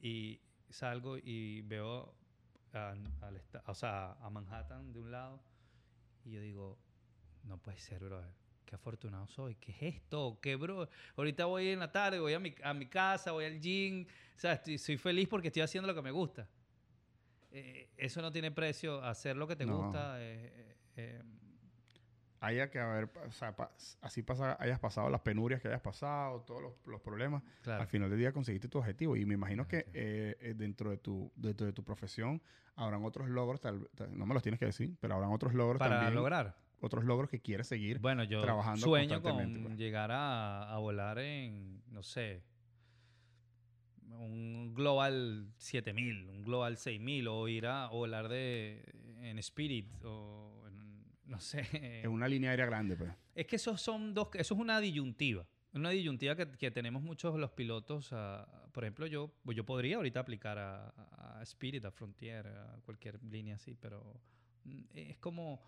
[0.00, 0.40] y
[0.70, 2.14] salgo y veo
[2.72, 2.90] a,
[3.22, 5.42] al o sea, a Manhattan de un lado
[6.24, 6.78] y yo digo,
[7.42, 8.30] no puede ser, brother.
[8.64, 9.56] Qué afortunado soy.
[9.56, 10.38] ¿Qué es esto?
[10.40, 10.88] ¿Qué, bro?
[11.16, 14.06] Ahorita voy en la tarde, voy a mi, a mi casa, voy al gym.
[14.36, 16.46] O sea, estoy- soy feliz porque estoy haciendo lo que me gusta.
[17.50, 19.02] Eh, eso no tiene precio.
[19.02, 19.78] Hacer lo que te No.
[19.84, 20.18] gusta.
[20.20, 21.22] eh, eh,
[22.40, 26.42] Haya que haber, o sea, pa- así pasa, hayas pasado las penurias que hayas pasado,
[26.42, 27.42] todos los, los problemas.
[27.62, 27.82] claro.
[27.82, 29.16] Al final del día conseguiste tu objetivo.
[29.16, 32.40] Y me imagino que eh, eh, dentro, de tu, dentro de tu profesión
[32.76, 35.78] habrán otros logros, tal, tal- no me los tienes que decir, pero habrán otros logros
[35.80, 36.14] Para también.
[36.14, 36.56] lograr.
[36.80, 37.98] Otros logros que quieres seguir.
[37.98, 39.76] Bueno, yo trabajando sueño con pues.
[39.76, 42.44] llegar a, a volar en, no sé,
[44.10, 48.84] un Global 7000, un Global 6000, o ir a volar de,
[49.22, 50.57] en Spirit, o
[51.28, 51.66] no sé.
[52.02, 53.12] En una línea aérea grande, pues.
[53.34, 55.46] Es que esos son dos, eso es una disyuntiva.
[55.74, 58.08] Una disyuntiva que, que tenemos muchos los pilotos.
[58.12, 62.80] ah, por ejemplo, yo, pues yo podría ahorita aplicar a, a Spirit, a Frontier, a
[62.84, 64.20] cualquier línea así, pero
[64.64, 65.62] mm, es como,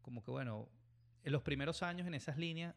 [0.00, 0.68] como que, bueno,
[1.22, 2.74] en los primeros años en esas líneas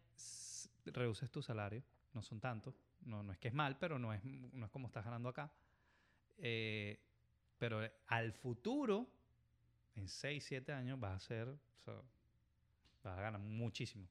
[0.86, 1.84] reduces tu salario,
[2.14, 2.76] no son tantos.
[3.02, 5.52] No, no es que es mal, pero no es, no es como estás ganando acá.
[6.38, 7.00] Eh,
[7.58, 9.08] pero al futuro,
[9.96, 12.02] en 6, 7 años, vas a ser, o sea,
[13.10, 14.08] vas a ganar muchísimo.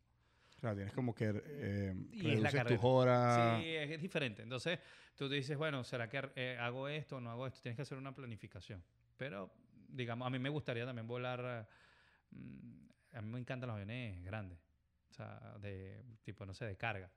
[0.60, 3.60] Claro, tienes como que eh, reduces tus horas.
[3.60, 4.42] Sí, es, es diferente.
[4.42, 4.78] Entonces,
[5.14, 7.60] tú dices, bueno, ¿será que eh, hago esto o no hago esto?
[7.60, 8.82] Tienes que hacer una planificación.
[9.16, 9.52] Pero,
[9.88, 11.68] digamos, a mí me gustaría también volar.
[12.30, 14.58] mm, a mí me encantan los aviones grandes.
[15.10, 17.10] O sea, de tipo, no sé, de carga.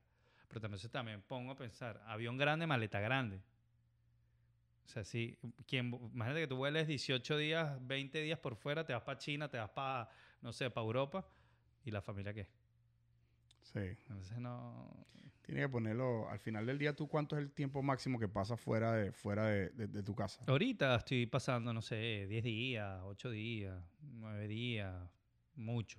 [0.48, 3.40] Pero también, entonces también pongo a pensar, avión grande, maleta grande.
[4.86, 8.94] O sea, si, quien, imagínate que tú vueles 18 días, 20 días por fuera, te
[8.94, 10.08] vas para China, te vas para,
[10.40, 11.28] no sé, para Europa,
[11.88, 12.48] ¿y la familia qué?
[13.62, 13.80] Sí.
[13.80, 15.06] Entonces no...
[15.42, 16.94] Tienes que ponerlo al final del día.
[16.94, 20.14] ¿Tú cuánto es el tiempo máximo que pasas fuera de, fuera de, de- de tu
[20.14, 20.44] casa?
[20.46, 24.94] Ahorita estoy pasando, no sé, 10 días, 8 días, 9 días,
[25.54, 25.98] mucho.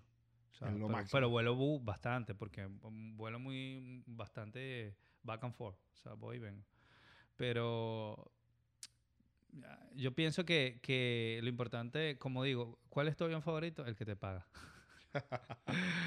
[0.52, 5.54] O sea, Es lo pero, pero vuelo bastante, porque mm, vuelo muy, bastante back and
[5.56, 5.80] forth.
[5.94, 6.64] O sea, voy y vengo.
[7.36, 8.32] Pero
[9.96, 13.84] yo pienso que, que lo importante, como digo, ¿cuál es tu avión favorito?
[13.86, 14.48] El que te paga.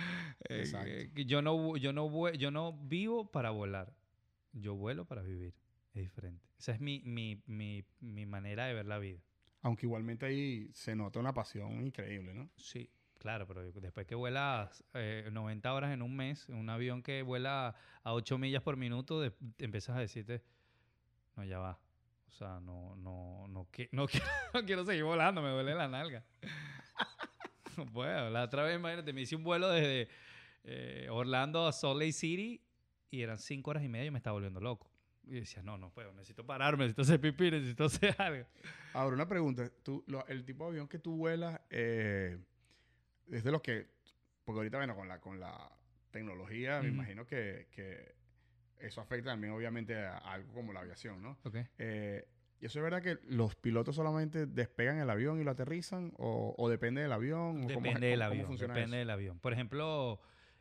[0.49, 3.93] Eh, yo, no, yo, no, yo no vivo para volar,
[4.53, 5.55] yo vuelo para vivir.
[5.95, 6.45] Es diferente.
[6.59, 9.21] Esa es mi, mi, mi, mi manera de ver la vida.
[9.63, 12.51] Aunque igualmente ahí se nota una pasión increíble, ¿no?
[12.57, 17.03] Sí, claro, pero después que vuelas eh, 90 horas en un mes, en un avión
[17.03, 20.43] que vuela a 8 millas por minuto, de- te empiezas a decirte,
[21.37, 21.79] no, ya va.
[22.27, 25.87] O sea, no, no, no, qui- no, quiero, no quiero seguir volando, me duele la
[25.89, 26.25] nalga.
[27.77, 28.31] no puedo.
[28.31, 30.09] La otra vez, imagínate, me hice un vuelo desde
[30.65, 32.61] eh, Orlando a Salt Lake City
[33.11, 34.91] y eran 5 horas y media y me estaba volviendo loco.
[35.25, 38.47] Y decía, no, no puedo, necesito pararme, necesito hacer pipí, necesito hacer algo.
[38.93, 39.71] Ahora, una pregunta.
[39.83, 42.39] Tú, lo- el tipo de avión que tú vuelas eh,
[43.31, 43.87] es de los que...
[44.45, 45.71] Porque ahorita, bueno, con la, con la
[46.11, 48.15] tecnología, me imagino que, que
[48.81, 51.39] eso afecta también, obviamente, a algo como la aviación, ¿no?
[51.45, 51.57] Ok.
[51.79, 52.27] Eh,
[52.63, 56.13] ¿Y eso es verdad que los pilotos solamente despegan el avión y lo aterrizan?
[56.17, 57.65] ¿O, o depende del avión?
[57.65, 58.47] ¿O cómo- Depende del cómo- cómo avión.
[58.47, 58.99] funciona Depende eso?
[59.01, 59.39] del avión.
[59.41, 60.21] Por ejemplo,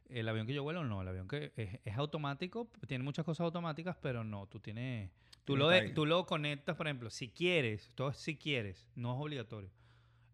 [0.10, 1.04] el avión que yo vuelo, no.
[1.04, 4.48] El avión que es, es automático, tiene muchas cosas automáticas, pero no.
[4.48, 5.12] Tú tienes.
[5.46, 9.22] Tú lo, de- tú lo conectas, por ejemplo, si quieres, todo si quieres, no es
[9.22, 9.70] obligatorio.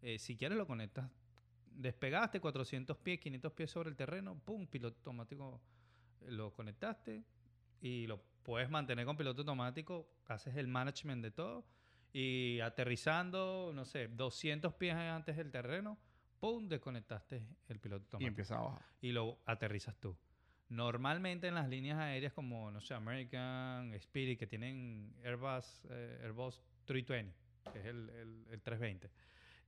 [0.02, 1.12] Eh, si quieres, lo conectas.
[1.72, 5.62] Despegaste 400 pies, 500 pies sobre el terreno, pum, piloto automático
[6.22, 7.24] eh, lo conectaste
[7.82, 11.66] y lo puedes mantener con piloto automático, haces el management de todo
[12.14, 16.00] y aterrizando, no sé, 200 pies antes del terreno,
[16.40, 18.86] pum, desconectaste el piloto Y automático empieza a bajar.
[19.02, 20.18] y lo aterrizas tú.
[20.70, 26.62] Normalmente en las líneas aéreas como, no sé, American, Spirit, que tienen Airbus, eh, Airbus
[26.86, 27.36] 320,
[27.74, 29.12] que es el, el- el 320,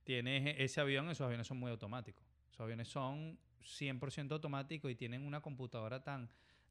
[0.04, 2.24] tienes ese avión, esos aviones son muy automáticos.
[2.50, 6.30] Esos aviones son 100% automáticos y tienen una computadora tan,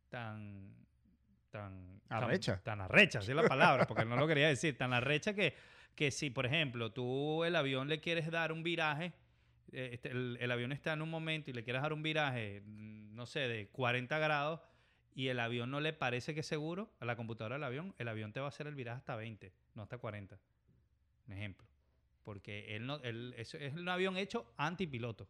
[0.10, 0.76] tan,
[1.50, 2.00] tan...
[2.08, 2.62] tan- Arrecha.
[2.64, 4.78] Tan, arrecha, esa es la palabra, porque no lo quería decir.
[4.78, 5.54] Tan arrecha que,
[5.96, 9.14] que si, por ejemplo, tú el avión le quieres dar un viraje,
[9.72, 12.62] eh, este, el, el avión está en un momento y le quieres dar un viraje,
[12.66, 14.62] mm, no sé, de 40 grados
[15.14, 18.08] y el avión no le parece que es seguro a la computadora del avión, el
[18.08, 20.40] avión te va a hacer el viraje hasta 20, no hasta 40.
[21.28, 21.68] Un ejemplo.
[22.24, 25.28] Porque él no, él, eso es un avión hecho antipiloto.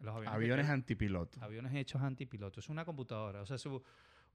[0.00, 1.42] Los aviones, Aviones antipiloto.
[1.42, 2.60] aviones hechos antipiloto.
[2.60, 3.40] Es una computadora.
[3.40, 3.82] O sea, su-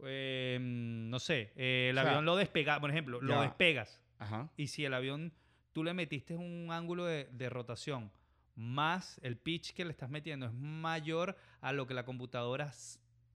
[0.03, 4.01] eh, no sé, eh, el O sea, avión lo despega, por ejemplo, lo despegas.
[4.19, 4.49] Ajá.
[4.57, 5.33] Y si el avión,
[5.73, 8.11] tú le metiste un ángulo de, de rotación
[8.55, 12.71] más el pitch que le estás metiendo es mayor a lo que la computadora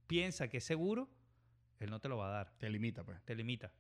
[0.07, 1.09] piensa que es seguro,
[1.81, 2.51] él no te lo va a dar.
[2.59, 3.21] Te limita, pues.
[3.25, 3.73] Te limita.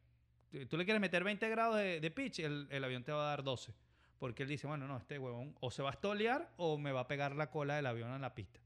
[0.69, 3.29] Tú le quieres meter 20 grados de, de pitch, el, el avión te va a
[3.31, 3.75] dar 12.
[4.19, 7.01] Porque él dice, bueno, no, este huevón o se va a estolear o me va
[7.01, 8.61] a pegar la cola del avión en la pista.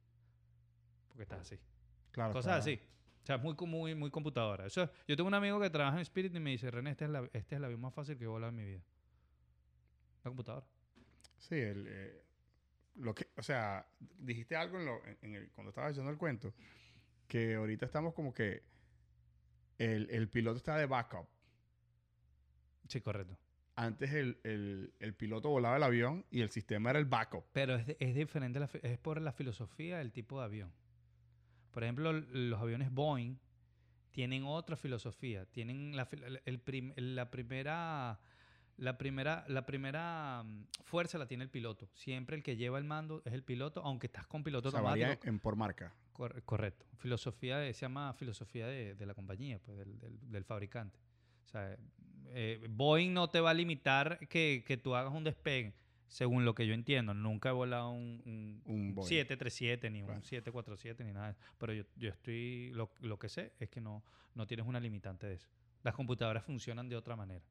[1.08, 1.58] Porque está así.
[2.12, 2.32] Claro.
[2.32, 2.80] Cosas así.
[3.22, 4.66] O sea, es muy, muy, muy computadora.
[4.66, 7.10] Es- yo tengo un amigo que trabaja en Spirit y me dice, René, este es,
[7.10, 8.82] la- este es el avión más fácil que he volado en mi vida.
[10.24, 10.66] La computadora.
[11.38, 12.24] Sí, el, eh,
[12.96, 13.86] lo que, o sea,
[14.18, 16.54] dijiste algo en lo- en- en el- cuando estabas echando el cuento,
[17.28, 18.62] que ahorita estamos como que
[19.78, 21.26] el, el piloto está de backup.
[22.88, 23.36] Sí, correcto.
[23.76, 27.44] Antes el, el- el piloto volaba el avión y el sistema era el backup.
[27.52, 30.72] Pero es, es diferente, la es por la filosofía del tipo de avión.
[31.70, 33.36] Por ejemplo, los aviones Boeing
[34.10, 35.46] tienen otra filosofía.
[35.46, 38.20] Tienen la, fil- el prim- la primera...
[38.76, 41.90] La primera, la primera mm, fuerza la tiene el piloto.
[41.92, 44.80] Siempre el que lleva el mando es el piloto, aunque estás con piloto O sea,
[44.80, 45.94] varía en por marca.
[46.14, 46.86] Cor- correcto.
[46.96, 50.98] Filosofía de- se llama filosofía de, de la compañía, pues, del, del- del fabricante.
[51.44, 51.76] O sea,
[52.28, 55.74] eh, Boeing no te va a limitar que, que tú hagas un despegue,
[56.10, 57.14] según lo que yo entiendo.
[57.14, 59.08] Nunca he volado un, un, Un Boeing.
[59.08, 60.22] 737 ni un Claro.
[60.22, 61.36] 747 ni nada.
[61.56, 64.02] Pero yo, yo estoy, lo, lo que sé es que no,
[64.34, 65.48] no tienes una limitante de eso.
[65.84, 67.44] Las computadoras funcionan de otra manera.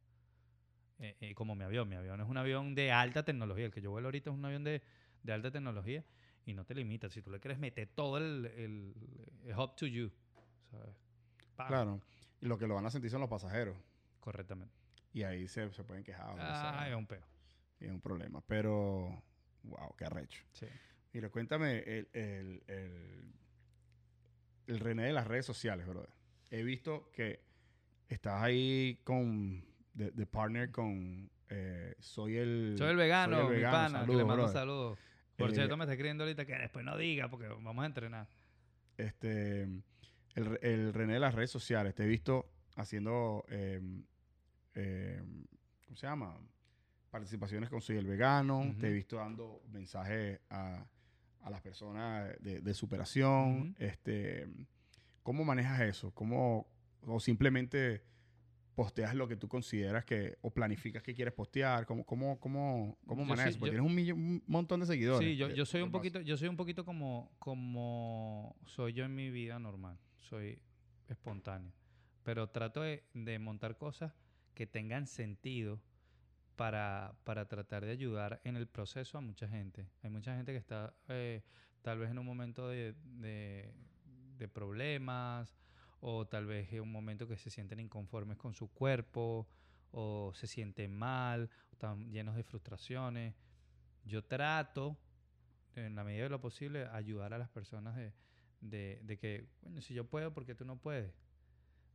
[1.00, 1.88] Eh, eh, como mi avión.
[1.88, 3.66] Mi avión es un avión de alta tecnología.
[3.66, 4.82] El que yo vuelo ahorita es un avión de,
[5.24, 6.04] de alta tecnología
[6.46, 7.10] y no te limita.
[7.10, 8.94] Si tú le quieres meter todo el, el,
[9.46, 10.12] el up to you.
[10.70, 10.96] ¿sabes?
[11.56, 11.68] Pam.
[11.70, 12.02] Claro.
[12.42, 13.78] Y lo que lo van a sentir son los pasajeros.
[14.20, 14.74] Correctamente.
[15.14, 16.28] Y ahí se, se pueden quejar.
[16.28, 16.82] o lo que sea.
[16.82, 17.24] Ah, es un peo.
[17.80, 18.42] Y es un problema.
[18.48, 19.24] Pero,
[19.64, 20.44] wow, qué arrecho.
[20.54, 20.68] Sí.
[21.14, 23.34] Mira, cuéntame el, el, el,
[24.68, 26.10] el René de las redes sociales, brother.
[26.52, 27.42] He visto que
[28.08, 32.76] estás ahí con, de, de partner con, eh, soy el...
[32.78, 33.78] Soy el vegano, soy el mi vegano.
[33.78, 35.00] pana, que le mando saludos.
[35.38, 38.28] Por Eh, cierto, me está escribiendo ahorita que después no diga porque vamos a entrenar.
[38.98, 41.96] Este, el, el René de las redes sociales.
[41.96, 43.80] Te he visto haciendo, eh,
[45.86, 46.38] ¿cómo se llama?
[47.10, 48.76] Participaciones con Soy el Vegano.
[48.80, 50.86] Te he visto dando mensajes a,
[51.42, 53.76] a las personas de, de superación.
[53.80, 54.48] Este,
[55.24, 56.12] ¿Cómo manejas eso?
[56.14, 56.68] ¿Cómo,
[57.02, 58.04] o simplemente
[58.76, 61.86] posteas lo que tú consideras que, o planificas que quieres postear?
[61.86, 63.60] ¿Cómo, cómo, cómo, cómo manejas sí-?
[63.60, 65.28] Porque yo- tienes un, millón- un montón de seguidores.
[65.28, 68.94] Sí, yo, ¿Qué- yo soy qué un poquito, yo soy un poquito como, como soy
[68.94, 69.98] yo en mi vida normal.
[70.16, 70.62] Soy
[71.08, 71.74] espontáneo.
[72.24, 74.14] Pero trato de, de montar cosas
[74.54, 75.82] que tengan sentido
[76.60, 79.88] para, para tratar de ayudar en el proceso a mucha gente.
[80.04, 81.42] Hay mucha gente que está eh,
[81.82, 85.56] tal vez en un momento de, de, problemas
[86.02, 89.48] o tal vez en un momento que se sienten inconformes con su cuerpo
[89.92, 93.36] o se sienten mal, o están llenos de frustraciones.
[94.04, 94.98] Yo trato,
[95.76, 98.12] en la medida de lo posible, ayudar a las personas de,
[98.60, 101.14] de, de que, bueno, si yo puedo, ¿por qué tú no puedes?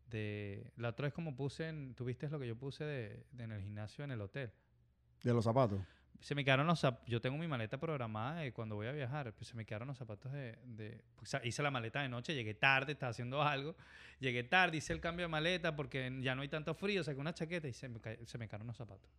[0.06, 3.52] De, la otra vez como puse, en, tuviste lo que yo puse de, de en
[3.52, 4.52] el gimnasio en el hotel.
[5.22, 5.80] De los zapatos.
[6.20, 7.06] Se me quedaron los zapatos.
[7.08, 9.32] Yo tengo mi maleta programada de cuando voy a viajar.
[9.34, 10.58] Pues se me quedaron los zapatos de.
[10.64, 11.04] de
[11.42, 13.74] hice la maleta de noche, llegué tarde, estaba haciendo algo.
[14.20, 17.02] Llegué tarde, hice el cambio de maleta porque ya no hay tanto frío.
[17.02, 19.10] Saqué una chaqueta y se me, se me quedaron los zapatos.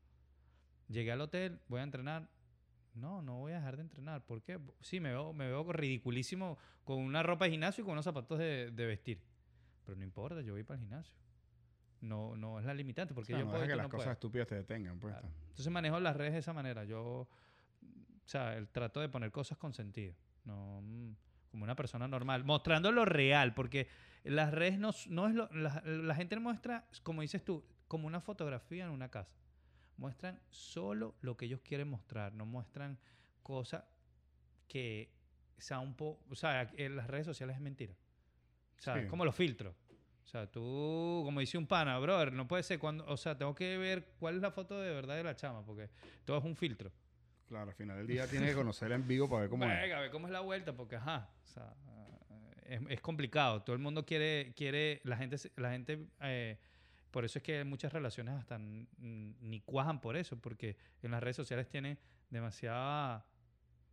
[0.88, 2.30] Llegué al hotel, voy a entrenar.
[2.94, 4.26] No, no voy a dejar de entrenar.
[4.26, 4.60] ¿Por qué?
[4.80, 8.40] Sí, me veo, me veo ridiculísimo con una ropa de gimnasio y con unos zapatos
[8.40, 9.20] de, de vestir.
[9.86, 11.16] Pero no importa, yo voy para el gimnasio.
[12.02, 13.90] No, no es la limitante porque O sea, yo no puedo deja que las no
[13.90, 15.14] cosas estúpidas te detengan, pues.
[15.14, 15.30] Claro.
[15.50, 16.84] Entonces manejo las redes de esa manera.
[16.84, 17.28] Yo, o
[18.26, 20.14] sea, el trato de poner cosas con sentido.
[20.44, 21.14] No mm,
[21.52, 22.44] como una persona normal.
[22.44, 23.88] Mostrando lo real, porque
[24.24, 25.50] las redes no, no es lo...
[25.54, 29.34] La, la gente muestra, como dices tú, como una fotografía en una casa.
[29.98, 32.34] Muestran solo lo que ellos quieren mostrar.
[32.34, 33.00] No muestran
[33.42, 33.86] cosas
[34.68, 35.14] que
[35.58, 36.24] sea un poco...
[36.30, 37.96] O sea, en las redes sociales es mentira.
[38.78, 39.00] O sea, Sí.
[39.02, 39.76] es como los filtros.
[40.24, 43.06] O sea, tú, como dice un pana, brother, no puede ser cuando...
[43.08, 45.90] O sea, tengo que ver cuál es la foto de verdad de la chama, porque
[46.26, 46.92] todo es un filtro.
[47.48, 49.82] Claro, al final del día tienes que conocerla en vivo para ver cómo es.
[49.82, 51.74] Venga, a ver cómo es la vuelta, porque ajá, o sea,
[52.66, 53.62] es, es complicado.
[53.62, 56.58] Todo el mundo quiere, quiere, la gente, la gente, eh,
[57.12, 61.36] por eso es que muchas relaciones hasta ni cuajan por eso, porque en las redes
[61.36, 62.00] sociales tienen
[62.32, 63.26] demasiada,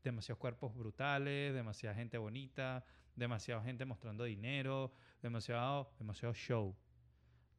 [0.02, 2.84] demasiados cuerpos brutales, demasiada gente bonita,
[3.16, 6.76] demasiada gente mostrando dinero, demasiado, demasiado show.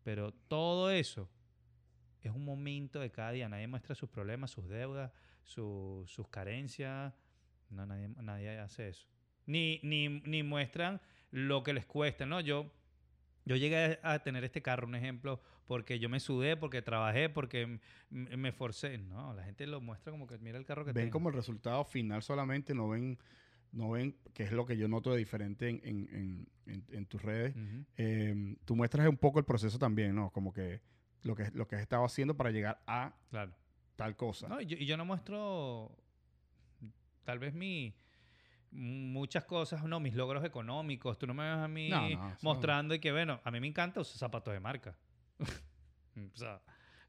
[0.04, 1.30] Pero todo eso
[2.22, 3.48] es un momento de cada día.
[3.50, 5.12] Nadie muestra sus problemas, sus deudas,
[5.44, 7.14] su- sus carencias.
[7.70, 9.08] No, nadie, nadie hace eso.
[9.46, 11.02] Ni, ni, ni muestran
[11.32, 12.40] lo que les cuesta, ¿no?
[12.40, 12.72] Yo,
[13.46, 17.80] yo llegué a tener este carro, un ejemplo, porque yo me sudé, porque trabajé, porque
[18.10, 18.98] me forcé.
[18.98, 21.14] No, la gente lo muestra como que mira el carro que Ven tengo.
[21.14, 23.18] como el resultado final solamente, no ven,
[23.74, 26.48] no ven, que es lo que yo noto de diferente en, en-
[26.91, 27.54] en- tus redes.
[27.98, 30.30] Eh, tú muestras un poco el proceso también, ¿no?
[30.32, 30.82] Como que
[31.24, 33.54] lo que, lo que has estado haciendo para llegar a Claro.
[33.98, 34.48] tal cosa.
[34.48, 35.95] No, y yo, y yo no muestro
[37.24, 37.94] tal vez mi
[38.72, 41.18] muchas cosas, no, mis logros económicos.
[41.20, 43.60] Tú no me ves a mí No, no, eso- mostrando y que, bueno, a mí
[43.60, 44.95] me encanta usar zapatos de marca.
[46.34, 46.62] o sea,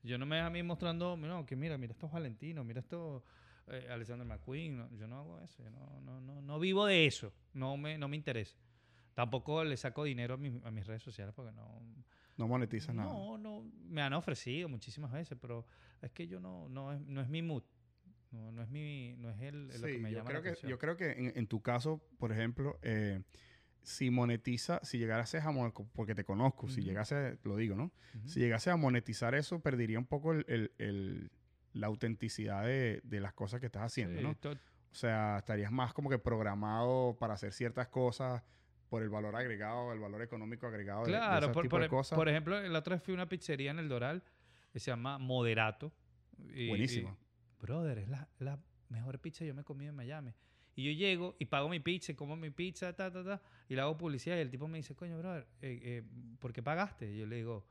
[0.02, 3.22] yo no me ves a mí mostrando, no, que mira, mira estos Valentinos, mira estos
[3.68, 4.76] eh, Alexander McQueen.
[4.76, 7.32] no, yo no hago eso, yo no, no, no, no vivo de eso.
[7.52, 8.56] No me, no me interesa.
[9.14, 11.80] Tampoco le saco dinero a, mis- a mis redes sociales porque no,
[12.36, 13.08] No monetizas nada.
[13.08, 15.64] no, no, me han ofrecido muchísimas veces, pero
[16.02, 17.62] es que yo no, no es, no es mi mood.
[18.32, 20.42] No, no es mi, no es el, lo que Sí, me yo llama creo la
[20.42, 20.70] que, atención.
[20.70, 23.22] yo creo que en, en tu caso, por ejemplo, eh,
[23.82, 26.88] si monetiza, si llegase a mon- porque te conozco, si Ujú.
[26.88, 27.92] llegase, lo digo, ¿no?
[28.24, 31.30] Si llegase a monetizar eso, perdería un poco el, el- el-
[31.74, 34.30] la autenticidad de, de las cosas que estás haciendo, Sí, ¿no?
[34.50, 38.42] O sea, estarías más como que programado para hacer ciertas cosas
[38.88, 42.16] por el valor agregado, el valor económico agregado de- de, por, tipo por, de cosas.
[42.16, 44.22] por ejemplo, la otra vez fui a una pizzería en el Doral
[44.72, 45.92] que se llama Moderato.
[46.54, 47.16] y- Buenísimo.
[47.58, 50.32] y, brother, es la, la mejor pizza que yo me he comido en Miami.
[50.76, 53.80] Y yo llego y pago mi pizza, como mi pizza, ta, ta, ta, y le
[53.80, 54.36] hago publicidad.
[54.36, 56.02] Y el tipo me dice, coño, brother, eh, eh,
[56.40, 57.10] ¿por qué pagaste?
[57.12, 57.64] Y yo le digo,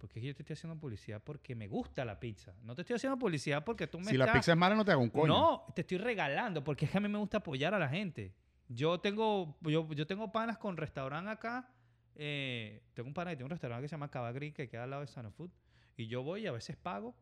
[0.00, 2.54] porque yo te estoy haciendo publicidad porque me gusta la pizza.
[2.62, 4.92] No te estoy haciendo publicidad porque tú me si la pizza es mala, no te
[4.92, 5.26] hago un coño.
[5.26, 8.34] No, te estoy regalando porque es que a mí me gusta apoyar a la gente.
[8.68, 11.68] Yo tengo, yo, yo tengo panas con restaurante acá.
[12.14, 14.84] eh, tengo un pana que tiene un restaurante que se llama Cava Green que queda
[14.84, 15.50] al lado de Sano Food.
[15.96, 17.14] Y yo voy y a veces pago,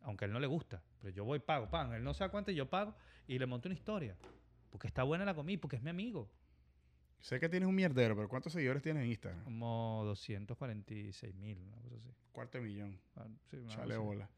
[0.00, 0.82] aunque a él no le gusta.
[1.00, 1.92] Pero yo voy y pago, pan.
[1.92, 2.94] Él no se da cuenta y yo pago
[3.26, 4.16] y le monto una historia.
[4.70, 6.30] Porque está buena la comida, porque es mi amigo.
[7.20, 9.42] Sé que tienes un mierdero, pero ¿cuántos seguidores tienes en Instagram?
[9.44, 12.10] Como 246 mil, una cosa así.
[12.32, 12.98] Cuarto de millón.
[13.16, 14.02] Ah, sí, Chale así.
[14.02, 14.28] bola.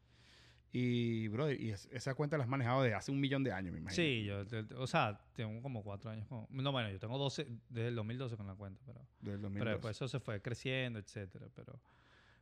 [0.73, 3.73] Y, brother, y es- esa cuenta la has manejado de hace un millón de años,
[3.73, 3.95] me imagino.
[4.03, 4.43] Sí, yo,
[4.81, 6.27] o sea, tengo como cuatro años.
[6.27, 8.99] con- no, bueno, yo tengo 12, desde el 2012 con la cuenta, pero...
[9.19, 9.69] Del Pero 2012.
[9.71, 11.47] después eso se fue creciendo, etcétera.
[11.53, 11.79] Pero,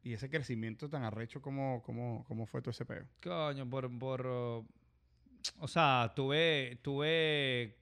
[0.03, 3.05] Y ese crecimiento tan arrecho, ¿cómo, cómo, cómo fue ese peo?
[3.21, 7.78] coño, por, por o sea, tuve, tuve,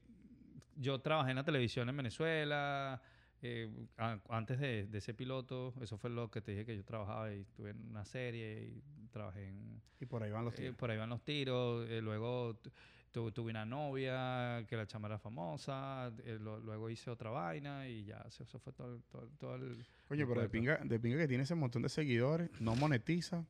[0.77, 3.01] yo trabajé en la televisión en Venezuela,
[3.41, 6.83] eh, a- antes de, de ser piloto, eso fue lo que te dije que yo
[6.83, 10.57] trabajaba y estuve en una serie y trabajé en, Y por ahí van los eh,
[10.57, 10.75] tiros.
[10.75, 12.71] por ahí van los tiros, eh, luego tu-
[13.11, 17.87] tu- tuve una novia que la chama era famosa, eh, lo- luego hice otra vaina
[17.87, 19.85] y ya, eso, eso fue todo, todo, todo el...
[20.09, 23.45] Oye, el pero de pinga, de pinga que tiene ese montón de seguidores, no monetiza,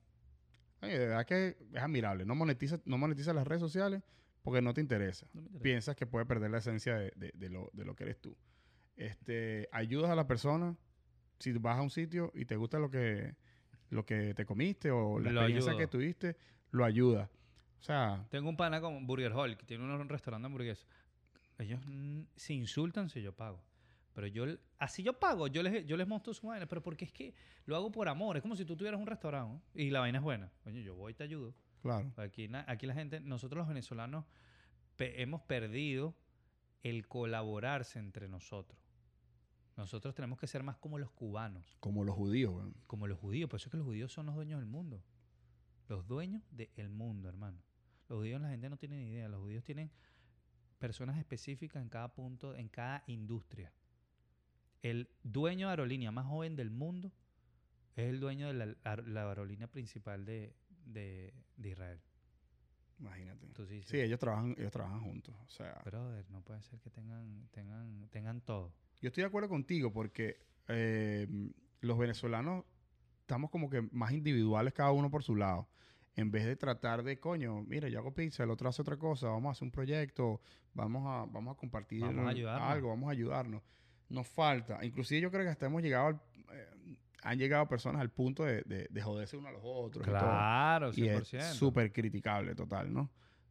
[0.82, 2.24] Oye, de verdad que es admirable.
[2.24, 4.04] No monetiza, no monetiza las redes sociales
[4.48, 5.28] porque no te interesa.
[5.34, 5.64] No me interesa.
[5.64, 8.38] Piensas que puede perder la esencia de, de- de lo, de lo que eres tú.
[8.96, 10.76] Este, ayudas a la persona
[11.40, 13.36] si vas a un sitio y te gusta lo que,
[13.90, 15.80] lo que te comiste o la Lo experiencia ayudo.
[15.80, 16.38] que tuviste,
[16.72, 17.30] lo ayuda.
[17.80, 20.88] O sea, Tengo un pana como Burger Hall, que tiene un restaurante de hamburguesas.
[21.60, 23.62] Ellos mm, se insultan si yo pago.
[24.14, 24.46] Pero yo,
[24.80, 27.34] así yo pago, yo les, yo les monto su vaina, pero porque es que
[27.66, 28.38] lo hago por amor.
[28.38, 29.62] Es como si tú tuvieras un restaurante ¿no?
[29.76, 30.50] y la vaina es buena.
[30.66, 31.54] Oye, yo voy y te ayudo.
[31.82, 32.12] Claro.
[32.18, 34.26] Aquí, na- aquí la gente, nosotros los venezolanos
[34.96, 36.16] pe- hemos perdido
[36.84, 38.80] el colaborarse entre nosotros.
[39.76, 43.50] Nosotros tenemos que ser más como los cubanos, Como los judíos, como los judíos.
[43.50, 45.04] Por eso es que los judíos son los dueños del mundo.
[45.88, 47.62] Los dueños del mundo, hermano.
[48.10, 49.30] Los judíos la gente no tiene ni idea.
[49.30, 49.92] Los judíos tienen
[50.80, 53.72] personas específicas en cada punto, en cada industria.
[54.82, 57.12] El dueño de aerolínea más joven del mundo
[57.96, 60.56] es el dueño de la, la aerolínea principal de,
[60.94, 62.02] de- de Israel.
[63.00, 63.48] Imagínate.
[63.54, 65.36] Tú sí ellos trabajan, ellos trabajan juntos.
[65.46, 68.74] O sea, brother, no puede ser que tengan, tengan, tengan todo.
[69.02, 70.38] yo estoy de acuerdo contigo porque
[70.68, 71.28] eh,
[71.82, 72.66] los venezolanos
[73.22, 75.68] estamos como que más individuales cada uno por su lado.
[76.16, 79.28] En vez de tratar de, coño, mira, yo hago pizza, el otro hace otra cosa,
[79.28, 80.42] vamos a hacer un proyecto,
[80.74, 83.62] vamos a, vamos a compartir Vamos a algo, vamos a ayudarnos.
[84.10, 84.84] Nos falta.
[84.84, 86.22] Inclusive yo creo que hasta hemos llegado al-
[86.54, 90.06] eh, han llegado personas al punto de, de- de joderse uno a los otros.
[90.06, 90.20] y todo.
[90.20, 91.38] Claro, Y 100%.
[91.40, 93.10] es súper criticable, total, ¿no?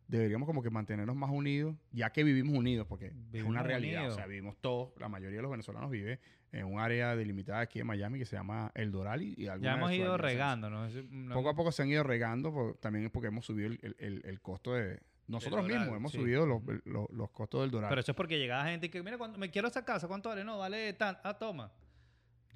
[0.09, 4.03] Deberíamos como que mantenernos más unidos, ya que vivimos unidos, porque es una realidad.
[4.03, 4.15] unidos.
[4.15, 6.21] O sea, vivimos todos, la mayoría de los venezolanos vive
[6.53, 9.55] en un área delimitada aquí en Miami que se llama El Doral y, y ya
[9.75, 10.89] hemos ido regando, ¿no?
[11.35, 13.97] Poco a poco se han ido regando, por- también es porque hemos subido el, el-
[13.99, 15.01] el- el costo de...
[15.27, 16.19] Nosotros Doral, mismos hemos sí.
[16.19, 17.89] subido los, los- los costos del Doral.
[17.89, 20.45] Pero eso es porque llegaba gente que, mira, cuando me quiero esa casa, ¿cuánto vale?
[20.45, 21.19] No, vale tan.
[21.25, 21.73] Ah, toma.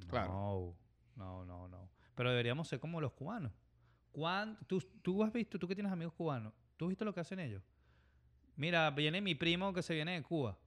[0.09, 0.29] Claro.
[0.33, 0.75] No,
[1.17, 1.89] no, no, no.
[2.15, 3.53] Pero deberíamos ser como los cubanos.
[4.13, 7.21] ¿Cuán- tú, tú has visto, tú que tienes amigos cubanos, ¿tú has visto lo que
[7.21, 7.63] hacen ellos?
[8.57, 10.59] Mira, viene mi primo que se viene de Cuba.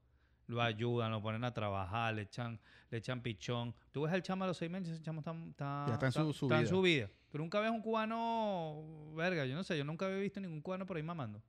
[0.47, 2.59] Lo ayudan, lo ponen a trabajar, le echan,
[2.89, 3.73] le echan pichón.
[3.91, 6.11] Tú ves al chamo a los seis meses, ese chamo está, está, Ya está en
[6.11, 6.69] su- su está en vida.
[6.69, 7.09] su vida.
[7.31, 10.85] Pero nunca ves un cubano, verga, yo no sé, yo nunca había visto ningún cubano
[10.85, 11.41] por ahí mamando.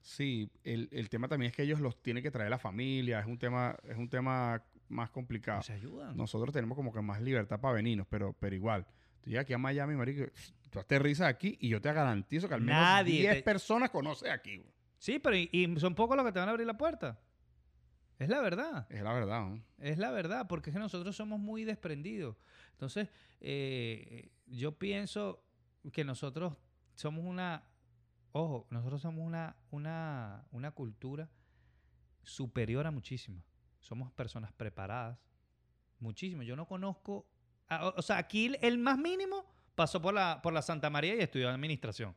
[0.00, 3.26] Sí, el, el tema también es que ellos los tiene que traer la familia, es
[3.26, 5.62] un tema, es un tema más complicado.
[5.62, 6.16] Se ayudan.
[6.16, 8.86] Nosotros tenemos como que más libertad para venirnos, pero, pero igual.
[9.20, 10.30] Tú llegas aquí a Miami, marico,
[10.70, 14.30] tú aterrizas aquí y yo te garantizo que al menos Nadie 10 te- personas conoces
[14.30, 14.62] aquí.
[14.98, 17.18] Sí, pero y, y son pocos los que te van a abrir la puerta.
[18.18, 18.86] Es la verdad.
[18.90, 19.64] Es la verdad, ¿no?
[19.78, 22.36] Es la verdad, porque es que nosotros somos muy desprendidos.
[22.72, 23.08] Entonces,
[23.40, 25.42] eh, yo pienso
[25.92, 26.54] que nosotros
[26.94, 27.64] somos una,
[28.32, 31.28] ojo, nosotros somos una, una, una cultura
[32.22, 33.44] superior a muchísimas.
[33.84, 35.18] Somos personas preparadas,
[36.00, 36.42] muchísimo.
[36.42, 37.26] Yo no conozco,
[37.68, 39.44] a- o, sea, aquí el, más mínimo
[39.74, 42.14] pasó por la, por la Santa María y estudió administración.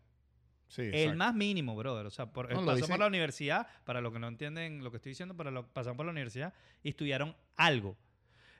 [0.69, 1.17] Sí, El exacto.
[1.17, 2.05] más mínimo, brother.
[2.05, 4.97] O sea, por, No, pasó por la universidad, para los que no entienden lo que
[4.97, 6.53] estoy diciendo, para lo, pasaron por la universidad
[6.83, 7.97] y estudiaron algo.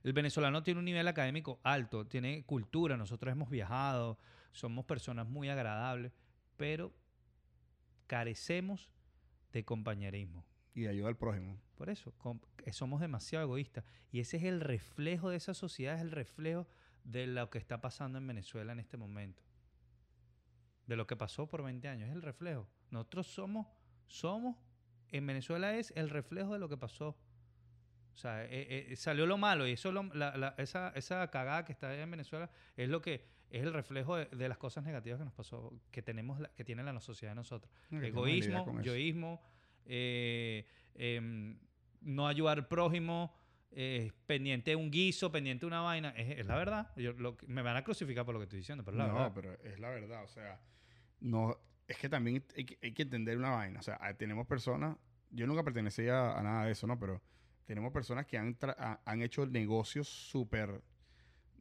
[0.03, 4.17] El venezolano tiene un nivel académico alto, tiene cultura, nosotros hemos viajado,
[4.51, 6.11] somos personas muy agradables,
[6.57, 6.93] pero
[8.05, 8.89] carecemos
[9.53, 10.45] de compañerismo.
[10.77, 11.59] Y de ayuda al prójimo.
[11.75, 12.13] Por eso,
[12.65, 13.83] eh, somos demasiado egoístas.
[14.11, 16.67] Y ese es el reflejo de esa sociedad, es el reflejo
[17.03, 19.41] de lo que está pasando en Venezuela en este momento.
[20.85, 22.67] De lo que pasó por 20 años, es el reflejo.
[22.91, 23.65] Nosotros somos,
[24.05, 24.55] somos,
[25.09, 27.17] en Venezuela es el reflejo de lo que pasó.
[28.13, 31.65] O sea, eh, eh, salió lo malo y eso lo- la- la- esa, esa cagada
[31.65, 35.17] que está en Venezuela es lo que es el reflejo de, de las cosas negativas
[35.19, 39.41] que nos pasó, que tenemos, la- que tiene la sociedad de nosotros No, egoísmo, yoísmo,
[39.87, 40.65] eh,
[40.95, 41.57] em,
[42.01, 43.33] no ayudar al prójimo,
[43.71, 46.09] eh, pendiente de un guiso, pendiente de una vaina.
[46.11, 46.91] Es, es la verdad.
[46.95, 49.07] Yo, lo que- me van a crucificar por lo que estoy diciendo, pero es la
[49.07, 49.31] no, verdad.
[49.35, 50.23] pero es la verdad.
[50.23, 50.59] O sea,
[51.19, 51.57] no,
[51.87, 53.79] es que también hay que, hay que entender una vaina.
[53.79, 54.97] O sea, tenemos personas,
[55.31, 56.97] yo nunca pertenecía a nada de eso, ¿no?
[56.99, 57.21] Pero
[57.65, 60.81] tenemos personas que han, tra- han hecho negocios súper,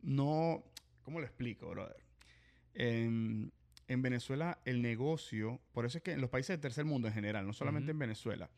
[0.02, 0.64] no,
[1.02, 2.04] ¿cómo lo explico, brother?
[2.74, 3.52] En,
[3.88, 7.14] en Venezuela el negocio, por eso es que en los países del tercer mundo en
[7.14, 8.50] general, no solamente en Venezuela,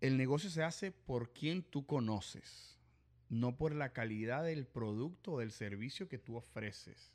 [0.00, 2.78] el negocio se hace por quien tú conoces,
[3.28, 7.12] no por la calidad del producto o del servicio que tú ofreces.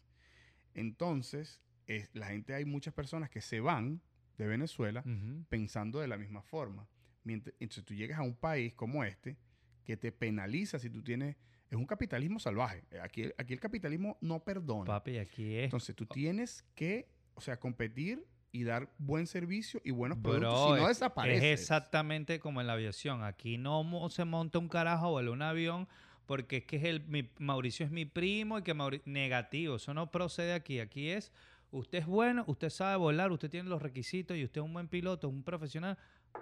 [0.74, 4.02] Entonces, es- la gente, hay muchas personas que se van
[4.38, 5.04] de Venezuela
[5.50, 6.88] pensando de la misma forma.
[7.24, 9.38] Mientras, entonces tú llegas a un país como este
[9.84, 11.36] que te penaliza si tú tienes...
[11.70, 12.84] Es un capitalismo salvaje.
[13.02, 14.86] Aquí, aquí el capitalismo no perdona.
[14.86, 15.66] Papi, aquí es.
[15.66, 20.64] Entonces tú tienes que, o sea, competir y dar buen servicio y buenos Bro, productos.
[20.66, 21.44] si no es- desapareces.
[21.44, 23.24] Es exactamente como en la aviación.
[23.24, 25.88] Aquí no se monta un carajo o un avión
[26.26, 29.76] porque es que es el, mi- Mauricio es mi primo y que Mauri- negativo.
[29.76, 30.80] Eso no procede aquí.
[30.80, 31.32] Aquí es
[31.72, 34.88] Usted es bueno, usted sabe volar, usted tiene los requisitos y usted es un buen
[34.88, 36.00] piloto, un profesional.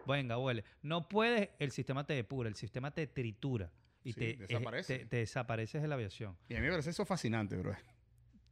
[0.08, 0.64] Venga, vuele.
[0.82, 3.70] No puedes, el sistema te depura, el sistema te tritura.
[4.08, 5.00] Y Sí, te, desaparece.
[5.00, 6.38] te, te desapareces de la aviación.
[6.48, 7.76] Y a mí me parece eso fascinante, bro.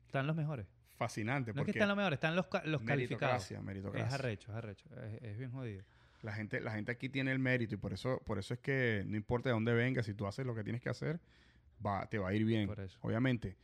[0.06, 0.68] Están los mejores.
[0.98, 1.52] Fascinante.
[1.53, 3.52] No es que porque están los mejores, están los, ca- los calificados.
[3.52, 4.15] meritocracia, Es meritocracia.
[4.15, 4.90] arrecho, es arrecho.
[5.02, 5.84] Es, es bien jodido.
[6.22, 9.03] La gente, la gente aquí tiene el mérito y por eso, por eso es que
[9.06, 11.19] no importa de dónde vengas, si tú haces lo que tienes que hacer,
[11.86, 12.68] va, te va a ir bien.
[12.68, 12.98] Por eso.
[13.02, 13.56] Obviamente,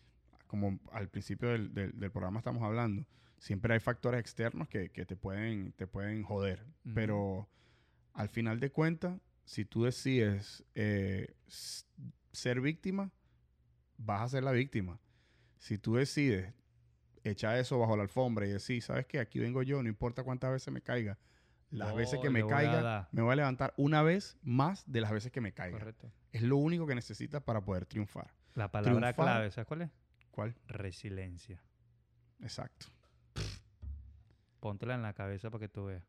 [0.48, 3.06] como al principio del, del- del programa estamos hablando,
[3.38, 6.62] siempre hay factores externos que, que te, pueden, te pueden joder.
[6.86, 6.94] Ujú.
[6.94, 7.50] Pero
[8.14, 11.34] al final de cuentas, si tú decides eh,
[12.32, 13.12] ser víctima,
[13.98, 15.00] vas a ser la víctima.
[15.58, 16.54] Si tú decides
[17.24, 19.20] echar eso bajo la alfombra y decir, ¿sabes qué?
[19.20, 21.18] Aquí vengo yo, no importa cuántas veces me caiga.
[21.70, 25.32] Las veces que me caiga, me voy a levantar una vez más de las veces
[25.32, 25.78] que me caiga.
[25.80, 26.12] Correcto.
[26.34, 28.34] Es lo único que necesitas para poder triunfar.
[28.56, 29.16] La palabra Triunfar.
[29.16, 29.90] clave, ¿sabes cuál es?
[30.32, 30.56] ¿Cuál?
[30.68, 31.64] Resiliencia.
[32.42, 32.88] Exacto.
[34.60, 36.04] Póntela en la cabeza para que tú veas.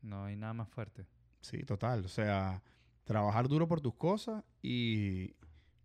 [0.00, 1.06] No hay nada más fuerte.
[1.44, 2.04] Sí, total.
[2.04, 2.62] O sea,
[3.04, 5.34] trabajar duro por tus cosas y,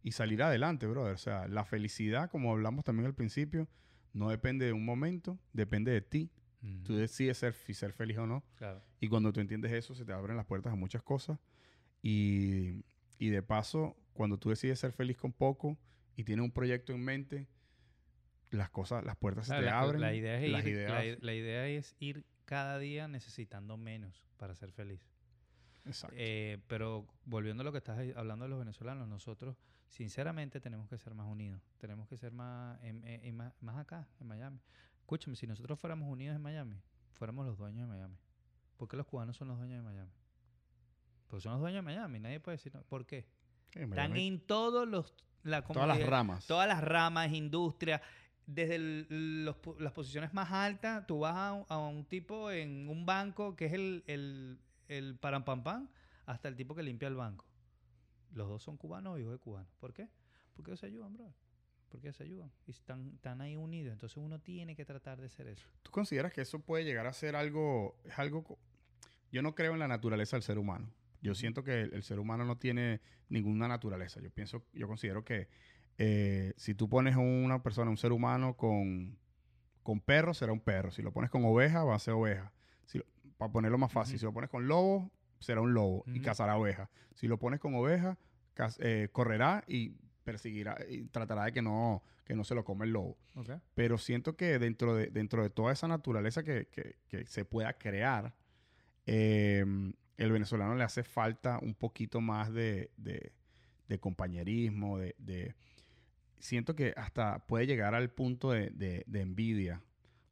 [0.03, 1.13] y salir adelante, brother.
[1.13, 3.67] O sea, la felicidad, como hablamos también al principio,
[4.13, 6.31] no depende de un momento, depende de ti.
[6.83, 8.43] Tú decides ser, si ser feliz o no.
[8.55, 8.81] Claro.
[8.99, 11.39] Y cuando tú entiendes eso, se te abren las puertas a muchas cosas.
[12.01, 12.83] Y,
[13.17, 15.77] y de paso, cuando tú decides ser feliz con poco
[16.15, 17.47] y tienes un proyecto en mente,
[18.51, 20.01] las cosas, las puertas se te la, abren.
[20.01, 20.91] la idea es las ir, ideas.
[20.91, 25.07] la, i- la idea es ir cada día necesitando menos para ser feliz.
[25.89, 26.15] Exacto.
[26.19, 29.57] Eh, pero volviendo a lo que estás hablando de los venezolanos, nosotros
[29.89, 31.61] sinceramente tenemos que ser más unidos.
[31.79, 34.59] Tenemos que ser más, en- más, más acá, en Miami.
[34.99, 36.79] Escúchame, si nosotros fuéramos unidos en Miami,
[37.13, 38.15] fuéramos los dueños de Miami.
[38.77, 40.11] ¿Por qué los cubanos son los dueños de Miami?
[41.27, 42.19] Porque son los dueños de Miami.
[42.19, 42.81] Nadie puede decir, no.
[42.83, 43.27] ¿por qué?
[43.73, 45.13] En Están en todos los...
[45.43, 46.45] La, todas las ramas.
[46.47, 48.01] Todas las ramas, industria,
[48.45, 52.51] desde el- los pu- las posiciones más altas, tú vas a un, a un tipo
[52.51, 54.59] en un banco que es el, el,
[54.89, 55.87] el parampampam,
[56.25, 57.45] hasta el tipo que limpia el banco.
[58.33, 59.73] Los dos son cubanos o hijos de cubanos.
[59.79, 60.09] ¿Por qué?
[60.53, 61.33] Porque ellos se ayudan, bro.
[61.87, 62.51] Porque ellos se ayudan.
[62.67, 63.93] Y están, están ahí unidos.
[63.93, 65.65] Entonces uno tiene que tratar de hacer eso.
[65.81, 68.59] ¿Tú consideras que eso puede llegar a ser algo, es algo,
[69.31, 70.91] yo no creo en la naturaleza del ser humano.
[71.21, 72.99] Yo siento que el, el ser humano no tiene
[73.29, 74.19] ninguna naturaleza.
[74.19, 75.47] Yo pienso, yo considero que
[76.01, 79.17] eh, si tú pones a una persona, un ser humano con,
[79.83, 80.91] con perro, será un perro.
[80.91, 82.53] Si lo pones con oveja, va a ser oveja.
[83.39, 85.09] Para ponerlo más fácil, si lo pones con lobo,
[85.39, 86.89] será un lobo y cazará oveja.
[87.15, 88.17] Si lo pones con oveja,
[88.79, 89.93] eh, correrá y
[90.25, 93.17] perseguirá y tratará de que no, que no se lo come el lobo.
[93.75, 97.71] Pero siento que dentro de, dentro de toda esa naturaleza que, que- que se pueda
[97.77, 98.35] crear,
[99.05, 99.65] eh,
[100.17, 103.31] el venezolano le hace falta un poquito más de, de-
[103.87, 105.55] de compañerismo, de, de-
[106.39, 109.81] Siento que hasta puede llegar al punto de envidia.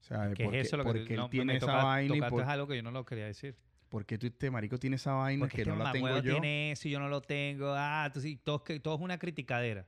[0.08, 1.58] O sea, de Que por qué- es eso lo que porque él no, tiene me
[1.58, 3.58] esa toca- vaina y por, algo que yo no lo quería decir.
[3.90, 6.32] por qué tú, este marico tiene esa vaina Porque que este no la tengo yo.
[6.34, 7.74] tiene eso y yo no lo tengo.
[7.76, 9.86] Ah, tú sí, todo, es todo es una criticadera.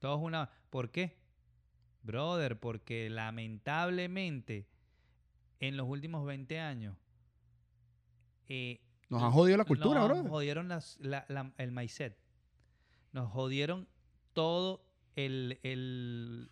[0.00, 0.50] Todo es una...
[0.70, 1.16] ¿Por qué?
[2.02, 4.66] Brother, porque lamentablemente
[5.60, 6.94] en los últimos 20 años...
[8.48, 10.28] eh, Nos han jodido la cultura, nos bro.
[10.30, 12.18] jodieron las- la- la- el mindset.
[13.12, 13.88] Nos jodieron
[14.34, 14.84] todo
[15.16, 15.58] el...
[15.62, 16.50] el-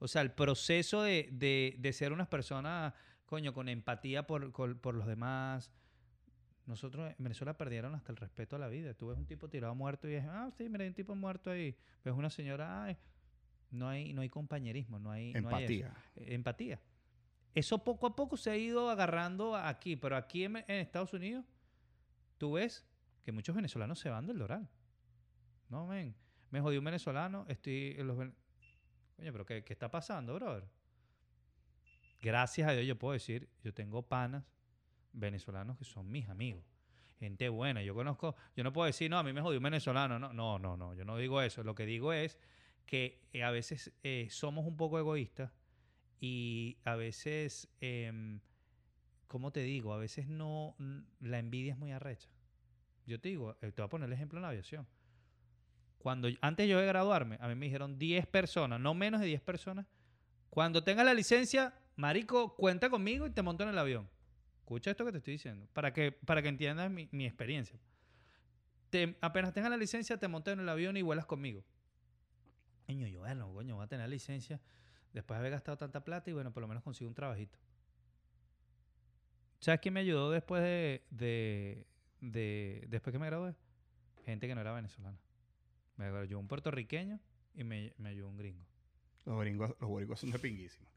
[0.00, 2.92] o sea, el proceso de, de- de ser unas personas,
[3.26, 5.70] coño, con empatía por, por- por los demás.
[6.66, 8.94] Nosotros en Venezuela perdieron hasta el respeto a la vida.
[8.94, 11.50] Tú ves un tipo tirado muerto y dices, ah, sí, mira, hay un tipo muerto
[11.50, 11.76] ahí.
[12.04, 12.96] Ves una señora, ay,
[13.70, 15.32] no hay, no hay compañerismo, no hay...
[15.32, 15.72] no hay eso.
[15.86, 15.94] Empatía.
[16.16, 16.80] Eh, empatía.
[17.54, 21.44] Eso poco a poco se ha ido agarrando aquí, pero aquí en, en Estados Unidos,
[22.38, 22.86] tú ves
[23.24, 24.68] que muchos venezolanos se van del Doral.
[25.68, 26.14] No, men.
[26.50, 28.16] Me jodió un venezolano, estoy en los...
[29.20, 30.64] Coño, pero ¿qué, qué está pasando, brother?
[32.22, 34.44] Gracias a Dios yo puedo decir, yo tengo panas
[35.12, 36.64] venezolanos que son mis amigos.
[37.18, 37.82] Gente buena.
[37.82, 40.18] Yo conozco, yo no puedo decir, no, a mí me jodió un venezolano.
[40.18, 40.94] No, no, no, no.
[40.94, 41.62] Yo no digo eso.
[41.62, 42.38] Lo que digo es
[42.86, 45.52] que eh, a veces eh, somos un poco egoístas
[46.18, 48.40] y a veces, em,
[49.26, 49.92] ¿cómo te digo?
[49.92, 50.76] A veces no,
[51.20, 52.30] la envidia es muy arrecha.
[53.04, 54.86] Yo te digo, eh, te voy a poner el ejemplo en la aviación.
[56.00, 59.42] Cuando antes yo de graduarme, a mí me dijeron 10 personas, no menos de 10
[59.42, 59.86] personas.
[60.48, 64.08] Cuando tengas la licencia, marico, cuenta conmigo y te monto en el avión.
[64.60, 67.78] Escucha esto que te estoy diciendo, para que, para que entiendas mi, mi experiencia.
[68.88, 71.62] Te- apenas tengas la licencia, te montas en el avión y vuelas conmigo.
[72.86, 74.58] Coño, yo, bueno, coño, voy a tener licencia
[75.12, 77.58] después de haber gastado tanta plata y bueno, por lo menos consigo un trabajito.
[79.60, 81.86] ¿Sabes quién me ayudó después de, de,
[82.20, 83.54] de- después que me gradué?
[84.24, 85.18] Gente que no era venezolana.
[86.08, 87.20] Me ayudó un puertorriqueño
[87.54, 88.64] y me, me ayudó un gringo.
[89.26, 90.90] Los gringos, los son de pinguísimos.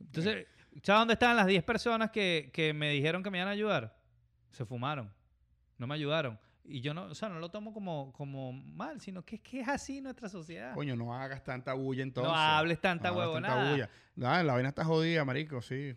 [0.00, 0.46] Entonces,
[0.82, 3.94] ¿sabes dónde estaban las 10 personas que, que me dijeron que me iban a ayudar?
[4.50, 5.12] Se fumaron.
[5.76, 6.38] No me ayudaron.
[6.64, 9.60] Y yo no, o sea, no lo tomo como, como mal, sino que es que
[9.60, 10.74] es así nuestra sociedad.
[10.74, 12.32] Coño, no hagas tanta bulla entonces.
[12.32, 13.70] no hables tanta No hagas huevonada.
[13.70, 13.90] bulla.
[14.16, 15.94] Nada, la vaina está jodida, marico, sí.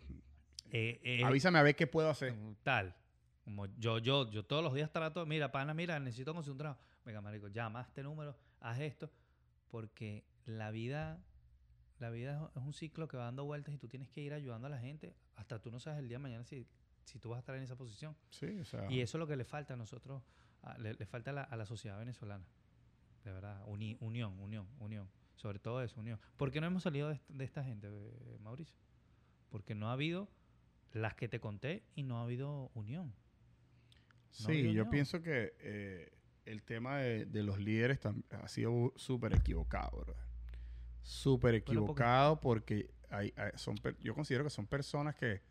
[0.70, 2.34] Eh, eh, Avísame a ver qué puedo hacer.
[2.62, 2.94] tal.
[3.44, 6.80] Como yo, yo, yo todos los días trato, mira, pana, mira, necesito conseguir un trabajo.
[7.06, 9.10] Venga, marico, llama a este número, haz esto,
[9.70, 11.22] porque la vida,
[12.00, 14.66] la vida es un ciclo que va dando vueltas y tú tienes que ir ayudando
[14.66, 15.14] a la gente.
[15.36, 16.66] Hasta tú no sabes el día de mañana si,
[17.04, 18.16] si tú vas a estar en esa posición.
[18.30, 18.90] Sí, o sea.
[18.90, 20.22] Y eso es lo que le falta a nosotros,
[20.62, 22.44] a- le, le falta a la, a la sociedad venezolana.
[23.24, 25.08] De verdad, uni- unión, unión, unión.
[25.36, 26.18] Sobre todo eso, unión.
[26.36, 28.76] ¿Por qué no hemos salido de, est- de esta gente, eh, Mauricio?
[29.50, 30.28] Porque no ha habido
[30.92, 33.14] las que te conté y no ha habido unión.
[34.40, 36.12] No, Sí, yo pienso que eh,
[36.46, 40.14] el tema de, de los líderes ha sido súper equivocado, bro.
[41.02, 45.42] Súper equivocado porque hay, hay- son, yo considero que son personas que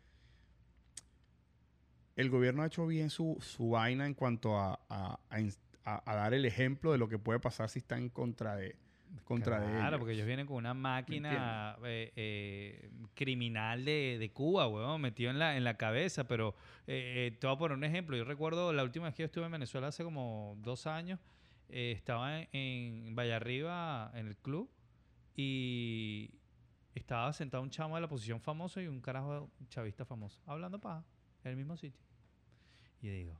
[2.16, 4.80] el gobierno ha hecho bien su, su vaina en cuanto a-
[5.84, 8.76] a dar el ejemplo de lo que puede pasar si está en contra de,
[9.24, 9.98] contra Claro, ellos.
[9.98, 15.38] porque ellos vienen con una máquina eh, eh, criminal de, de Cuba, weón, metido en
[15.38, 16.24] la, en la cabeza.
[16.28, 16.54] Pero
[16.86, 18.16] eh, eh, te voy a poner un ejemplo.
[18.16, 21.18] Yo recuerdo la última vez que yo estuve en Venezuela hace como dos años.
[21.68, 24.70] estaba en, en Vallarriba, en el club,
[25.34, 26.30] y
[26.94, 31.04] estaba sentado un chamo de la posición famoso y un carajo chavista famoso, hablando paja,
[31.44, 32.00] en el mismo sitio.
[33.02, 33.38] Y digo,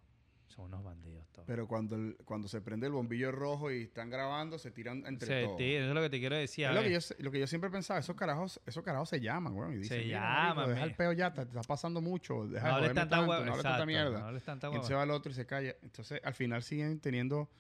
[0.49, 1.47] son unos bandidos todos.
[1.47, 5.27] Pero cuando, el- cuando se prende el bombillo rojo y están grabando, se tiran entre
[5.29, 5.57] Se todos.
[5.59, 6.67] tira, eso es lo que te quiero decir.
[6.67, 9.21] Es lo que, yo, se- lo que yo siempre pensaba, esos carajos, esos carajos se
[9.21, 9.73] llaman, weón.
[9.75, 12.47] Y dicen, Se "Mira, marico, llaman, deja el peo ya, te, te está pasando mucho,
[12.47, 14.19] deja no hables tanta tanto, no hables tanta mierda.
[14.21, 15.75] No hables tanta Y entonces va el otro y se calla.
[15.83, 17.51] Entonces, al final siguen teniendo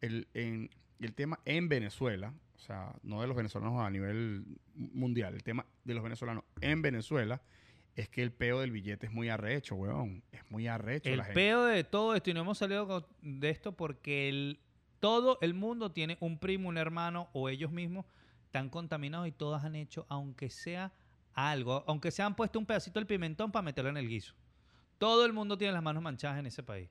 [0.00, 4.44] el, en- el tema en Venezuela, o sea, no de los venezolanos a nivel
[4.74, 7.40] mundial, el tema de los venezolanos en Venezuela
[7.96, 10.22] es que el peo del billete es muy arrecho, weón.
[10.32, 11.34] Es muy arrecho El la gente.
[11.40, 14.60] peo de todo esto, y no hemos salido de esto porque el,
[15.00, 18.06] todo el mundo tiene un primo, un hermano o ellos mismos
[18.44, 20.92] están contaminados y todas han hecho, aunque sea
[21.34, 24.34] algo, aunque se han puesto un pedacito del pimentón para meterlo en el guiso.
[24.98, 26.88] Todo el mundo tiene las manos manchadas en ese país.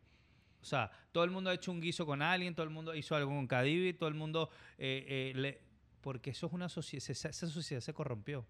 [0.62, 3.16] O sea, todo el mundo ha hecho un guiso con alguien, todo el mundo hizo
[3.16, 4.50] algo con Cadivi, todo el mundo...
[4.78, 5.62] eh, eh, le-
[6.02, 8.46] porque eso es una sociedad, esa sociedad se corrompió.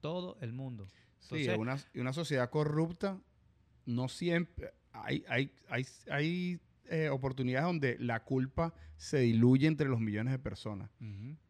[0.00, 0.86] Todo el mundo.
[1.22, 3.18] Sí, Entonces- una, y una sociedad corrupta
[3.86, 4.72] no siempre...
[4.92, 10.38] Hay, hay, hay, hay eh, oportunidades donde la culpa se diluye entre los millones de
[10.38, 10.90] personas.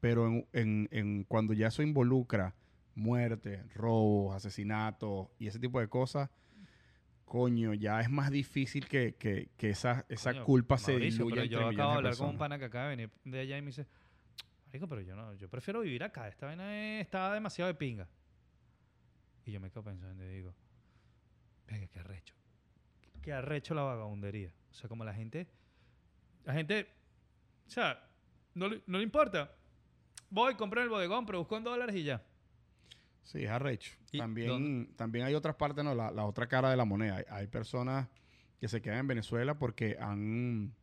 [0.00, 2.54] Pero en, en- en cuando ya eso involucra
[2.94, 6.30] muerte, robos, asesinatos y ese tipo de cosas,
[7.24, 11.34] coño, ya es más difícil que, que- que esa, esa Coño, culpa se Mauricio, diluya
[11.34, 13.40] pero entre yo acabo de de hablar con un pana que acaba de venir de
[13.40, 13.86] allá y me dice,
[14.66, 16.28] marico, pero yo no, yo prefiero vivir acá.
[16.28, 18.08] Esta vaina es- está demasiado de pinga.
[19.44, 20.54] Y yo me quedo pensando y digo,
[21.66, 22.34] venga, qué arrecho.
[23.20, 24.52] Qué arrecho la vagabundería.
[24.70, 25.46] O sea, como la gente,
[26.44, 26.88] la gente,
[27.66, 28.08] o sea,
[28.54, 29.54] no le, no le importa.
[30.30, 32.22] Voy, compré en el bodegón, pero busco en dólares y ya.
[33.22, 33.92] Sí, es arrecho.
[34.10, 37.16] ¿Y También, también hay otras partes, no, la, la otra cara de la moneda.
[37.16, 38.08] Hay, hay personas
[38.58, 40.74] que se quedan en Venezuela porque han,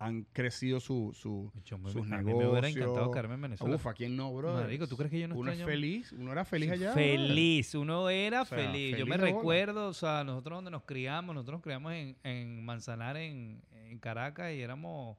[0.00, 2.24] han crecido su, su, sus negocios.
[2.24, 3.74] me hubiera encantado quedarme en Venezuela.
[3.74, 4.54] Uf, ¿a quién no, bro?
[4.54, 5.76] Marico, ¿tú crees que yo no Uno es extraño?
[5.76, 6.92] feliz, uno era feliz allá.
[6.92, 8.96] Feliz, uno era O sea, feliz.
[8.96, 13.16] Yo me recuerdo, o sea, nosotros donde nos criamos, nosotros nos criamos en, en Manzanar,
[13.16, 15.16] en, en Caracas, y éramos.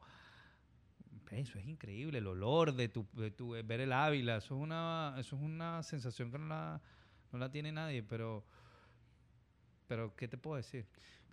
[1.32, 5.14] Eso es increíble, el olor de tu, de tu ver el Ávila, eso es una,
[5.20, 6.82] eso es una sensación que no la,
[7.32, 8.44] no la tiene nadie, pero,
[9.88, 10.88] pero ¿qué te puedo decir?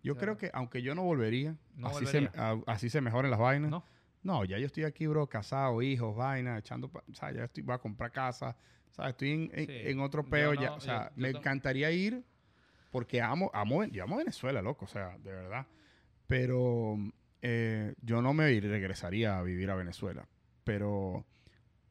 [0.06, 3.00] Yo O sea, creo que, aunque yo no volvería, No así, Se, a- así se
[3.00, 3.70] mejoren las vainas.
[3.72, 3.84] ¿No?
[4.22, 7.74] No, ya yo estoy aquí, bro, casado, hijos, vainas, echando, o sea, ya estoy, voy
[7.74, 8.56] a comprar casa,
[8.90, 9.72] o sea, estoy en, en- Sí.
[9.90, 12.24] en otro peo no, ya, o sea, yo- yo me encantaría ir
[12.92, 15.66] porque amo, amo, yo amo Venezuela, loco, o sea, de verdad,
[16.26, 16.96] pero
[17.42, 20.26] eh, yo no me regresaría a vivir a Venezuela,
[20.64, 21.24] pero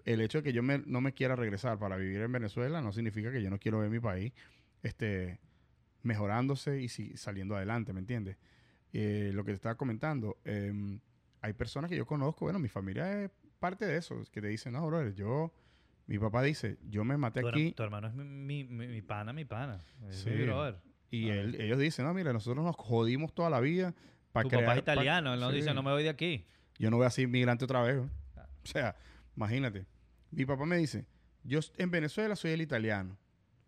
[0.06, 2.92] el hecho de que yo me- no me quiera regresar para vivir en Venezuela no
[2.92, 4.34] significa que yo no quiero ver mi país,
[4.84, 5.40] este,
[6.06, 8.38] mejorándose y si- saliendo adelante, ¿me entiendes?
[8.94, 11.00] Eh, lo que te estaba comentando, em,
[11.42, 14.74] hay personas que yo conozco, bueno, mi familia es parte de eso, que te dicen,
[14.74, 15.54] no, brother, yo,
[16.08, 19.02] mi papá dice, yo me maté Tu, aquí tu hermano es mi, mi, mi- mi
[19.02, 19.84] pana, mi pana.
[20.10, 20.30] Es Sí.
[20.30, 20.78] mi brother.
[21.12, 21.36] y Ah.
[21.42, 23.94] él- ellos dicen, no, mira, nosotros nos jodimos toda la vida
[24.34, 24.64] para Tu crear...
[24.66, 25.58] papá es italiano, él nos Sí.
[25.58, 26.46] dice, no me voy de aquí.
[26.78, 27.96] Yo no voy a ser inmigrante otra vez.
[27.98, 28.10] ¿no?
[28.34, 28.50] Claro.
[28.64, 28.96] O sea,
[29.36, 29.86] imagínate.
[30.32, 31.06] Mi papá me dice,
[31.44, 33.18] yo en Venezuela soy el italiano.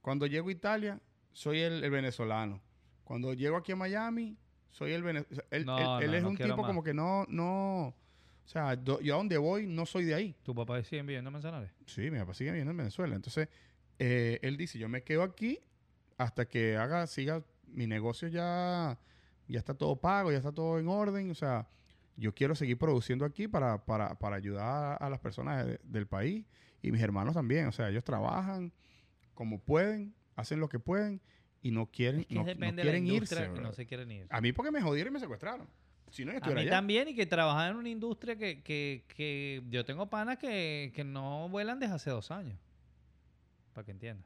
[0.02, 1.00] Cuando llego a Italia,
[1.38, 2.60] soy el, el venezolano.
[3.04, 4.36] Cuando llego aquí a Miami,
[4.72, 5.44] soy el venezolano.
[5.52, 6.66] Él, No, él- es no un tipo más.
[6.66, 7.90] como que no, no...
[7.90, 10.36] O sea, do- yo a donde voy no soy de ahí.
[10.42, 11.70] ¿Tu papá sigue viviendo en Manzanares?
[11.86, 13.16] Sí, mi papá sigue viviendo en Venezuela.
[13.16, 13.50] Entonces,
[14.00, 15.60] eh, él dice, yo me quedo aquí
[16.18, 18.98] hasta que haga, siga, mi negocio ya,
[19.48, 21.68] ya está todo pago, ya está todo en orden, o sea,
[22.16, 26.46] yo quiero seguir produciendo aquí para, para, para ayudar a las personas de- del país
[26.82, 28.72] y mis hermanos también, o sea, ellos trabajan
[29.36, 31.20] como pueden, hacen lo que pueden
[31.62, 32.46] y no quieren, Es que no, no
[32.76, 33.50] quieren irse.
[33.50, 34.28] no se quieren ir.
[34.30, 35.68] A mí porque me jodieron y me secuestraron.
[36.10, 36.70] Si no, yo A mí allá.
[36.70, 41.04] también, y que trabajar en una industria que, que, que yo tengo panas que, que
[41.04, 42.58] no vuelan desde hace dos años.
[43.74, 44.26] Para que entiendas.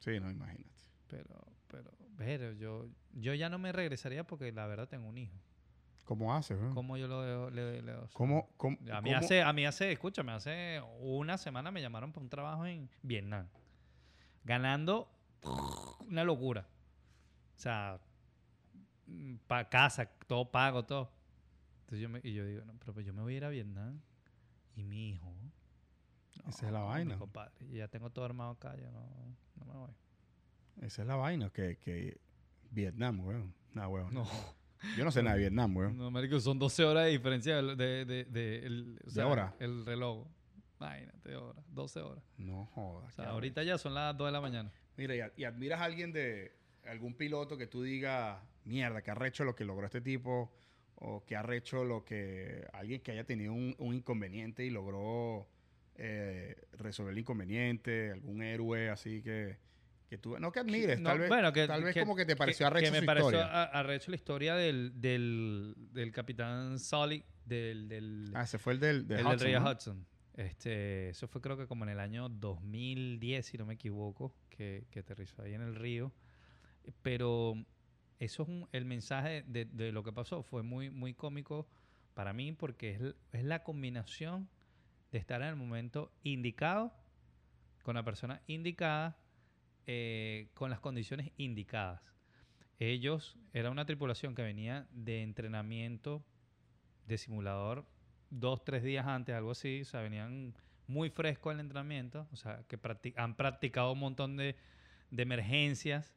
[0.00, 0.68] Sí, no, imagínate.
[1.08, 1.24] Pero,
[1.68, 5.34] pero, pero yo, yo ya no me regresaría porque la verdad tengo un hijo.
[6.04, 6.58] ¿Cómo haces?
[6.74, 7.50] ¿Cómo yo lo dejo?
[7.50, 11.70] Le, le- ¿Cómo, cómo, A mí, cómo- hace, a mí hace, escúchame, hace una semana
[11.70, 13.46] me llamaron para un trabajo en Vietnam.
[14.44, 15.08] Ganando
[16.06, 16.66] una locura.
[17.56, 18.00] O sea,
[19.46, 21.10] para casa, todo pago, todo.
[21.80, 23.48] Entonces yo, me, y yo digo, no, pero pues yo me voy a ir a
[23.48, 24.00] Vietnam.
[24.76, 25.34] Y mi hijo.
[26.48, 27.18] Esa es la vaina.
[27.18, 29.90] compadre, y ya tengo todo armado acá, yo no, no me voy.
[30.80, 32.18] Esa es la vaina, que, que
[32.70, 33.54] Vietnam, weón.
[33.74, 34.14] Nah, weón.
[34.14, 34.24] No,
[34.96, 35.98] Yo no sé nada de Vietnam, weón.
[35.98, 39.26] no, marico, son 12 horas de diferencia de, de, de, de- el, o ¿De sea,
[39.26, 39.54] hora?
[39.58, 40.26] El reloj.
[40.78, 42.24] Imagínate, horas, 12 horas.
[42.38, 43.08] No jodas.
[43.08, 44.72] O sea, ahorita ya son las 2 de la mañana.
[45.00, 46.52] Mira, y, a- y admiras a alguien de
[46.84, 50.52] algún piloto que tú digas, mierda, que arrecho lo que logró este tipo,
[50.96, 55.48] o que arrecho lo que alguien que haya tenido un, un inconveniente y logró
[55.94, 59.56] eh, resolver el inconveniente, algún héroe así que,
[60.10, 62.26] que tú, no que admires, No, tal vez, bueno, que- tal vez que- como que
[62.26, 63.46] te pareció arrecho que me su pareció historia.
[63.46, 68.80] a- arrecho la historia del, del, del capitán Sully, del, del, ah, ese fue el
[68.80, 69.70] del, de el del Hudson, ¿no?
[69.70, 70.06] Hudson.
[70.40, 74.86] Este, eso fue creo que como en el año 2010, si no me equivoco, que,
[74.90, 76.12] que aterrizó ahí en el río.
[77.02, 77.54] Pero
[78.18, 80.42] eso es un- el mensaje de, de lo que pasó.
[80.42, 81.68] Fue muy, muy cómico
[82.14, 83.00] para mí porque es,
[83.32, 84.48] es la combinación
[85.12, 86.92] de estar en el momento indicado,
[87.82, 89.18] con la persona indicada,
[89.86, 92.02] eh, con las condiciones indicadas.
[92.78, 96.24] Ellos, era una tripulación que venía de entrenamiento
[97.06, 97.86] de simulador
[98.30, 99.82] dos, tres días antes, algo así.
[99.82, 100.54] O sea, venían
[100.86, 102.26] muy frescos al entrenamiento.
[102.32, 104.56] O sea, que practi- han practicado un montón de,
[105.10, 106.14] de emergencias.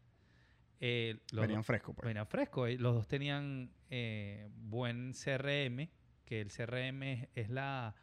[0.80, 2.06] Eh, Venían frescos, pues.
[2.08, 2.70] venían frescos.
[2.70, 5.90] eh, Los dos tenían eh, buen CRM,
[6.26, 7.96] que el CRM es, es la...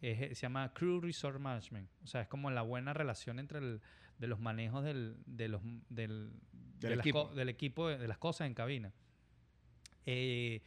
[0.00, 1.88] es- se llama Crew Resource Management.
[2.02, 3.80] O sea, es como la buena relación entre el,
[4.18, 6.32] de los manejos del, de los, del,
[6.80, 7.28] Del de equipo.
[7.34, 8.92] del equipo, de, de las cosas en cabina.
[10.06, 10.62] Eh,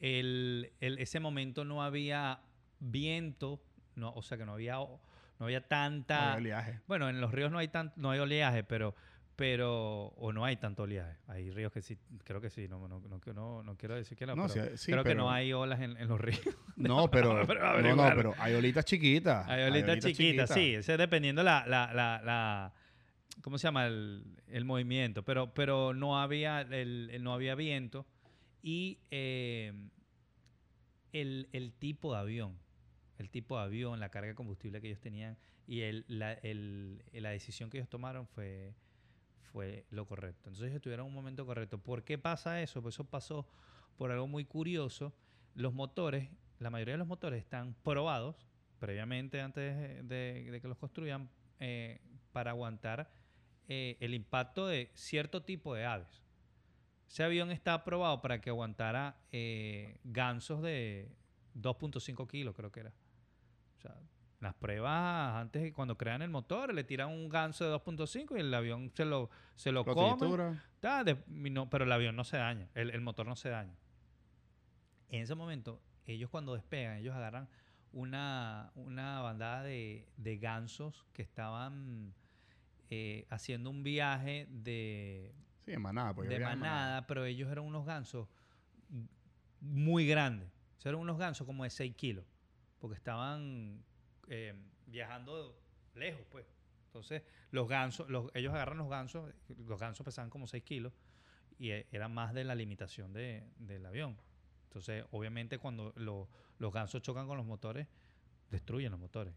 [0.00, 2.40] el- el- ese momento no había
[2.80, 3.60] viento,
[3.94, 5.00] no, o sea que no había, no
[5.46, 6.16] había tanta...
[6.18, 6.80] No había oleaje.
[6.86, 8.94] Bueno, en los ríos no hay tan, no hay oleaje, pero,
[9.36, 11.16] pero, o no hay tanto oleaje.
[11.28, 14.26] Hay ríos que sí, creo que sí, no, no, no, no, no quiero decir que
[14.26, 16.40] no, No, pero sí, sí, creo que no hay olas en, en los ríos.
[16.76, 19.48] No, pero, pero no, no, pero hay olitas chiquitas.
[19.48, 22.72] Hay olitas chiquitas, sí, ese es dependiendo la, la, la, la-
[23.40, 23.86] ¿cómo se llama?
[23.86, 28.04] El, el movimiento, pero, pero no había, el, el- no había viento
[28.66, 29.72] y eh,
[31.12, 32.58] el, el tipo de avión,
[33.18, 37.02] el tipo de avión, la carga de combustible que ellos tenían y el, la, el-
[37.12, 38.74] la decisión que ellos tomaron fue,
[39.52, 40.48] fue lo correcto.
[40.50, 41.78] Entonces ellos estuvieron en un momento correcto.
[41.78, 42.82] ¿Por qué pasa eso?
[42.82, 43.48] Pues eso pasó
[43.96, 45.14] por algo muy curioso.
[45.54, 48.46] Los motores, la mayoría de los motores están probados
[48.78, 49.76] previamente antes
[50.08, 51.30] de que los construyan
[51.60, 52.00] eh,
[52.32, 53.10] para aguantar
[53.68, 56.25] eh, el impacto de cierto tipo de aves.
[57.08, 61.08] Ese avión está aprobado para que aguantara eh, gansos de
[61.54, 62.92] 2.5 kilos, creo que era.
[63.78, 63.94] O sea,
[64.40, 68.40] las pruebas antes de cuando crean el motor, le tiran un ganso de 2.5 y
[68.40, 70.08] el avión se lo, se lo, Lo come.
[71.04, 71.16] de-
[71.50, 73.74] no- pero el avión no se daña, el, el motor no se daña.
[75.08, 77.48] En ese momento, ellos cuando despegan, ellos agarran
[77.92, 82.12] una, una bandada de, de gansos que estaban
[82.90, 85.32] eh, haciendo un viaje de,
[85.66, 86.14] Sí, de manada.
[86.14, 88.28] Pues, de había manada, pero ellos eran unos gansos
[89.60, 90.48] muy grandes.
[90.78, 92.24] O sea, eran unos gansos como de 6 kilos,
[92.78, 93.84] porque estaban
[94.28, 94.54] eh,
[94.86, 95.60] viajando
[95.94, 96.46] lejos, pues.
[96.86, 100.92] Entonces, los gansos, los- ellos agarran los gansos, los gansos pesaban como 6 kilos
[101.58, 104.16] y eh, era más de la limitación de- del avión.
[104.64, 106.28] Entonces, obviamente, cuando lo-
[106.58, 107.88] los gansos chocan con los motores,
[108.50, 109.34] destruyen los motores.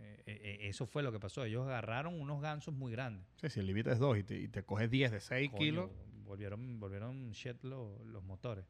[0.00, 1.44] Eh, eh, eh, eso fue lo que pasó.
[1.44, 3.26] Ellos agarraron unos gansos muy grandes.
[3.40, 5.58] Sí, si el límite es 2 y te, y te coges 10 de 6 Coño,
[5.58, 5.90] kilos.
[6.24, 8.64] Volvieron, volvieron shit lo- los motores.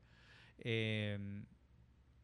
[0.59, 1.45] Eh,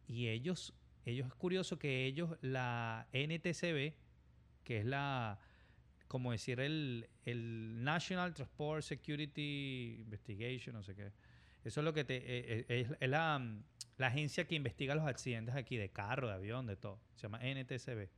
[0.06, 0.74] y ellos,
[1.04, 3.94] ellos es curioso que ellos, la NTCB,
[4.62, 5.38] que es la,
[6.08, 11.12] como decir, el, el National Transport Security Investigation, no sé qué.
[11.64, 13.60] Eso es lo que te, eh, eh, es, la,
[13.96, 17.00] la agencia que investiga los accidentes aquí de carro, de avión, de todo.
[17.16, 18.08] Se llama NTCB.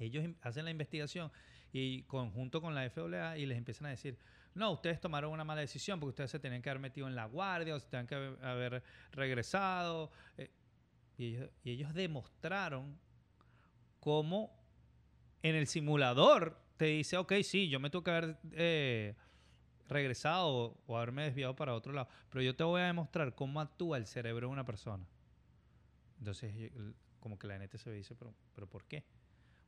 [0.00, 1.30] Ellos hacen la investigación
[1.72, 4.18] y conjunto con la FAA y les empiezan a decir,
[4.54, 7.26] no, ustedes tomaron una mala decisión porque ustedes se tenían que haber metido en la
[7.26, 8.82] guardia o se tenían que haber,
[9.12, 10.10] regresado.
[10.36, 10.50] eh,
[11.16, 12.98] y, ellos, y ellos demostraron
[14.00, 14.50] cómo
[15.42, 19.14] en el simulador te dice, ok, sí, yo me tuve que haber eh,
[19.88, 23.98] regresado o, haberme desviado para otro lado, pero yo te voy a demostrar cómo actúa
[23.98, 25.04] el cerebro de una persona.
[26.18, 26.72] Entonces,
[27.18, 29.04] como que la NTSB dice, pero, pero ¿por qué?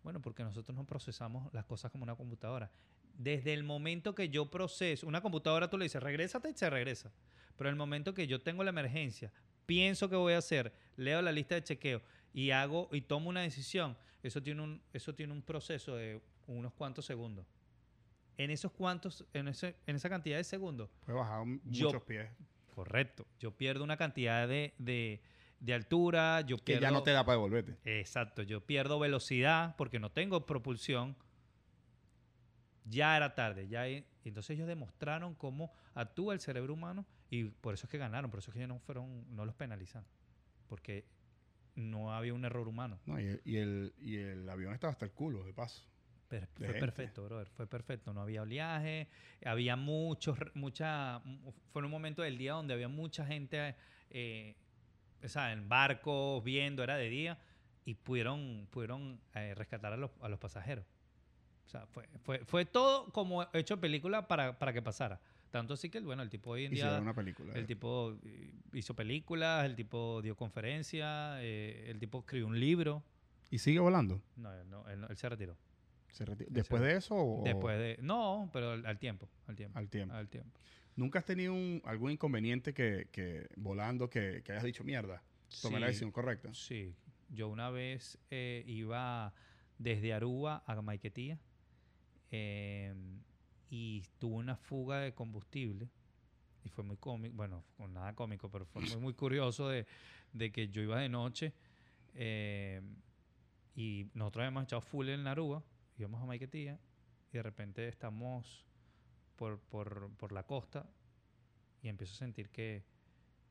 [0.03, 2.71] Bueno, porque nosotros no procesamos las cosas como una computadora.
[3.17, 7.13] Desde el momento que yo proceso, una computadora tú le dices, regrésate y se regresa.
[7.57, 9.33] Pero el momento que yo tengo la emergencia,
[9.67, 12.03] pienso que voy a hacer, leo la lista de chequeo
[12.33, 16.73] y hago y tomo una decisión, eso tiene un, eso tiene un proceso de unos
[16.73, 17.47] cuantos segundos.
[18.39, 22.29] En esos cuantos, en, ese, en esa cantidad de segundos, Puede bajar Yo- muchos pies.
[22.75, 25.21] correcto, yo pierdo una cantidad de, de,
[25.63, 26.83] de altura, yo Que pierdo...
[26.83, 27.77] ya no te da para devolverte.
[27.85, 31.17] Exacto, yo pierdo velocidad porque no tengo propulsión.
[32.85, 37.75] Ya era tarde, ya y entonces ellos demostraron cómo actúa el cerebro humano y por
[37.75, 40.05] eso es que ganaron, por eso es que ellos no fueron, no los penalizan,
[40.67, 41.05] porque
[41.77, 42.99] no había un error humano.
[43.07, 45.85] No, y, el, y, el, y el avión estaba hasta el culo, de paso.
[46.27, 46.81] Per- De fue gente.
[46.81, 48.13] perfecto, brother, fue perfecto.
[48.13, 49.09] No había oleaje,
[49.45, 51.23] había muchos, mucha,
[51.73, 53.77] fue un momento del día donde había mucha gente,
[54.11, 54.57] eh,
[55.25, 57.39] o sea, en barcos, viendo, era de día,
[57.85, 60.85] y pudieron, pudieron eh, rescatar a los, a los pasajeros.
[61.67, 65.21] O sea, fue, fue, fue todo como hecho película para, para que pasara.
[65.51, 66.99] Tanto así que, bueno, el tipo hoy en día...
[67.01, 67.53] una película.
[67.55, 73.03] El tipo eh, hizo películas, el tipo dio conferencias, eh, el tipo escribió un libro.
[73.51, 74.23] ¿Y sigue volando?
[74.37, 75.57] No, no, él no- él se retiró.
[76.11, 77.99] ¿Se reti- ¿Después de eso o Después de.
[78.03, 79.29] No, pero al, al tiempo.
[79.47, 79.79] Al tiempo.
[79.79, 80.15] al tiempo?
[80.15, 80.61] Al tiempo.
[80.97, 85.23] ¿Nunca has tenido un- algún inconveniente que, que volando que, que hayas dicho mierda?
[85.61, 86.53] Tomé la decisión correcta.
[86.55, 86.95] Sí.
[87.31, 89.33] Yo una vez eh, iba
[89.79, 91.39] desde Aruba a Maiquetía
[92.31, 92.95] eh,
[93.71, 95.89] y tuve una fuga de combustible.
[96.65, 99.85] Y fue muy cómico, bueno, nada cómico, pero fue muy, muy curioso de,
[100.33, 101.53] de que yo iba de noche
[102.15, 102.81] eh,
[103.75, 105.63] y nosotros habíamos echado full en Aruba,
[105.99, 106.79] íbamos a Maiquetía
[107.33, 108.65] y de repente estamos
[109.37, 110.89] por, por, por la costa
[111.83, 112.85] y empiezo a sentir que,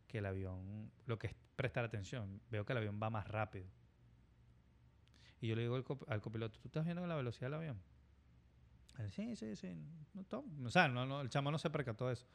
[0.07, 3.67] que el avión, lo que es prestar atención, veo que el avión va más rápido.
[5.41, 7.81] Y yo le digo al, cop- al copiloto, ¿tú estás viendo la velocidad del avión?
[8.99, 9.75] Él, sí, sí, sí.
[10.31, 12.27] No, o sea, no, no, el chamo no se percató de eso.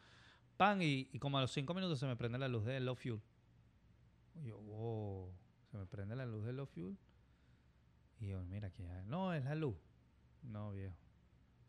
[0.57, 2.97] Pan, y, y como a los cinco minutos se me prende la luz de low
[2.97, 3.21] fuel.
[4.35, 5.33] Y yo, wow,
[5.71, 6.97] se me prende la luz de low fuel.
[8.19, 9.77] Y yo, mira, que no, es la luz.
[10.43, 10.97] No, viejo.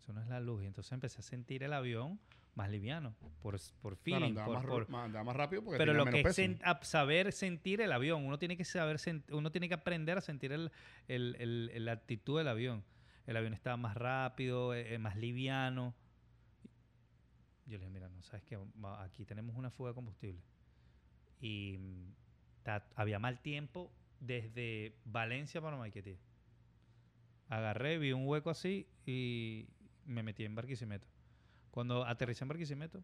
[0.08, 0.64] Eso no es la luz.
[0.64, 2.18] Y entonces empecé a sentir el avión
[2.56, 4.66] más liviano, por, por Claro, feeling, andaba, por- más,
[5.12, 8.56] por, más- rápido porque pero lo que es sen- saber sentir el avión, uno tiene
[8.56, 8.98] que saber,
[9.32, 10.72] uno tiene que aprender a sentir el,
[11.10, 12.86] el- el- el- la actitud del avión.
[13.26, 15.94] El avión estaba más rápido, eh, eh, más liviano.
[17.66, 18.58] Yo le dije, mira, no sabes que
[19.00, 20.42] aquí tenemos una fuga de combustible.
[21.42, 22.14] Y mm,
[22.96, 26.16] había mal tiempo desde Valencia para Maiquetía.
[27.50, 29.68] Agarré, vi un hueco así y
[30.08, 31.08] me metí en Barquisimeto.
[31.72, 33.04] Cuando aterricé en Barquisimeto...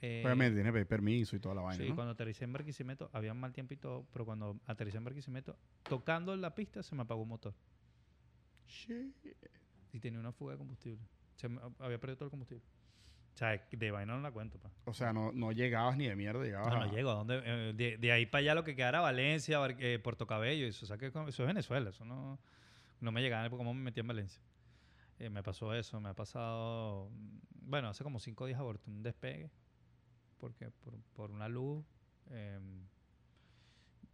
[0.00, 1.94] eh, Obviamente tiene que pedir permiso y toda la vaina, Sí, ¿no?
[1.94, 6.34] cuando aterricé en Barquisimeto había mal tiempo y todo, pero cuando aterricé en Barquisimeto, tocando
[6.36, 7.54] la pista se me apagó un motor
[8.66, 9.14] Shit.
[9.92, 11.04] y tenía una fuga de combustible.
[11.36, 12.64] Se me- había perdido todo el combustible.
[13.34, 14.70] O sea, de vaina no la cuento, pa.
[14.84, 17.10] O sea, no, no llegabas ni de mierda, llegabas No, a- no llego.
[17.10, 17.40] ¿a dónde?
[17.44, 20.88] Eh, de, de ahí para allá lo que quedara Valencia, eh, Puerto Cabello, eso, o
[20.88, 22.38] sea, que eso es Venezuela, eso no,
[23.00, 24.42] no me llegaba, como me metí en Valencia.
[25.18, 27.38] Eh, me pasó eso, me ha pasado, mm,
[27.68, 29.50] bueno, hace como cinco días aborté un despegue,
[30.38, 31.84] porque por, por una luz,
[32.30, 32.58] eh,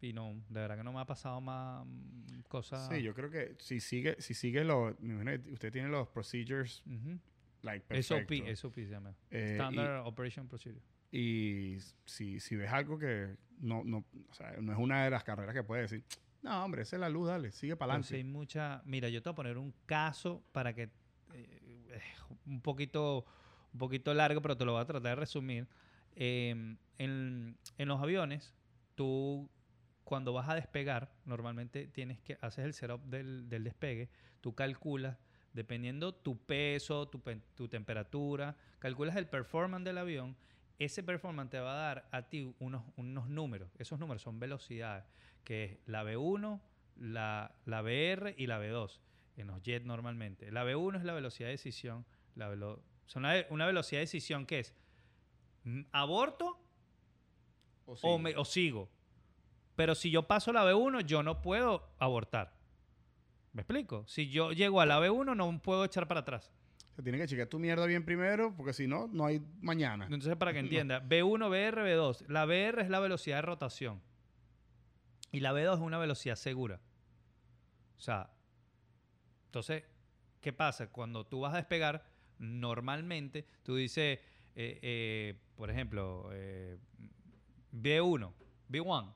[0.00, 2.88] y no, de verdad que no me ha pasado más mm, cosas.
[2.88, 4.94] Sí, yo creo que si sigue, si sigue los...
[5.52, 7.18] Usted tiene los procedures, Ujú.
[7.62, 8.34] like, perfecto.
[8.34, 9.14] SOP, SOP se llama.
[9.30, 10.82] Eh, y- Standard Operation Procedure.
[11.10, 11.76] Y
[12.06, 15.54] si, si ves algo que no, no, o sea, no es una de las carreras
[15.54, 16.04] que puedes decir,
[16.44, 18.32] no, hombre, esa es la luz, dale, sigue para Pues hay adelante.
[18.38, 18.82] mucha.
[18.84, 20.90] Mira, yo te voy a poner un caso para que.
[21.32, 22.00] eh,
[22.46, 23.24] un poquito
[23.72, 25.66] un poquito largo, pero te lo voy a tratar de resumir.
[26.14, 28.54] Eh, en, en los aviones,
[28.94, 29.50] tú
[30.04, 34.10] cuando vas a despegar, normalmente tienes que haces el setup del, del despegue,
[34.40, 35.18] tú calculas,
[35.54, 37.20] dependiendo tu peso, tu,
[37.56, 40.36] tu temperatura, calculas el performance del avión.
[40.78, 43.70] Ese performance te va a dar a ti unos, unos números.
[43.78, 45.04] Esos números son velocidades,
[45.44, 46.60] que es la B1,
[46.96, 48.98] la, la BR y la B2
[49.36, 50.50] en los jets normalmente.
[50.50, 52.04] La B1 es la velocidad de decisión.
[52.34, 54.74] La velo- sea, una, una velocidad de decisión que es
[55.64, 56.58] mm, aborto
[57.86, 58.88] O o, me- o sigo.
[59.76, 62.54] Pero si yo paso la B1, yo no puedo abortar.
[63.52, 64.04] ¿Me explico?
[64.06, 66.52] Si yo llego a la B1, no puedo echar para atrás.
[66.96, 70.04] Se tiene que chequear tu mierda bien primero, porque si no, no hay mañana.
[70.04, 72.26] Entonces, para que entienda, B1, BR, B2.
[72.28, 74.00] La BR es la velocidad de rotación.
[75.34, 76.80] Y la B2 es una velocidad segura.
[77.98, 78.30] O sea,
[79.46, 79.82] entonces,
[80.40, 80.86] ¿qué pasa?
[80.92, 82.06] Cuando tú vas a despegar,
[82.38, 84.20] normalmente tú dices,
[84.54, 86.78] eh, eh, por ejemplo, eh,
[87.72, 88.32] B1,
[88.68, 89.14] B1.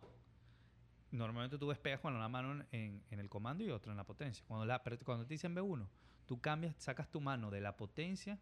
[1.12, 4.44] Normalmente tú despegas con una mano en, en el comando y otra en la potencia.
[4.48, 5.86] Cuando, la, cuando te dicen B1,
[6.26, 8.40] tú cambias, sacas tu mano de la potencia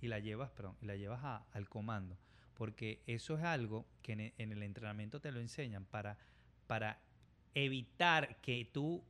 [0.00, 2.16] y la llevas, perdón, y la llevas al comando.
[2.54, 6.16] Porque eso es algo que en, en el entrenamiento te lo enseñan para,
[6.68, 7.07] para
[7.54, 9.04] evitar que tú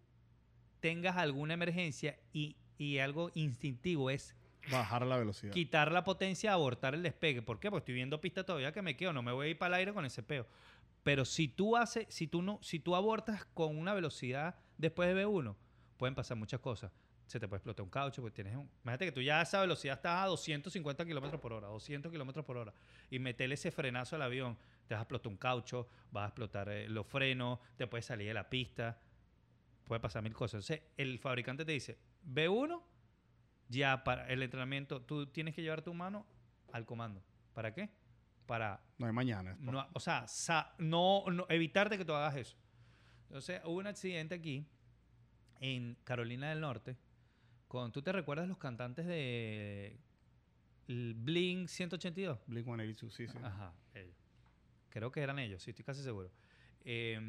[0.80, 4.34] tengas alguna emergencia y, y algo instintivo es
[4.70, 5.52] Bajar la velocidad.
[5.52, 7.42] quitar la potencia, abortar el despegue.
[7.42, 7.70] ¿Por qué?
[7.70, 9.80] Porque estoy viendo pista todavía que me quedo, no me voy a ir para el
[9.80, 10.46] aire con ese peo.
[11.02, 15.24] Pero si tú haces, si tú no, si tú abortas con una velocidad después de
[15.24, 15.54] B1,
[15.96, 16.92] pueden pasar muchas cosas.
[17.28, 18.68] Se te puede explotar un caucho, porque tienes un...
[18.82, 22.44] Imagínate que tú ya a esa velocidad estás a 250 kilómetros por hora, 200 kilómetros
[22.44, 22.72] por hora,
[23.10, 24.56] y meterle ese frenazo al avión,
[24.86, 28.28] te vas a explotar un caucho, vas a explotar eh, los frenos, te puedes salir
[28.28, 28.98] de la pista,
[29.84, 30.68] puede pasar mil cosas.
[30.70, 32.82] Entonces, el fabricante te dice, B1,
[33.68, 36.26] ya para el entrenamiento, tú tienes que llevar tu mano
[36.72, 37.22] al comando.
[37.52, 37.90] ¿Para qué?
[38.46, 39.54] Para, No hay mañana.
[39.62, 42.56] por- no, o sea, sa- no, no- evitar de que tú hagas eso.
[43.26, 44.66] Entonces, hubo un accidente aquí
[45.60, 46.96] en Carolina del Norte.
[47.68, 49.98] Con, ¿Tú te recuerdas los cantantes de
[50.86, 52.38] Blink 182?
[52.46, 53.38] Blink 182, sí, sí.
[53.42, 54.16] Ajá, ellos.
[54.88, 56.30] Creo que eran ellos, sí, estoy casi seguro.
[56.84, 57.20] Eh,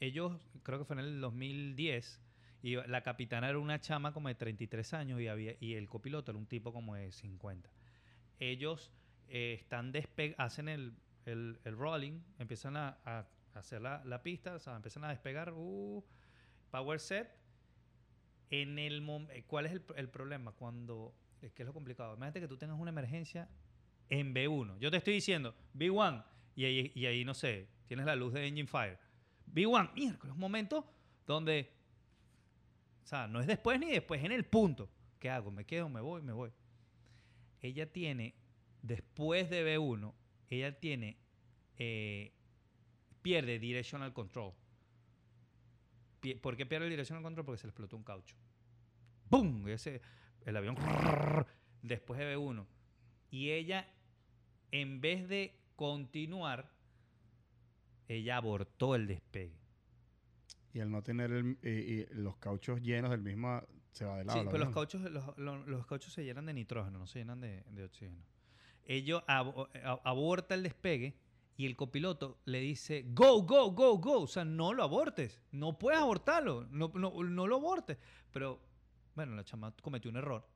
[0.00, 2.20] ellos, creo que fue en el 2010,
[2.62, 6.32] y la capitana era una chama como de 33 años y, había, y el copiloto
[6.32, 7.70] era un tipo como de 50.
[8.38, 8.90] Ellos
[9.28, 9.92] eh, están
[10.38, 10.94] hacen el,
[11.26, 15.52] el, el rolling, empiezan a, a hacer la, la pista, o sea, empiezan a despegar,
[15.52, 16.02] uh,
[16.70, 17.28] power set.
[18.50, 20.52] En el eh, ¿Cuál es el, problema?
[20.52, 22.14] Cuando, es que es lo complicado.
[22.14, 23.48] Imagínate que tú tengas una emergencia
[24.08, 24.78] en B1.
[24.78, 26.24] Yo te estoy diciendo, B1,
[26.56, 28.98] y ahí, y ahí no sé, tienes la luz de Engine Fire.
[29.52, 30.86] B1, miércoles, un momento
[31.26, 31.70] donde,
[33.02, 34.88] o sea, no es después ni después, es en el punto.
[35.18, 35.50] ¿Qué hago?
[35.50, 35.88] ¿Me quedo?
[35.88, 36.22] ¿Me voy?
[36.22, 36.50] ¿Me voy?
[37.62, 38.34] Ella tiene,
[38.82, 40.12] después de B1,
[40.50, 41.16] ella tiene,
[41.78, 42.32] eh,
[43.22, 44.52] pierde directional control.
[46.40, 47.44] ¿Por qué pierde el directional control?
[47.46, 48.36] Porque se le explotó un caucho.
[49.30, 49.66] ¡Bum!
[49.68, 50.00] Ese,
[50.44, 50.76] el avión
[51.82, 52.66] después de B1.
[53.30, 53.86] Y ella,
[54.70, 56.70] en vez de continuar,
[58.08, 59.58] ella abortó el despegue.
[60.72, 64.24] Y al no tener el- eh, y los cauchos llenos del mismo, se va de
[64.24, 64.40] lado.
[64.40, 67.40] Sí, pero los cauchos, los, los- los cauchos se llenan de nitrógeno, no se llenan
[67.40, 68.24] de, de oxígeno.
[68.84, 71.16] Ellos a- aborta el despegue
[71.56, 74.22] y el copiloto le dice, go, go, go, go.
[74.22, 75.40] O sea, no lo abortes.
[75.52, 76.66] No puedes abortarlo.
[76.70, 77.98] No, no, no lo abortes.
[78.32, 78.60] Pero,
[79.14, 80.48] bueno, la chama cometió un error.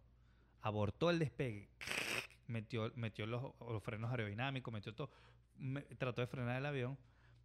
[0.63, 1.69] Abortó el despegue.
[2.49, 3.53] Metió, metió los,
[3.83, 5.11] frenos aerodinámicos, metió todo.
[5.99, 6.99] trató de frenar el avión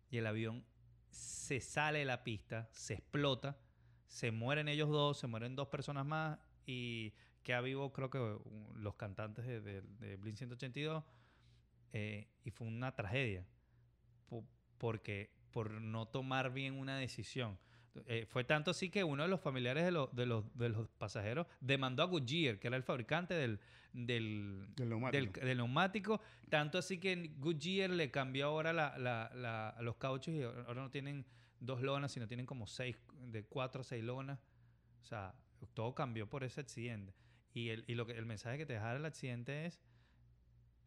[0.10, 0.64] y el avión
[1.10, 3.58] se sale de la pista, se explota,
[4.08, 7.14] se mueren ellos dos, se mueren dos personas más y
[7.44, 8.38] queda vivo creo que
[8.76, 11.04] los cantantes de, de, de Blink 182
[11.94, 13.46] eh, y fue una tragedia
[14.28, 14.46] po-
[14.78, 17.58] porque por no tomar bien una decisión.
[18.08, 20.90] Eh, fue tanto así que uno de los familiares de, los de, los, de los
[20.98, 23.60] pasajeros demandó a Goodyear, que era el fabricante del,
[23.94, 25.32] del, Del neumático.
[25.40, 30.34] del, del neumático, tanto así que Goodyear le cambió ahora la, la- la- los cauchos
[30.34, 31.24] y ahora no tienen
[31.60, 32.98] dos lonas, sino tienen como seis,
[33.28, 34.40] de cuatro a seis lonas.
[35.04, 35.36] O sea,
[35.76, 37.14] todo cambió por ese accidente.
[37.54, 39.80] Y, el, y lo que, el mensaje que te dejara el accidente es,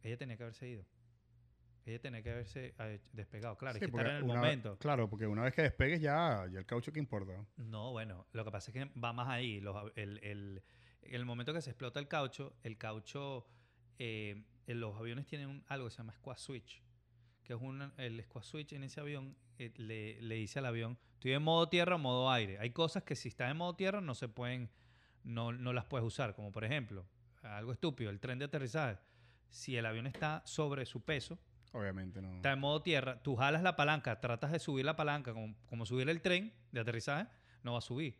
[0.03, 0.83] ella tenía que haberse ido.
[1.87, 3.57] Ella tenía que haberse eh, despegado.
[3.57, 4.77] Claro, Sí, porque estar en el momento.
[4.77, 7.45] Claro, porque una vez que despegues ya, ya el caucho que importa.
[7.55, 9.61] No, bueno, lo que pasa es que va más ahí.
[9.61, 10.63] Los el, el-
[11.03, 13.47] en el momento que se explota el caucho, el caucho,
[13.99, 16.83] eh, en los aviones tienen un- algo que se llama squad switch,
[17.45, 20.97] que es un, el squad switch en ese avión eh, le, le dice al avión,
[21.13, 22.59] estoy en modo tierra o modo aire.
[22.59, 24.69] Hay cosas que si estás en modo tierra no se pueden,
[25.23, 27.07] no, no las puedes usar, como por ejemplo,
[27.43, 28.99] algo estúpido, el tren de aterrizaje.
[29.49, 31.39] Si el avión está sobre su peso,
[31.77, 32.35] Obviamente no.
[32.35, 35.85] está en modo tierra, tú jalas la palanca, tratas de subir la palanca como, como
[35.85, 37.27] subir el tren de aterrizaje,
[37.63, 38.17] no va a subir.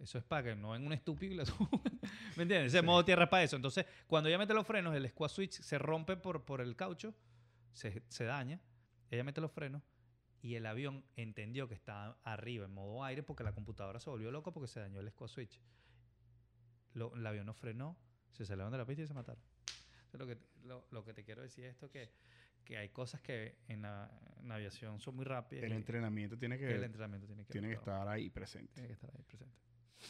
[0.00, 1.68] Eso es para que no venga un estúpido y la suba.
[2.36, 2.72] ¿Me entiendes?
[2.72, 2.84] Ese Sí.
[2.86, 3.56] modo tierra es para eso.
[3.56, 7.14] Entonces, cuando ella mete los frenos, el squad switch se rompe por, por el caucho,
[7.72, 8.60] se, se daña,
[9.10, 9.82] ella mete los frenos
[10.42, 14.30] y el avión entendió que estaba arriba en modo aire porque la computadora se volvió
[14.30, 15.60] loca porque se dañó el squad switch.
[16.94, 17.96] Lo- el avión no frenó,
[18.32, 19.42] se salieron de la pista y se mataron.
[20.12, 22.12] Entonces, lo, que, lo, lo que te quiero decir es esto que,
[22.64, 24.10] que hay cosas que en la,
[24.40, 27.44] en la aviación son muy rápidas el y entrenamiento tiene que, que el entrenamiento tiene
[27.44, 28.72] que, tiene estar ahí presente.
[28.74, 29.56] Tiene que estar ahí presente.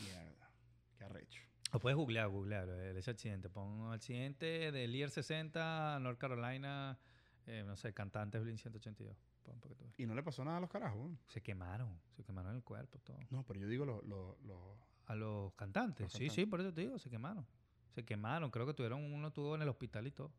[0.02, 0.50] Mierda.
[0.96, 1.42] Qué arrecho.
[1.72, 3.48] Lo puedes googlear, googlear el- ese accidente.
[3.50, 6.98] Pon accidente del IR 60, North Carolina,
[7.46, 9.16] eh, no sé, cantantes Blink 182.
[9.42, 9.92] Pon tú veas.
[9.98, 11.10] Y no le pasó nada a los carajos.
[11.26, 13.18] Se quemaron, se quemaron el cuerpo, todo.
[13.30, 14.04] No, pero yo digo los...
[14.04, 16.34] Los los- A los cantantes, Los sí, cantantes.
[16.34, 17.46] sí, por eso te digo, se quemaman.
[17.90, 20.32] Se quemaron, creo que tuvieron, uno tuvo en el hospital y todo.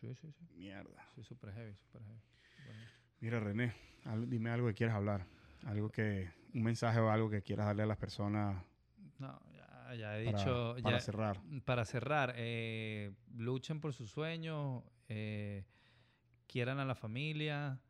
[0.00, 0.44] Sí, sí, sí.
[0.54, 1.04] Mierda.
[1.14, 2.02] Sí, súper heavy, súper.
[3.20, 3.72] Mira, René,
[4.04, 5.26] al- dime algo que quieras hablar.
[5.66, 6.30] Algo que...
[6.52, 8.62] Un mensaje o algo que quieras darle a las personas
[9.18, 10.76] No, ya, ya he para, dicho.
[10.82, 11.40] para ya- cerrar.
[11.64, 15.64] Para cerrar, eh, luchen por sus sueños, eh,
[16.46, 17.80] quieran a la familia,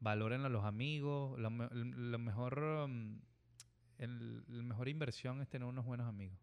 [0.00, 1.38] valoren a los amigos.
[1.38, 3.20] Lo, lo mejor, um,
[3.98, 6.38] el, la mejor inversión es tener unos buenos amigos.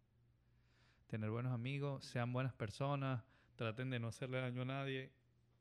[1.08, 3.22] Tener buenos amigos, sean buenas personas,
[3.56, 5.12] traten de no hacerle daño a nadie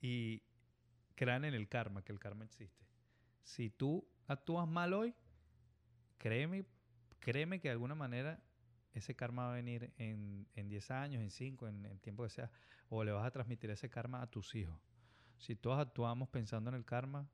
[0.01, 0.43] y
[1.15, 2.85] crean en el karma, que el karma existe.
[3.43, 5.15] Si tú actúas mal hoy,
[6.17, 6.65] créeme,
[7.19, 8.41] créeme que de alguna manera
[8.93, 12.29] ese karma va a venir en, en 10 años, en 5, en el tiempo que
[12.29, 12.51] sea,
[12.89, 14.79] o le vas a transmitir ese karma a tus hijos.
[15.37, 17.27] Si todos actuamos pensando en el karma,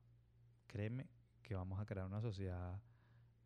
[0.66, 1.08] créeme
[1.42, 2.80] que vamos a crear una sociedad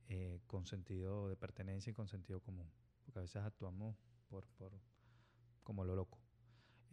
[0.09, 2.70] eh, con sentido de pertenencia y con sentido común.
[3.05, 3.97] Porque a veces actuamos
[4.28, 4.73] por, por
[5.62, 6.23] como lo loco.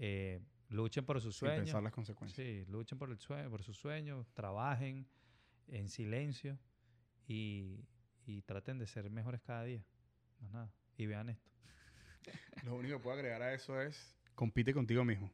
[0.03, 1.65] Eh, luchen por sus Sin sueños.
[1.65, 2.35] pensar las consecuencias.
[2.47, 5.05] Sí, luchen por, el sueño, por sus sueños, trabajen
[5.67, 6.57] en silencio
[7.27, 7.85] y,
[8.25, 9.85] y traten de ser mejores cada día.
[10.39, 10.73] Más nada.
[10.97, 11.51] Y vean esto.
[12.65, 15.31] Lo único que puedo agregar a eso es compite contigo mismo.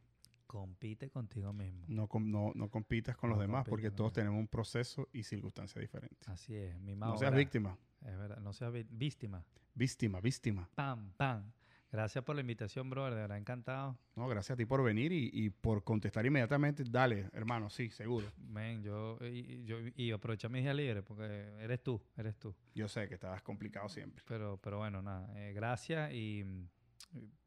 [0.48, 1.86] Compite contigo mismo.
[1.88, 5.24] No, com- no, no compitas con No los demás porque todos tenemos un proceso y
[5.24, 6.28] circunstancias diferentes.
[6.28, 6.78] Así es.
[6.80, 7.78] Mi No seas víctima.
[8.02, 8.38] Es verdad.
[8.40, 9.44] No seas víctima.
[9.74, 10.70] Víctima, víctima.
[10.76, 11.52] Pam, pam.
[11.90, 13.14] Gracias por la invitación, brother.
[13.16, 13.98] De verdad, encantado.
[14.16, 16.84] No, gracias a ti por venir y, y por contestar inmediatamente.
[16.84, 18.28] Dale, hermano, sí, seguro.
[18.38, 21.24] Men, yo, y, y- yo, y aprovecha mis días libres porque
[21.60, 22.54] eres tú, eres tú.
[22.76, 24.22] Yo sé que estabas complicado siempre.
[24.28, 25.32] Pero, pero bueno, nada.
[25.40, 26.44] eh, gracias y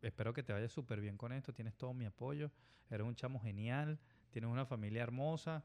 [0.00, 1.52] espero que te vaya súper bien con esto.
[1.52, 2.50] Tienes todo mi apoyo.
[2.88, 3.98] Eres un chamo genial.
[4.30, 5.64] Tienes una familia hermosa.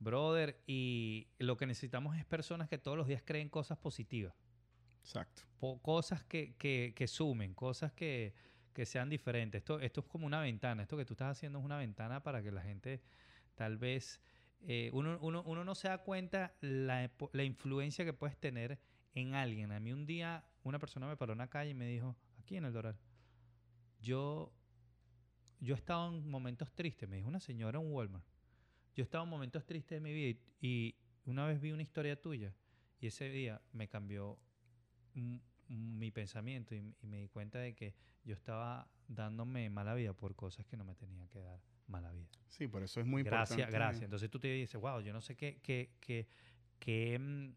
[0.00, 4.34] Brother, y lo que necesitamos es personas que todos los días creen cosas positivas.
[5.02, 5.42] Exacto.
[5.82, 8.34] cosas que, que, que sumen, cosas que,
[8.72, 9.58] que sean diferentes.
[9.60, 10.82] Esto, esto es como una ventana.
[10.82, 13.02] Esto que tú estás haciendo es una ventana para que la gente
[13.54, 14.20] tal vez...
[14.64, 18.78] eh, uno, uno, uno no se da cuenta la, la influencia que puedes tener
[19.14, 19.72] en alguien.
[19.72, 22.56] A mí un día una persona me paró en la calle y me dijo, aquí
[22.56, 22.96] en el Doral,
[24.00, 24.52] yo,
[25.60, 28.24] yo he estado en momentos tristes, me dijo una señora en Walmart.
[28.94, 31.82] Yo he estado en momentos tristes de mi vida y, y una vez vi una
[31.82, 32.54] historia tuya
[33.00, 34.38] y ese día me cambió
[35.14, 37.94] mi pensamiento y, y me di cuenta de que
[38.24, 42.28] yo estaba dándome mala vida por cosas que no me tenía que dar mala vida.
[42.48, 43.56] Sí, por eso es muy importante.
[43.56, 44.04] Gracias, gracias.
[44.04, 46.26] Entonces tú te dices, wow, yo no sé qué, qué, qué,
[46.78, 47.54] qué, mm,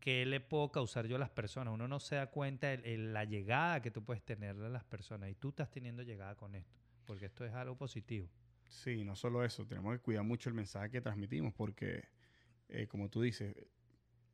[0.00, 1.72] qué le puedo causar yo a las personas.
[1.74, 5.30] Uno no se da cuenta de la llegada que tú puedes tener a las personas
[5.30, 8.28] y tú estás teniendo llegada con esto, porque esto es algo positivo.
[8.68, 12.08] Sí, no solo eso, tenemos que cuidar mucho el mensaje que transmitimos porque,
[12.68, 13.54] eh, como tú dices,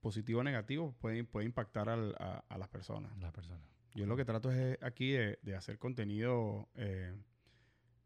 [0.01, 3.17] positivo o negativo puede, puede impactar al- a, a las personas.
[3.19, 3.63] Las personas.
[3.95, 7.13] Yo lo que trato es eh, aquí de, de hacer contenido eh,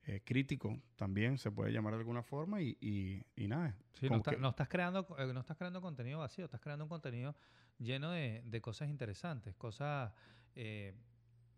[0.06, 3.76] eh, crítico, también se puede llamar de alguna forma, y, y, y nada.
[3.94, 6.60] Sí, no, como está- que- no estás creando, eh, no estás creando contenido vacío, estás
[6.60, 7.34] creando un contenido
[7.78, 10.12] lleno de, de cosas interesantes, cosas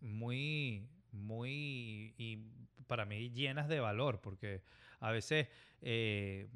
[0.01, 2.39] muy, muy, y
[2.87, 4.63] para mí llenas de valor, porque
[5.01, 5.49] a veces
[5.83, 6.49] eh,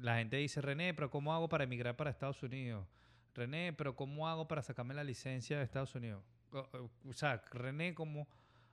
[0.00, 2.86] la gente dice, René, pero ¿cómo hago para emigrar para Estados Unidos?
[3.38, 6.22] René, pero ¿cómo hago para sacarme la licencia de Estados Unidos?
[6.52, 8.28] O, sea, René, ¿cómo...?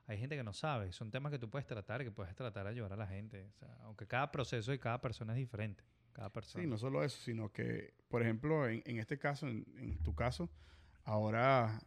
[0.08, 0.92] Hay gente que no sabe.
[0.92, 3.44] Son temas que tú puedes tratar, que puedes tratar de ayudar a la gente.
[3.46, 5.84] O sea, aunque cada proceso y cada persona es diferente.
[6.14, 6.64] Cada persona.
[6.64, 10.14] Sí, no solo eso, sino que, por ejemplo, en, en este caso, en, en tu
[10.14, 10.48] caso,
[11.04, 11.80] ahora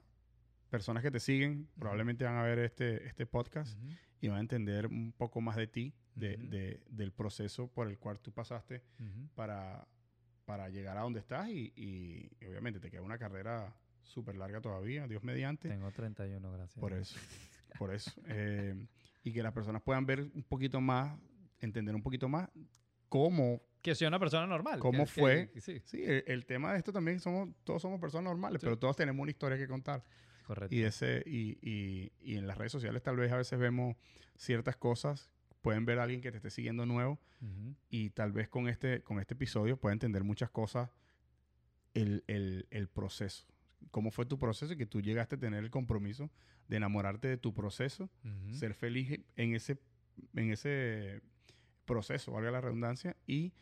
[0.68, 3.78] personas que te siguen probablemente van a ver este, este podcast
[4.20, 6.48] y van a entender un poco más de ti, de, Ujú.
[6.48, 8.82] de- del proceso por el cual tú pasaste
[9.36, 9.86] para,
[10.48, 14.62] para llegar a donde estás y, y- y obviamente te queda una carrera súper larga
[14.62, 15.68] todavía, Dios mediante.
[15.68, 16.80] Tengo 31, gracias.
[16.80, 17.18] Por eso,
[17.78, 18.10] por eso.
[18.28, 18.74] Eh,
[19.22, 21.18] y que las personas puedan ver un poquito más,
[21.60, 22.48] entender un poquito más
[23.10, 24.80] cómo, Que soy una persona normal.
[24.80, 25.50] ¿Cómo que- fue?
[25.52, 28.66] que- sí, sí, el, el tema de esto también somos, todos somos personas normales, Sí.
[28.66, 30.02] pero todos tenemos una historia que contar.
[30.46, 30.74] correcto.
[30.74, 33.96] Y ese, y, y, y en las redes sociales tal vez a veces vemos
[34.38, 35.30] ciertas cosas,
[35.62, 37.18] pueden ver a alguien que te esté siguiendo nuevo
[37.88, 40.90] y tal vez con este, con este episodio pueda entender muchas cosas,
[41.94, 43.46] el, el, el proceso.
[43.90, 46.30] ¿Cómo fue tu proceso y que tú llegaste a tener el compromiso
[46.68, 48.10] de enamorarte de tu proceso,
[48.50, 49.78] ser feliz en ese,
[50.34, 51.22] en ese
[51.84, 53.52] proceso, valga la redundancia, y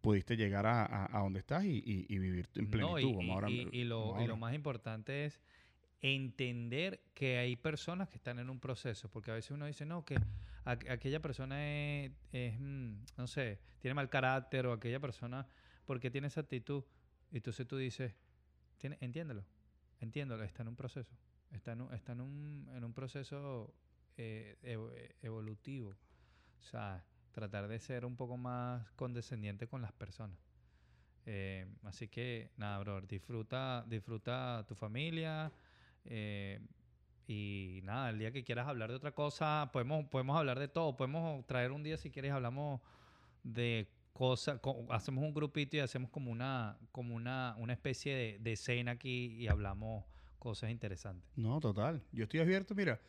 [0.00, 2.98] pudiste llegar a, a, a donde estás y, y- y vivir en No, plenitud.
[3.00, 3.48] y, como y- ahora-
[3.84, 5.40] lo, y lo más importante es
[6.02, 10.04] entender que hay personas que están en un proceso, porque a veces uno dice, no,
[10.04, 10.16] que
[10.64, 11.64] aqu- aquella persona
[12.04, 15.46] es, es, mm, no sé, tiene mal carácter o aquella persona,
[15.86, 16.84] porque tiene esa actitud?
[17.30, 18.14] Y entonces tú dices,
[18.78, 19.44] tiene, entiéndelo,
[20.00, 21.16] entiéndelo, está en un proceso,
[21.52, 23.74] está en un, está en un, en un proceso
[24.16, 24.92] eh, evo-
[25.22, 25.90] evolutivo.
[26.60, 30.38] O sea, tratar de ser un poco más condescendiente con las personas.
[31.26, 35.52] Eh, así que, nada, bro, disfruta, disfruta tu familia.
[36.04, 36.60] Eh,
[37.26, 40.96] y nada, el día que quieras hablar de otra cosa, podemos, podemos hablar de todo.
[40.96, 42.80] Podemos traer un día, si quieres, hablamos
[43.42, 44.58] de cosas.
[44.60, 48.92] co- hacemos un grupito y hacemos como una, como una, una especie de, de cena
[48.92, 50.04] aquí y hablamos
[50.38, 51.30] cosas interesantes.
[51.36, 52.02] No, total.
[52.12, 53.00] Yo estoy abierto, mira,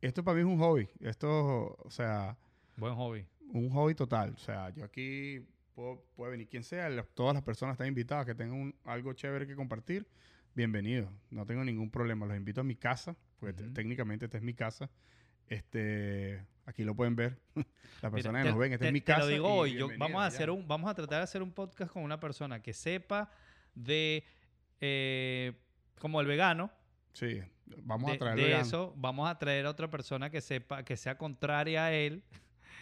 [0.00, 0.88] esto para mí es un hobby.
[1.00, 2.36] Esto, o sea,
[2.76, 3.24] Buen hobby.
[3.52, 4.32] un hobby total.
[4.34, 8.34] O sea, yo aquí puedo, puede venir quien sea, todas las personas están invitadas que
[8.34, 10.06] tengan un- algo chévere que compartir.
[10.54, 12.26] Bienvenido, no tengo ningún problema.
[12.26, 14.90] Los invito a mi casa, porque te- técnicamente esta es mi casa.
[15.48, 17.38] Este, aquí lo pueden ver.
[18.02, 19.20] Las personas te- que nos ven, esta te- es mi te casa.
[19.20, 19.74] lo digo hoy.
[19.74, 20.34] Yo, vamos, a ya.
[20.34, 23.30] hacer un, vamos a tratar de hacer un podcast con una persona que sepa
[23.74, 24.24] de
[24.80, 25.52] eh,
[25.98, 26.70] como el vegano.
[27.12, 27.40] Sí,
[27.82, 30.84] vamos de, a traer de vegano, eso, vamos a traer a otra persona que sepa,
[30.84, 32.22] que sea contraria a él.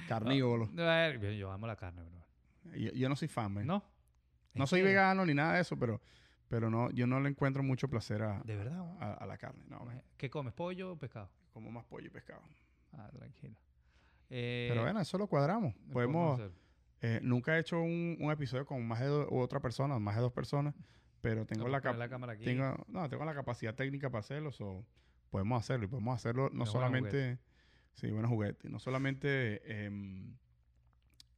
[0.09, 0.71] carnívoro.
[0.77, 2.19] Eh, Yo amo la carne, bro.
[2.79, 3.67] Yo, yo no soy fan, man.
[3.67, 3.85] ¿No?
[4.55, 4.89] No ¿En soy serio?
[4.89, 6.01] vegano ni nada de eso, pero,
[6.49, 8.81] pero no, yo no le encuentro mucho placer a, ¿De verdad?
[9.01, 9.65] a, a la carne.
[9.69, 10.03] No, man.
[10.17, 10.53] ¿Qué comes?
[10.55, 11.31] ¿Pollo o pescado?
[11.53, 12.43] como más pollo y pescado.
[12.93, 13.57] Ah, tranquilo.
[14.31, 15.75] Eh, pero bueno, eso lo cuadramos.
[15.93, 16.41] Podemos,
[17.01, 20.21] eh, nunca he hecho un, un episodio con más de do- otra persona, más de
[20.23, 20.75] dos personas,
[21.21, 22.45] pero tengo No, la, poner cap- la cámara aquí.
[22.45, 24.85] tengo, no, tengo la capacidad técnica para hacerlo, so,
[25.31, 27.39] podemos hacerlo y podemos hacerlo no solamente,
[27.95, 30.37] sí, buenos juguetes, no solamente em,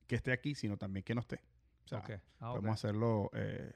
[0.07, 1.41] que esté aquí, sino también que no esté.
[1.85, 2.03] O sea.
[2.41, 3.73] Ah, podemos hacerlo eh,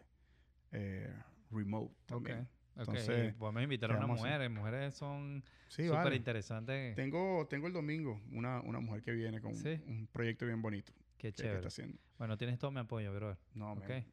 [0.75, 1.13] eh,
[1.51, 2.41] remote también.
[2.41, 2.47] Ok.
[2.77, 4.51] Ok, Entonces, y podemos invitar a ¿qué una mujer.
[4.51, 6.17] Mujeres son Sí, súper vale.
[6.17, 6.97] interesantes.
[6.97, 9.81] Tengo, tengo el domingo una, una mujer que viene con Sí.
[9.87, 11.57] un proyecto bien bonito Qué que, que chévere.
[11.59, 11.99] está haciendo.
[12.19, 13.39] Bueno, tienes todo mi apoyo, bro.
[13.55, 13.89] No, Ok.
[13.89, 14.05] man,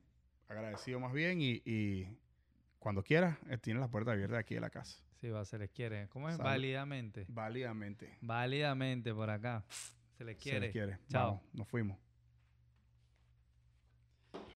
[0.47, 2.07] agradecido más bien y, y
[2.77, 5.01] cuando quieras, eh, tienes la puerta abierta aquí de la casa.
[5.19, 6.07] Sí, va, se les quiere.
[6.09, 6.35] ¿Cómo es?
[6.37, 6.49] Salud.
[6.49, 7.25] Válidamente.
[7.29, 8.17] Válidamente.
[8.21, 9.63] Válidamente por acá.
[10.17, 10.59] Se les Se quiere.
[10.67, 10.99] les quiere.
[11.09, 11.27] Chao.
[11.37, 11.97] Vamos, nos fuimos.